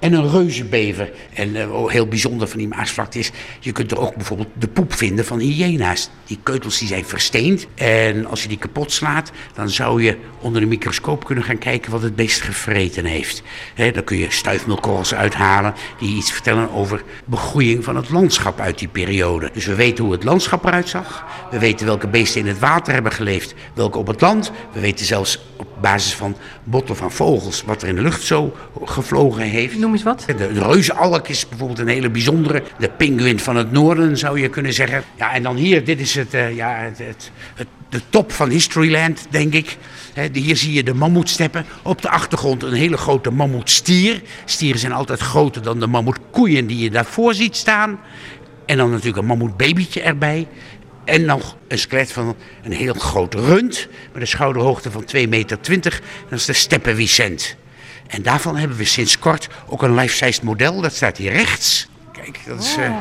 En 0.00 0.12
een 0.12 0.30
reuzenbever. 0.30 1.10
En 1.34 1.56
eh, 1.56 1.74
oh, 1.74 1.90
heel 1.90 2.06
bijzonder 2.06 2.48
van 2.48 2.58
die 2.58 2.68
Maasvlakte 2.68 3.18
is, 3.18 3.30
je 3.60 3.72
kunt 3.72 3.90
er 3.90 3.98
ook 3.98 4.14
bijvoorbeeld 4.14 4.48
de 4.58 4.68
poep 4.68 4.92
vinden 4.92 5.24
van 5.24 5.38
hyena's. 5.38 6.10
Die 6.26 6.38
keutels 6.42 6.78
die 6.78 6.88
zijn 6.88 7.04
versteend 7.04 7.66
en 7.74 8.26
als 8.26 8.42
je 8.42 8.48
die 8.48 8.58
kapot 8.58 8.92
slaat, 8.92 9.30
dan 9.54 9.70
zou 9.70 10.02
je 10.02 10.16
onder 10.40 10.60
de 10.60 10.66
microscoop 10.66 11.24
kunnen 11.24 11.44
gaan 11.44 11.58
kijken 11.58 11.90
wat 11.90 12.02
het 12.02 12.16
beest 12.16 12.40
gevreten 12.40 13.04
heeft. 13.04 13.42
Hè, 13.74 13.90
dan 13.90 14.04
kun 14.04 14.16
je 14.16 14.30
stuifmeelkorrels 14.30 15.14
uithalen 15.14 15.74
die 15.98 16.16
iets 16.16 16.32
vertellen 16.32 16.72
over 16.72 17.02
begroeiing 17.24 17.84
van 17.84 17.96
het 17.96 18.10
landschap 18.10 18.60
uit 18.60 18.78
die 18.78 18.88
periode. 18.88 19.50
Dus 19.52 19.66
we 19.66 19.74
weten 19.74 20.04
hoe 20.04 20.12
het 20.12 20.24
landschap 20.24 20.64
eruit 20.64 20.88
zag. 20.88 21.24
We 21.50 21.58
weten 21.58 21.86
welke 21.86 22.08
beesten 22.08 22.40
in 22.40 22.46
het 22.46 22.58
water 22.58 22.92
hebben 22.92 23.12
geleefd, 23.12 23.54
welke 23.74 23.98
op 23.98 24.06
het 24.06 24.20
land. 24.20 24.52
We 24.72 24.80
weten 24.80 25.06
zelfs 25.06 25.40
op 25.56 25.66
basis 25.80 26.14
van 26.14 26.36
botten 26.64 26.96
van 26.96 27.12
vogels 27.12 27.62
wat 27.62 27.82
er 27.82 27.88
in 27.88 27.94
de 27.94 28.02
lucht 28.02 28.22
zo 28.22 28.56
gevlogen 28.84 29.42
heeft. 29.42 29.78
Wat. 29.98 30.24
De, 30.36 30.46
reuzenalk 30.46 31.28
is 31.28 31.48
bijvoorbeeld 31.48 31.78
een 31.78 31.88
hele 31.88 32.10
bijzondere. 32.10 32.62
De 32.78 32.90
pinguïn 32.90 33.38
van 33.38 33.56
het 33.56 33.72
noorden 33.72 34.18
zou 34.18 34.40
je 34.40 34.48
kunnen 34.48 34.72
zeggen. 34.72 35.02
Ja, 35.16 35.32
en 35.32 35.42
dan 35.42 35.56
hier, 35.56 35.84
dit 35.84 36.00
is 36.00 36.14
het, 36.14 36.34
eh, 36.34 36.56
ja, 36.56 36.76
het, 36.76 36.98
het, 36.98 37.30
de 37.88 38.00
top 38.10 38.32
van 38.32 38.50
Historyland, 38.50 39.26
denk 39.30 39.54
ik. 39.54 39.76
Hier 40.32 40.56
zie 40.56 40.72
je 40.72 40.82
de 40.82 40.94
mammoetsteppen. 40.94 41.64
Op 41.82 42.02
de 42.02 42.08
achtergrond 42.08 42.62
een 42.62 42.72
hele 42.72 42.96
grote 42.96 43.30
mammoetstier. 43.30 44.22
Stieren 44.44 44.80
zijn 44.80 44.92
altijd 44.92 45.20
groter 45.20 45.62
dan 45.62 45.80
de 45.80 45.86
mammoetkoeien 45.86 46.66
die 46.66 46.78
je 46.78 46.90
daarvoor 46.90 47.34
ziet 47.34 47.56
staan. 47.56 48.00
En 48.66 48.76
dan 48.76 48.90
natuurlijk 48.90 49.16
een 49.16 49.26
mammoetbabytje 49.26 50.00
erbij. 50.00 50.48
En 51.04 51.24
nog 51.24 51.56
een 51.68 51.78
skelet 51.78 52.12
van 52.12 52.36
een 52.62 52.72
heel 52.72 52.94
groot 52.94 53.34
rund. 53.34 53.88
Met 54.12 54.22
een 54.22 54.28
schouderhoogte 54.28 54.90
van 54.90 55.04
2,20 55.16 55.28
meter. 55.28 55.58
Dat 56.28 56.38
is 56.38 56.44
de 56.44 56.52
steppenwicent. 56.52 57.56
En 58.10 58.22
daarvan 58.22 58.56
hebben 58.56 58.76
we 58.76 58.84
sinds 58.84 59.18
kort 59.18 59.48
ook 59.66 59.82
een 59.82 59.94
life-sized 59.94 60.42
model. 60.42 60.80
Dat 60.80 60.94
staat 60.94 61.16
hier 61.16 61.32
rechts. 61.32 61.88
Kijk, 62.12 62.38
dat 62.46 62.62
is... 62.62 62.76
eh, 62.76 62.96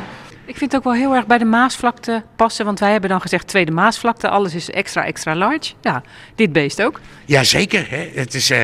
Ik 0.45 0.57
vind 0.57 0.71
het 0.71 0.75
ook 0.75 0.83
wel 0.83 0.93
heel 0.93 1.15
erg 1.15 1.25
bij 1.27 1.37
de 1.37 1.45
Maasvlakte 1.45 2.23
passen, 2.35 2.65
want 2.65 2.79
wij 2.79 2.91
hebben 2.91 3.09
dan 3.09 3.21
gezegd 3.21 3.47
tweede 3.47 3.71
Maasvlakte, 3.71 4.29
alles 4.29 4.55
is 4.55 4.69
extra, 4.69 5.05
extra 5.05 5.35
large. 5.35 5.73
Ja, 5.81 6.03
dit 6.35 6.51
beest 6.51 6.81
ook. 6.81 6.99
Jazeker. 7.25 7.85
Hè. 7.89 8.09
Het 8.13 8.33
is, 8.33 8.49
eh, 8.49 8.61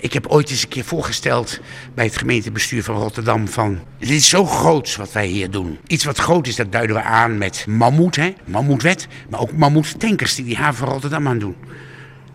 ik 0.00 0.12
heb 0.12 0.26
ooit 0.26 0.50
eens 0.50 0.62
een 0.62 0.68
keer 0.68 0.84
voorgesteld 0.84 1.60
bij 1.94 2.04
het 2.04 2.16
gemeentebestuur 2.18 2.82
van 2.84 2.94
Rotterdam 2.96 3.48
van... 3.48 3.80
Dit 3.98 4.08
is 4.10 4.28
zo 4.28 4.44
groot 4.46 4.96
wat 4.96 5.12
wij 5.12 5.26
hier 5.26 5.50
doen. 5.50 5.78
Iets 5.86 6.04
wat 6.04 6.18
groot 6.18 6.46
is, 6.46 6.56
dat 6.56 6.72
duiden 6.72 6.96
we 6.96 7.02
aan 7.02 7.38
met 7.38 7.64
mammoet, 7.68 8.16
hè, 8.16 8.34
mammoetwet. 8.44 9.06
Maar 9.28 9.40
ook 9.40 9.52
mammoettankers 9.52 10.34
die 10.34 10.44
die 10.44 10.56
haven 10.56 10.74
van 10.74 10.88
Rotterdam 10.88 11.28
aan 11.28 11.38
doen. 11.38 11.56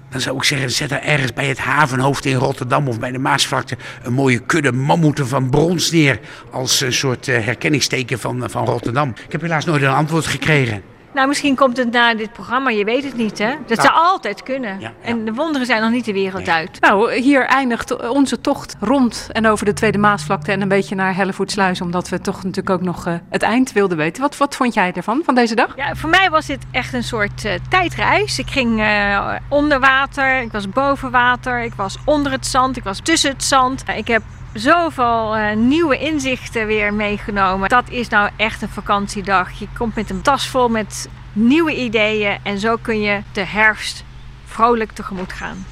Dan 0.09 0.21
zou 0.21 0.37
ik 0.37 0.43
zeggen, 0.43 0.71
zet 0.71 0.91
er 0.91 1.01
ergens 1.01 1.33
bij 1.33 1.47
het 1.47 1.57
havenhoofd 1.57 2.25
in 2.25 2.35
Rotterdam 2.35 2.87
of 2.87 2.99
bij 2.99 3.11
de 3.11 3.19
Maasvlakte 3.19 3.77
een 4.03 4.13
mooie 4.13 4.39
kudde 4.39 4.71
mammoeten 4.71 5.27
van 5.27 5.49
brons 5.49 5.91
neer. 5.91 6.19
Als 6.51 6.81
een 6.81 6.93
soort 6.93 7.27
eh, 7.27 7.45
herkenningsteken 7.45 8.19
van, 8.19 8.49
van 8.49 8.65
Rotterdam. 8.65 9.13
Ik 9.25 9.31
heb 9.31 9.41
helaas 9.41 9.65
nooit 9.65 9.81
een 9.81 9.89
antwoord 9.89 10.25
gekregen. 10.25 10.83
Nou, 11.19 11.31
misschien 11.31 11.55
komt 11.55 11.77
het 11.77 11.91
na 11.91 12.13
dit 12.15 12.33
programma, 12.33 12.69
je 12.69 12.83
weet 12.83 13.03
het 13.03 13.15
niet, 13.17 13.37
hè? 13.37 13.49
Dat 13.67 13.77
Nou. 13.77 13.81
zou 13.81 13.93
altijd 13.93 14.43
kunnen. 14.43 14.79
En 15.01 15.25
de 15.25 15.33
wonderen 15.33 15.67
zijn 15.67 15.81
nog 15.81 15.91
niet 15.91 16.05
de 16.05 16.13
wereld 16.13 16.49
uit. 16.49 16.81
Nou, 16.81 17.13
hier 17.13 17.45
eindigt 17.45 18.07
onze 18.09 18.41
tocht 18.41 18.75
rond 18.79 19.29
en 19.31 19.47
over 19.47 19.65
de 19.65 19.73
Tweede 19.73 19.97
Maasvlakte 19.97 20.51
en 20.51 20.61
een 20.61 20.67
beetje 20.67 20.95
naar 20.95 21.15
Hellevoetsluis, 21.15 21.81
omdat 21.81 22.09
we 22.09 22.21
toch 22.21 22.35
natuurlijk 22.35 22.69
ook 22.69 22.81
nog 22.81 23.07
eh, 23.07 23.13
het 23.29 23.41
eind 23.41 23.71
wilden 23.71 23.97
weten. 23.97 24.21
Wat, 24.21 24.37
wat 24.37 24.55
vond 24.55 24.73
jij 24.73 24.91
ervan, 24.93 25.21
van 25.25 25.35
deze 25.35 25.55
dag? 25.55 25.75
Ja, 25.75 25.95
voor 25.95 26.09
mij 26.09 26.29
was 26.29 26.45
dit 26.45 26.65
echt 26.71 26.93
een 26.93 27.03
soort 27.03 27.45
eh, 27.45 27.53
tijdreis. 27.69 28.39
Ik 28.39 28.49
ging 28.49 28.81
eh, 28.81 29.31
onder 29.49 29.79
water, 29.79 30.41
ik 30.41 30.51
was 30.51 30.69
boven 30.69 31.11
water, 31.11 31.59
ik 31.63 31.73
was 31.73 31.97
onder 32.05 32.31
het 32.31 32.45
zand, 32.45 32.77
ik 32.77 32.83
was 32.83 32.99
tussen 33.03 33.31
het 33.31 33.43
zand. 33.43 33.83
Ik 33.95 34.07
heb 34.07 34.21
zoveel 34.53 35.35
eh, 35.35 35.55
nieuwe 35.55 35.97
inzichten 35.97 36.67
weer 36.67 36.93
meegenomen. 36.93 37.69
Dat 37.69 37.89
is 37.89 38.07
nou 38.07 38.29
echt 38.35 38.61
een 38.61 38.69
vakantiedag. 38.69 39.51
Je 39.51 39.67
komt 39.77 39.95
met 39.95 40.09
een 40.09 40.21
tas 40.21 40.47
vol 40.47 40.69
met 40.69 41.09
nieuwe 41.33 41.75
ideeën 41.75 42.37
en 42.43 42.59
zo 42.59 42.75
kun 42.81 43.01
je 43.01 43.21
de 43.31 43.45
herfst 43.45 44.03
vrolijk 44.45 44.91
tegemoet 44.91 45.33
gaan. 45.33 45.65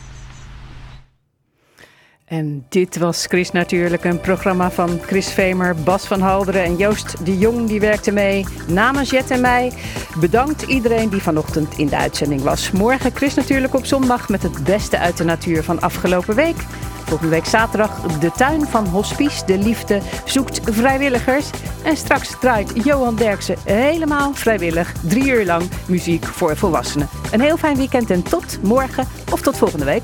En 2.28 2.66
dit 2.70 2.98
was 2.98 3.26
Chris 3.26 3.52
natuurlijk, 3.52 4.04
een 4.04 4.20
programma 4.20 4.72
van 4.72 5.00
Chris 5.06 5.28
Vemer, 5.28 5.76
Bas 5.76 6.06
van 6.06 6.22
Halderen 6.22 6.64
en 6.64 6.76
Joost 6.76 7.26
de 7.26 7.38
Jong 7.38 7.68
die 7.68 7.80
werkte 7.80 8.12
mee. 8.12 8.46
Namens 8.68 9.10
Jet 9.10 9.32
en 9.32 9.42
mij 9.42 9.72
bedankt 10.20 10.62
iedereen 10.62 11.10
die 11.10 11.22
vanochtend 11.22 11.78
in 11.78 11.88
de 11.88 11.98
uitzending 11.98 12.42
was. 12.42 12.72
Morgen 12.72 13.12
Chris 13.16 13.34
natuurlijk 13.34 13.76
op 13.76 13.86
zondag 13.86 14.30
met 14.30 14.44
het 14.44 14.64
beste 14.64 15.00
uit 15.00 15.18
de 15.18 15.24
natuur 15.24 15.64
van 15.64 15.82
afgelopen 15.82 16.36
week. 16.36 16.56
Volgende 17.06 17.32
week 17.32 17.46
zaterdag 17.46 18.02
de 18.20 18.32
tuin 18.32 18.66
van 18.66 18.86
Hospice, 18.88 19.46
de 19.46 19.58
liefde 19.58 20.02
zoekt 20.26 20.60
vrijwilligers. 20.64 21.50
En 21.84 21.98
straks 21.98 22.40
draait 22.40 22.72
Johan 22.84 23.16
Derksen 23.16 23.58
helemaal 23.64 24.34
vrijwillig 24.34 24.94
drie 25.08 25.28
uur 25.28 25.46
lang 25.46 25.64
muziek 25.86 26.26
voor 26.26 26.58
volwassenen. 26.58 27.10
Een 27.32 27.42
heel 27.42 27.58
fijn 27.58 27.78
weekend 27.78 28.10
en 28.10 28.24
tot 28.24 28.64
morgen 28.64 29.08
of 29.32 29.42
tot 29.42 29.58
volgende 29.58 29.86
week. 29.86 30.04